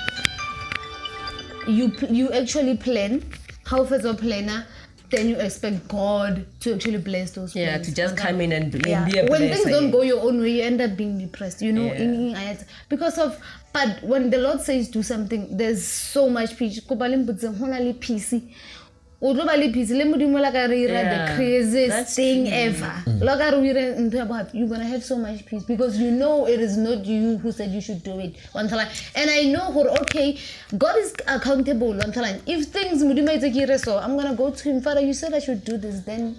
You 1.67 1.93
you 2.11 2.31
actually 2.33 2.77
plan. 2.77 3.23
How 3.65 3.85
fetsa 3.85 4.19
planner 4.19 4.67
then 5.13 5.29
you 5.29 5.37
expect 5.37 5.87
God 5.89 6.47
to 6.61 6.75
actually 6.75 6.97
bless 6.99 7.33
those 7.33 7.55
Yeah, 7.55 7.75
plans. 7.75 7.89
to 7.89 7.95
just 7.95 8.17
come 8.17 8.41
in 8.41 8.51
and, 8.53 8.75
and 8.75 8.87
yeah. 8.87 9.05
be 9.05 9.19
a 9.19 9.27
blessing. 9.27 9.31
when 9.31 9.43
blesser, 9.43 9.55
things 9.65 9.71
don't 9.71 9.91
go 9.91 10.03
your 10.03 10.23
own 10.23 10.41
way 10.41 10.51
you 10.53 10.63
end 10.63 10.81
up 10.81 10.97
being 10.97 11.19
depressed 11.19 11.61
you 11.61 11.73
know 11.73 11.85
Yeah. 11.85 12.03
in, 12.03 12.37
in, 12.37 12.59
because 12.89 13.19
of 13.19 13.39
but 13.73 14.03
when 14.03 14.31
the 14.31 14.39
lord 14.39 14.61
says 14.61 14.89
do 14.89 15.03
something 15.03 15.57
there's 15.57 15.87
so 15.87 16.29
much 16.29 16.57
peace. 16.57 16.81
Kopa 16.81 17.09
le 17.09 17.17
mpotseng, 17.17 17.59
ho 17.59 17.67
na 17.67 17.79
le 17.79 17.95
peace. 17.95 18.35
O 19.25 19.33
tlo 19.33 19.47
ba 19.47 19.57
le 19.57 19.71
peace. 19.71 19.91
Le 19.93 20.05
modimo 20.05 20.41
la 20.41 20.51
ka 20.51 20.67
re 20.67 20.83
ira 20.83 21.03
the 21.05 21.35
craziest 21.37 22.17
thing 22.17 22.47
true. 22.47 22.55
ever. 22.55 22.95
Mm. 23.07 23.23
La 23.23 23.37
ka 23.37 23.51
re 23.51 23.57
o 23.57 23.65
ire 23.65 23.95
ntho 23.99 24.17
ya 24.17 24.25
bohapi, 24.27 24.55
you're 24.55 24.69
gonna 24.69 24.85
have 24.85 25.05
so 25.05 25.17
much 25.17 25.47
peace 25.47 25.63
because 25.65 25.97
you 25.97 26.11
know 26.11 26.47
it 26.47 26.61
is 26.61 26.77
not 26.77 27.05
you 27.07 27.39
who 27.39 27.53
said 27.53 27.71
you 27.71 27.81
should 27.81 28.03
do 28.03 28.19
it. 28.19 28.35
Wa 28.55 28.63
and 28.63 29.31
i 29.31 29.45
know 29.45 29.71
gore 29.73 29.91
okay 30.01 30.39
god 30.77 30.97
is 30.99 31.15
accountable. 31.27 31.95
Wa 31.95 32.05
ntlha 32.05 32.41
if 32.47 32.67
things 32.67 33.03
modimo 33.03 33.31
a 33.31 33.39
itse 33.39 33.53
ke 33.53 33.69
ire 33.69 33.79
so 33.79 33.99
i'm 33.99 34.17
gonna 34.17 34.35
go 34.35 34.51
to 34.51 34.69
him 34.69 34.81
father 34.81 35.01
you 35.01 35.15
said 35.15 35.33
i 35.33 35.39
should 35.39 35.65
do 35.65 35.79
this 35.79 36.01
then 36.01 36.35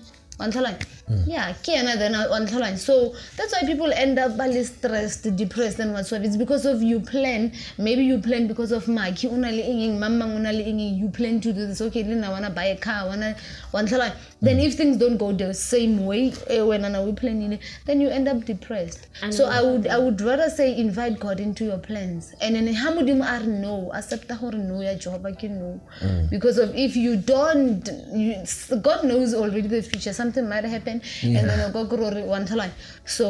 line. 1.10 1.24
yeah 1.28 1.54
then 1.96 2.14
wa 2.14 2.40
ntlha 2.40 2.60
line. 2.60 2.78
so 2.78 3.14
that's 3.38 3.54
why 3.54 3.62
people 3.68 3.92
end 3.94 4.20
up 4.20 4.38
le 4.38 4.64
stressed 4.64 5.36
depressed 5.36 5.80
and 5.80 5.94
whatsoever. 5.94 6.26
It's 6.26 6.38
because 6.38 6.66
of 6.66 6.82
you 6.82 7.00
plan. 7.00 7.52
Maybe 7.78 8.04
you 8.04 8.20
plan 8.20 8.48
because 8.48 8.72
of 8.72 8.86
maki 8.86 9.32
o 9.32 9.36
na 9.36 9.50
le 9.50 9.62
eng 9.64 9.82
eng 9.82 10.00
mang 10.00 10.18
mang 10.18 10.34
o 10.34 10.38
na 10.38 10.52
le 10.52 10.64
eng 10.64 10.80
eng 10.80 10.96
you 10.96 11.10
plan 11.10 11.40
to 11.42 11.54
do 11.54 11.68
this. 11.68 11.82
Okay 11.82 12.04
then 12.04 12.24
I 12.24 12.30
wanna 12.30 12.50
buy 12.50 12.66
a 12.66 12.78
car 12.78 13.04
I 13.04 13.08
wanna 13.08 13.36
wa 13.72 13.82
ntlha 13.82 13.98
line. 14.00 14.14
then 14.42 14.58
mm. 14.58 14.66
if 14.66 14.76
things 14.76 14.98
don't 14.98 15.18
go 15.18 15.32
the 15.32 15.54
same 15.54 16.06
way 16.06 16.30
when 16.30 16.68
wena 16.68 16.92
na 16.92 17.02
we 17.02 17.14
planning 17.14 17.60
then 17.86 18.02
you 18.02 18.10
end 18.10 18.28
up 18.28 18.46
depressed. 18.46 19.08
So 19.32 19.46
i 19.46 19.62
would 19.62 19.88
i 19.88 19.98
would 19.98 20.22
rather 20.22 20.50
say 20.50 20.76
invite 20.78 21.20
god 21.20 21.40
into 21.40 21.66
your 21.66 21.78
plans. 21.78 22.34
And 22.42 22.56
then 22.56 22.74
ha 22.74 22.92
modimo 22.92 23.26
a 23.26 23.40
re 23.46 23.48
no 23.48 23.92
accepta 23.94 24.40
gore 24.40 24.58
no 24.58 24.82
ya 24.82 24.96
jehova 24.96 25.34
ke 25.38 25.50
no. 25.50 25.80
Mm. 26.02 26.30
Because 26.30 26.58
of 26.58 26.76
if 26.76 26.96
you 26.96 27.16
don't 27.16 27.90
you, 28.14 28.36
god 28.82 29.06
knows 29.06 29.34
already 29.34 29.68
the 29.68 29.82
future. 29.82 30.14
Something 30.14 30.50
might 30.50 30.64
happen 30.66 30.93
and 31.38 31.44
then 31.50 31.60
o 31.68 31.70
ka 31.78 31.84
kry 31.92 32.00
gore 32.06 32.24
wa 32.34 32.40
ntlha 32.46 32.58
line. 32.64 32.76
so 33.18 33.28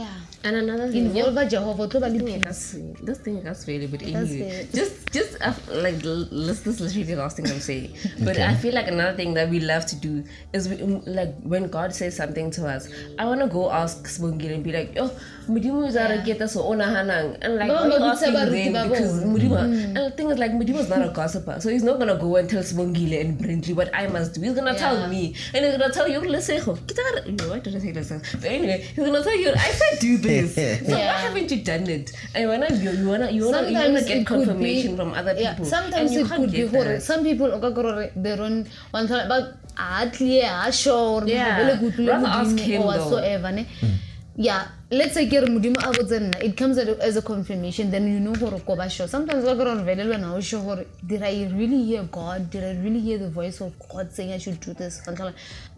yeah 0.00 0.16
And 0.46 0.56
another 0.58 0.86
thing, 0.92 1.04
yeah, 1.16 1.26
involve 1.26 1.48
jehova 1.52 1.82
o 1.84 1.86
tlo 1.92 2.00
ba 2.04 2.08
le 2.14 2.18
thing 2.18 2.28
peace. 2.32 2.44
that's 2.46 2.64
this 3.08 3.18
thing 3.26 3.36
that's 3.46 3.62
really 3.68 3.86
but 3.92 4.00
That's 4.06 4.32
anyway, 4.34 4.66
just 4.78 4.96
just 5.16 5.32
uh, 5.48 5.52
like 5.84 5.98
this 6.06 6.58
this 6.66 6.74
is 6.74 6.80
literally 6.84 7.06
the 7.10 7.16
last 7.20 7.36
thing 7.38 7.46
I'm 7.52 7.62
saying. 7.68 7.88
But 8.28 8.36
I 8.48 8.52
feel 8.64 8.74
like 8.78 8.88
another 8.94 9.14
thing 9.20 9.30
that 9.38 9.48
we 9.54 9.60
love 9.70 9.84
to 9.92 9.96
do 10.06 10.12
is 10.58 10.68
we, 10.72 10.76
um, 10.86 10.94
like 11.18 11.32
when 11.54 11.64
God 11.76 11.94
says 12.00 12.18
something 12.22 12.50
to 12.58 12.66
us, 12.74 12.88
I 13.22 13.26
want 13.30 13.40
to 13.46 13.48
go 13.56 13.64
ask 13.82 14.10
S'bongile 14.14 14.54
and 14.58 14.64
be 14.68 14.74
like, 14.78 14.90
oh, 15.04 15.10
Mudimu 15.48 15.86
is 15.88 15.96
a 15.96 16.22
get 16.24 16.48
so 16.50 16.62
ona 16.62 16.84
hanang 16.84 17.36
and 17.40 17.56
like 17.56 17.68
No, 17.68 17.74
why 17.74 17.88
no, 17.88 17.96
you 17.98 18.04
asking 18.04 18.32
them 18.34 18.88
because 18.90 19.20
Babon. 19.20 19.34
Mudimu 19.34 19.56
mm. 19.56 19.84
and 19.86 19.96
the 19.96 20.10
thing 20.10 20.30
is 20.30 20.38
like 20.38 20.50
Mudimu 20.52 20.78
is 20.80 20.88
not 20.88 21.02
a 21.02 21.08
gossiper, 21.10 21.60
so 21.60 21.68
he's 21.70 21.84
not 21.84 21.98
gonna 22.00 22.16
go 22.16 22.34
and 22.36 22.50
tell 22.50 22.62
S'bongile 22.62 23.20
and 23.20 23.38
Brintley 23.38 23.72
what 23.74 23.90
I 23.94 24.06
must 24.08 24.34
do. 24.34 24.40
He's 24.40 24.54
gonna 24.54 24.74
tell 24.76 25.06
me 25.08 25.34
and 25.54 25.64
he's 25.64 25.76
gonna 25.76 25.92
tell 25.92 26.08
you, 26.08 26.20
listen, 26.20 26.60
why 26.60 27.58
did 27.60 27.76
I 27.76 27.78
say 27.78 27.92
listen? 27.92 28.22
But 28.34 28.44
anyway, 28.44 28.78
he's 28.94 29.04
gonna 29.04 29.22
tell 29.22 29.36
you, 29.36 29.50
I 29.50 29.70
said 29.80 29.98
do 30.00 30.16
this. 30.18 30.54
So 30.86 30.92
why 30.92 30.98
Yeah. 30.98 31.18
haven't 31.18 31.50
you 31.50 31.62
done 31.62 31.86
it? 31.88 32.12
And 32.34 32.48
when 32.48 32.62
I, 32.62 32.68
you, 32.68 32.90
you 32.90 33.08
wanna 33.08 33.30
you 33.30 33.44
wanna 33.46 33.68
you 33.70 33.74
wanna 33.74 34.00
sometimes 34.00 34.08
get 34.08 34.26
confirmation 34.26 34.90
be, 34.92 34.96
from 34.96 35.12
other 35.14 35.34
people. 35.34 35.64
yeah, 35.64 35.70
sometimes 35.76 36.10
and 36.10 36.12
you 36.12 36.20
it 36.24 36.28
can't 36.28 36.40
could 36.42 36.52
be 36.52 36.66
get 36.68 37.02
some 37.02 37.22
people 37.22 37.52
o 37.52 37.60
ka 37.60 37.70
kry 37.70 37.82
gore 37.92 38.10
they 38.16 38.34
don't 38.36 38.66
want 38.92 39.08
to 39.08 39.24
but 39.28 39.54
a 39.78 40.10
clear 40.10 40.50
a 40.66 40.72
sure 40.72 41.20
gore 41.20 41.28
Yeah. 41.28 41.44
ha 41.52 41.56
bele 41.60 41.72
ke 41.78 41.86
utlwile 41.90 42.12
Rather 42.16 42.32
ask 42.40 42.50
Modimo 42.56 42.66
him 42.72 42.82
or 42.82 42.92
though. 42.92 42.98
whatsoever 42.98 43.52
ne 43.58 43.64
hmm. 43.80 43.94
Yeah 44.36 44.68
let's 44.90 45.14
say 45.14 45.26
ke 45.26 45.38
re 45.42 45.48
modimo 45.52 45.78
a 45.82 45.92
botse 45.96 46.16
nna 46.20 46.40
it 46.46 46.56
comes 46.56 46.78
as 46.78 47.16
a- 47.16 47.22
confirmation 47.22 47.90
then 47.90 48.06
you 48.06 48.20
know 48.20 48.34
gore 48.34 48.60
ko 48.66 48.76
ba 48.76 48.88
sure. 48.88 49.08
Sometimes 49.08 49.44
ka 49.44 49.54
kry 49.54 49.64
gore 49.64 49.84
vele 49.84 50.04
le 50.04 50.14
wena 50.14 50.34
o 50.36 50.40
sure 50.40 50.62
gore 50.62 50.84
did 51.06 51.22
i 51.22 51.48
really 51.60 51.82
hear 51.84 52.02
god? 52.16 52.50
Did 52.50 52.64
i 52.64 52.72
really 52.82 53.00
hear 53.00 53.18
the 53.18 53.30
voice 53.30 53.60
of 53.60 53.72
god 53.88 54.12
saying 54.12 54.32
i 54.32 54.38
should 54.38 54.60
do 54.60 54.74
this? 54.74 55.00
Wa 55.06 55.32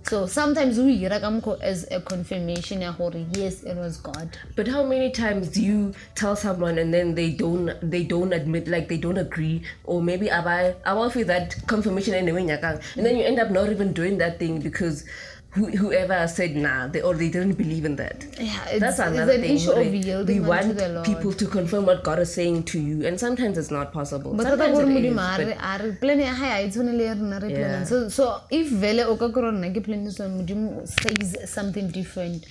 so 0.08 0.26
sometimes 0.26 0.78
we 0.78 0.92
ira 1.04 1.20
ka 1.20 1.54
as 1.62 1.86
a 1.92 2.00
confirmation 2.00 2.82
ya 2.82 2.92
gore 2.98 3.24
yes 3.36 3.62
it 3.62 3.76
was 3.76 3.96
god. 3.98 4.36
But 4.56 4.66
how 4.66 4.82
many 4.82 5.10
times 5.12 5.48
do 5.48 5.62
you 5.62 5.94
tell 6.16 6.34
someone 6.34 6.78
and 6.78 6.92
then 6.92 7.14
they 7.14 7.30
don't 7.30 7.72
they 7.80 8.02
don't 8.02 8.32
admit 8.32 8.66
like 8.66 8.88
they 8.88 8.98
don't 8.98 9.18
agree? 9.18 9.62
Or 9.84 10.02
maybe 10.02 10.30
I 10.32 10.74
I 10.84 11.08
feel 11.10 11.26
that 11.26 11.56
confirmation 11.68 12.14
and 12.14 12.26
then 12.28 13.16
you 13.16 13.24
end 13.24 13.38
up 13.38 13.50
not 13.50 13.70
even 13.70 13.92
doing 13.92 14.18
that 14.18 14.38
thing 14.40 14.60
because 14.60 15.04
whoever 15.80 16.18
said 16.28 16.56
nah 16.56 16.86
they 16.88 17.00
or 17.02 17.14
they 17.14 17.28
didn't 17.36 17.56
believe 17.62 17.84
in 17.90 17.96
that. 17.96 18.24
Yeah, 18.38 18.64
it's- 18.74 18.80
That's 18.80 18.98
another 19.06 19.32
an 19.32 19.42
thing. 19.42 19.68
of 19.68 20.28
we 20.32 20.40
want 20.40 21.04
people 21.10 21.32
to 21.42 21.46
confirm 21.56 21.86
what 21.90 22.02
God 22.08 22.18
is 22.24 22.32
saying 22.38 22.62
to 22.72 22.78
you, 22.88 23.06
and 23.06 23.18
sometimes 23.24 23.58
it's 23.58 23.70
not 23.78 23.92
possible. 23.92 24.32
bothata 24.34 24.50
Sometimes 24.50 24.78
it 24.78 25.04
is, 25.10 25.14
but- 25.16 25.38
re- 25.46 25.58
a 25.72 25.74
re 25.84 25.92
plan 26.02 26.20
ya 26.26 26.32
gae 26.40 26.52
a 26.56 26.62
e 26.66 26.70
tshwane 26.70 26.92
le 27.00 27.04
ya 27.10 27.14
rona 27.20 27.38
re 27.44 27.50
Yeah. 27.52 27.58
planang 27.60 27.86
so 27.92 28.00
so 28.18 28.24
if 28.60 28.70
vele 28.86 29.04
o 29.12 29.16
ka 29.24 29.28
kry 29.38 29.52
nna 29.58 29.70
ke 29.76 29.84
planisone 29.88 30.32
modimo 30.38 30.86
says 30.96 31.36
something 31.56 31.88
different 31.98 32.44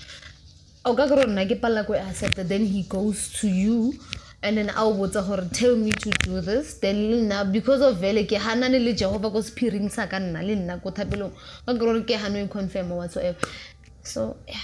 o 0.86 0.94
ka 1.02 1.08
kry 1.14 1.26
nna 1.34 1.46
ke 1.52 1.58
palela 1.66 1.86
ko 1.90 1.94
accepta 2.06 2.44
then 2.54 2.66
he 2.76 2.84
goes 2.98 3.28
to 3.40 3.48
you 3.64 3.78
and 4.44 4.58
then 4.58 4.70
a 4.70 4.84
o 4.84 4.94
botsa 4.94 5.26
gore 5.28 5.48
tell 5.52 5.76
me 5.76 5.92
to 5.92 6.10
do 6.24 6.42
this. 6.42 6.76
Then 6.76 7.12
le 7.12 7.18
nna 7.18 7.52
because 7.52 7.82
of 7.82 7.98
vele 7.98 8.26
ke 8.26 8.40
ganane 8.40 8.84
le 8.84 8.94
jehova 8.94 9.32
ko 9.32 9.42
sephiring 9.42 9.90
sa 9.92 10.08
ka 10.08 10.18
nna 10.18 10.46
le 10.46 10.56
nna 10.56 10.82
ko 10.82 10.92
thapelong. 10.92 11.32
Ka 11.66 11.74
gore 11.74 12.02
ke 12.02 12.20
gano 12.20 12.48
confirm 12.48 12.90
whatsoever. 12.90 13.38
So 14.04 14.38
yeah 14.48 14.56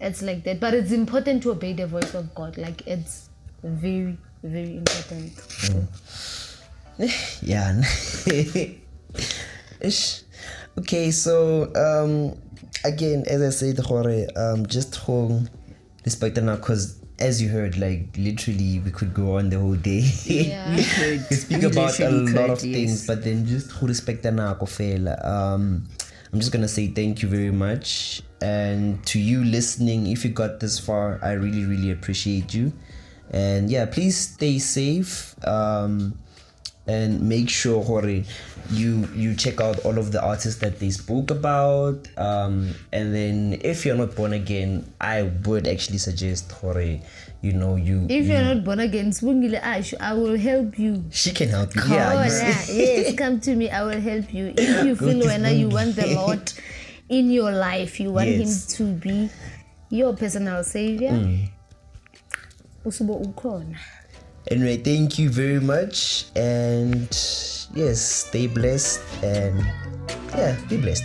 it's 0.00 0.22
like 0.22 0.44
that. 0.44 0.60
But 0.60 0.74
it's 0.74 0.92
important 0.92 1.42
to 1.44 1.52
obey 1.52 1.72
the 1.72 1.86
voice 1.86 2.14
of 2.14 2.34
god. 2.34 2.58
Like 2.58 2.86
it's 2.86 3.28
very 3.62 4.18
very 4.42 4.76
important. 4.78 5.32
Yeah. 7.42 7.82
Ish. 9.80 10.22
okay 10.78 11.10
so 11.10 11.70
um 11.76 12.38
again 12.84 13.24
as 13.26 13.42
i 13.42 13.50
said 13.50 13.76
gore 13.84 14.26
um 14.36 14.66
just 14.66 14.96
home 14.96 15.48
respect 16.04 16.36
now 16.40 16.56
because 16.56 17.01
as 17.22 17.40
you 17.40 17.48
heard 17.48 17.78
like 17.78 18.08
literally 18.18 18.80
we 18.84 18.90
could 18.90 19.14
go 19.14 19.38
on 19.38 19.48
the 19.48 19.58
whole 19.58 19.76
day. 19.78 20.02
Yeah. 20.24 20.74
We 20.76 20.82
could. 20.82 21.26
we 21.30 21.36
speak 21.36 21.62
We 21.62 21.66
about 21.70 21.98
a 22.00 22.10
literally 22.10 22.32
lot 22.32 22.42
could, 22.42 22.50
of 22.50 22.60
things 22.60 23.06
but 23.06 23.22
then 23.22 23.46
just 23.46 23.70
who 23.70 23.86
respect 23.86 24.26
um 25.24 25.84
i'm 26.32 26.40
just 26.40 26.50
gonna 26.52 26.68
say 26.68 26.88
thank 26.88 27.22
you 27.22 27.28
very 27.28 27.52
much. 27.52 28.22
And 28.42 28.98
to 29.06 29.20
you 29.20 29.44
listening 29.44 30.08
if 30.08 30.24
you 30.24 30.30
got 30.30 30.58
this 30.58 30.78
far 30.78 31.20
i 31.22 31.32
really 31.32 31.64
really 31.64 31.90
appreciate 31.92 32.52
you. 32.52 32.72
And 33.30 33.70
yeah 33.70 33.86
please 33.86 34.16
stay 34.18 34.58
safe. 34.58 35.34
Um 35.46 36.18
and 36.86 37.20
make 37.22 37.48
sure 37.48 37.82
Hore, 37.84 38.24
you 38.70 39.08
you 39.14 39.34
check 39.36 39.60
out 39.60 39.78
all 39.84 39.98
of 39.98 40.10
the 40.10 40.20
artists 40.22 40.60
that 40.60 40.80
they 40.80 40.90
spoke 40.90 41.30
about 41.30 42.08
um 42.18 42.74
and 42.92 43.14
then 43.14 43.58
if 43.62 43.86
you're 43.86 43.94
not 43.96 44.16
born 44.16 44.32
again 44.32 44.84
i 45.00 45.22
would 45.46 45.68
actually 45.68 45.98
suggest 45.98 46.50
Hore, 46.52 46.80
you 47.40 47.52
know 47.52 47.76
you, 47.76 48.06
If 48.10 48.26
you 48.26 48.32
you're 48.34 48.42
not 48.54 48.64
born 48.64 48.78
again, 48.80 49.10
Sibongile 49.10 49.58
Ash, 49.62 49.94
I 50.00 50.14
will 50.14 50.36
help 50.38 50.78
you. 50.78 51.04
she 51.10 51.30
can 51.32 51.48
help 51.50 51.74
you 51.74 51.82
Come 51.82 51.92
yeah 51.92 52.14
on, 52.16 52.24
you 52.24 52.30
see? 52.30 52.46
ah, 52.46 52.64
yes, 52.70 53.14
come 53.18 53.40
to 53.40 53.54
me. 53.56 53.66
I 53.70 53.82
will 53.82 54.00
help 54.00 54.32
you. 54.32 54.54
If 54.56 54.84
you 54.86 54.94
feel 54.94 55.18
when 55.26 55.42
you 55.58 55.68
want 55.68 55.96
the 55.96 56.06
Lord 56.18 56.52
in 57.08 57.30
your 57.30 57.50
life, 57.50 57.98
you 57.98 58.12
want 58.12 58.28
Yes. 58.30 58.78
Him 58.78 58.78
to 58.78 58.84
be 59.02 59.28
your 59.90 60.14
personal 60.14 60.62
savior. 60.62 61.10
Mm. 61.18 61.50
Usubo 62.86 63.14
ukhona. 63.22 63.78
Anyway, 64.50 64.76
thank 64.78 65.18
you 65.18 65.30
very 65.30 65.60
much. 65.60 66.26
And 66.34 67.08
yes, 67.74 68.00
stay 68.00 68.46
blessed 68.46 69.00
and 69.22 69.58
yeah, 70.34 70.56
be 70.68 70.76
blessed. 70.76 71.04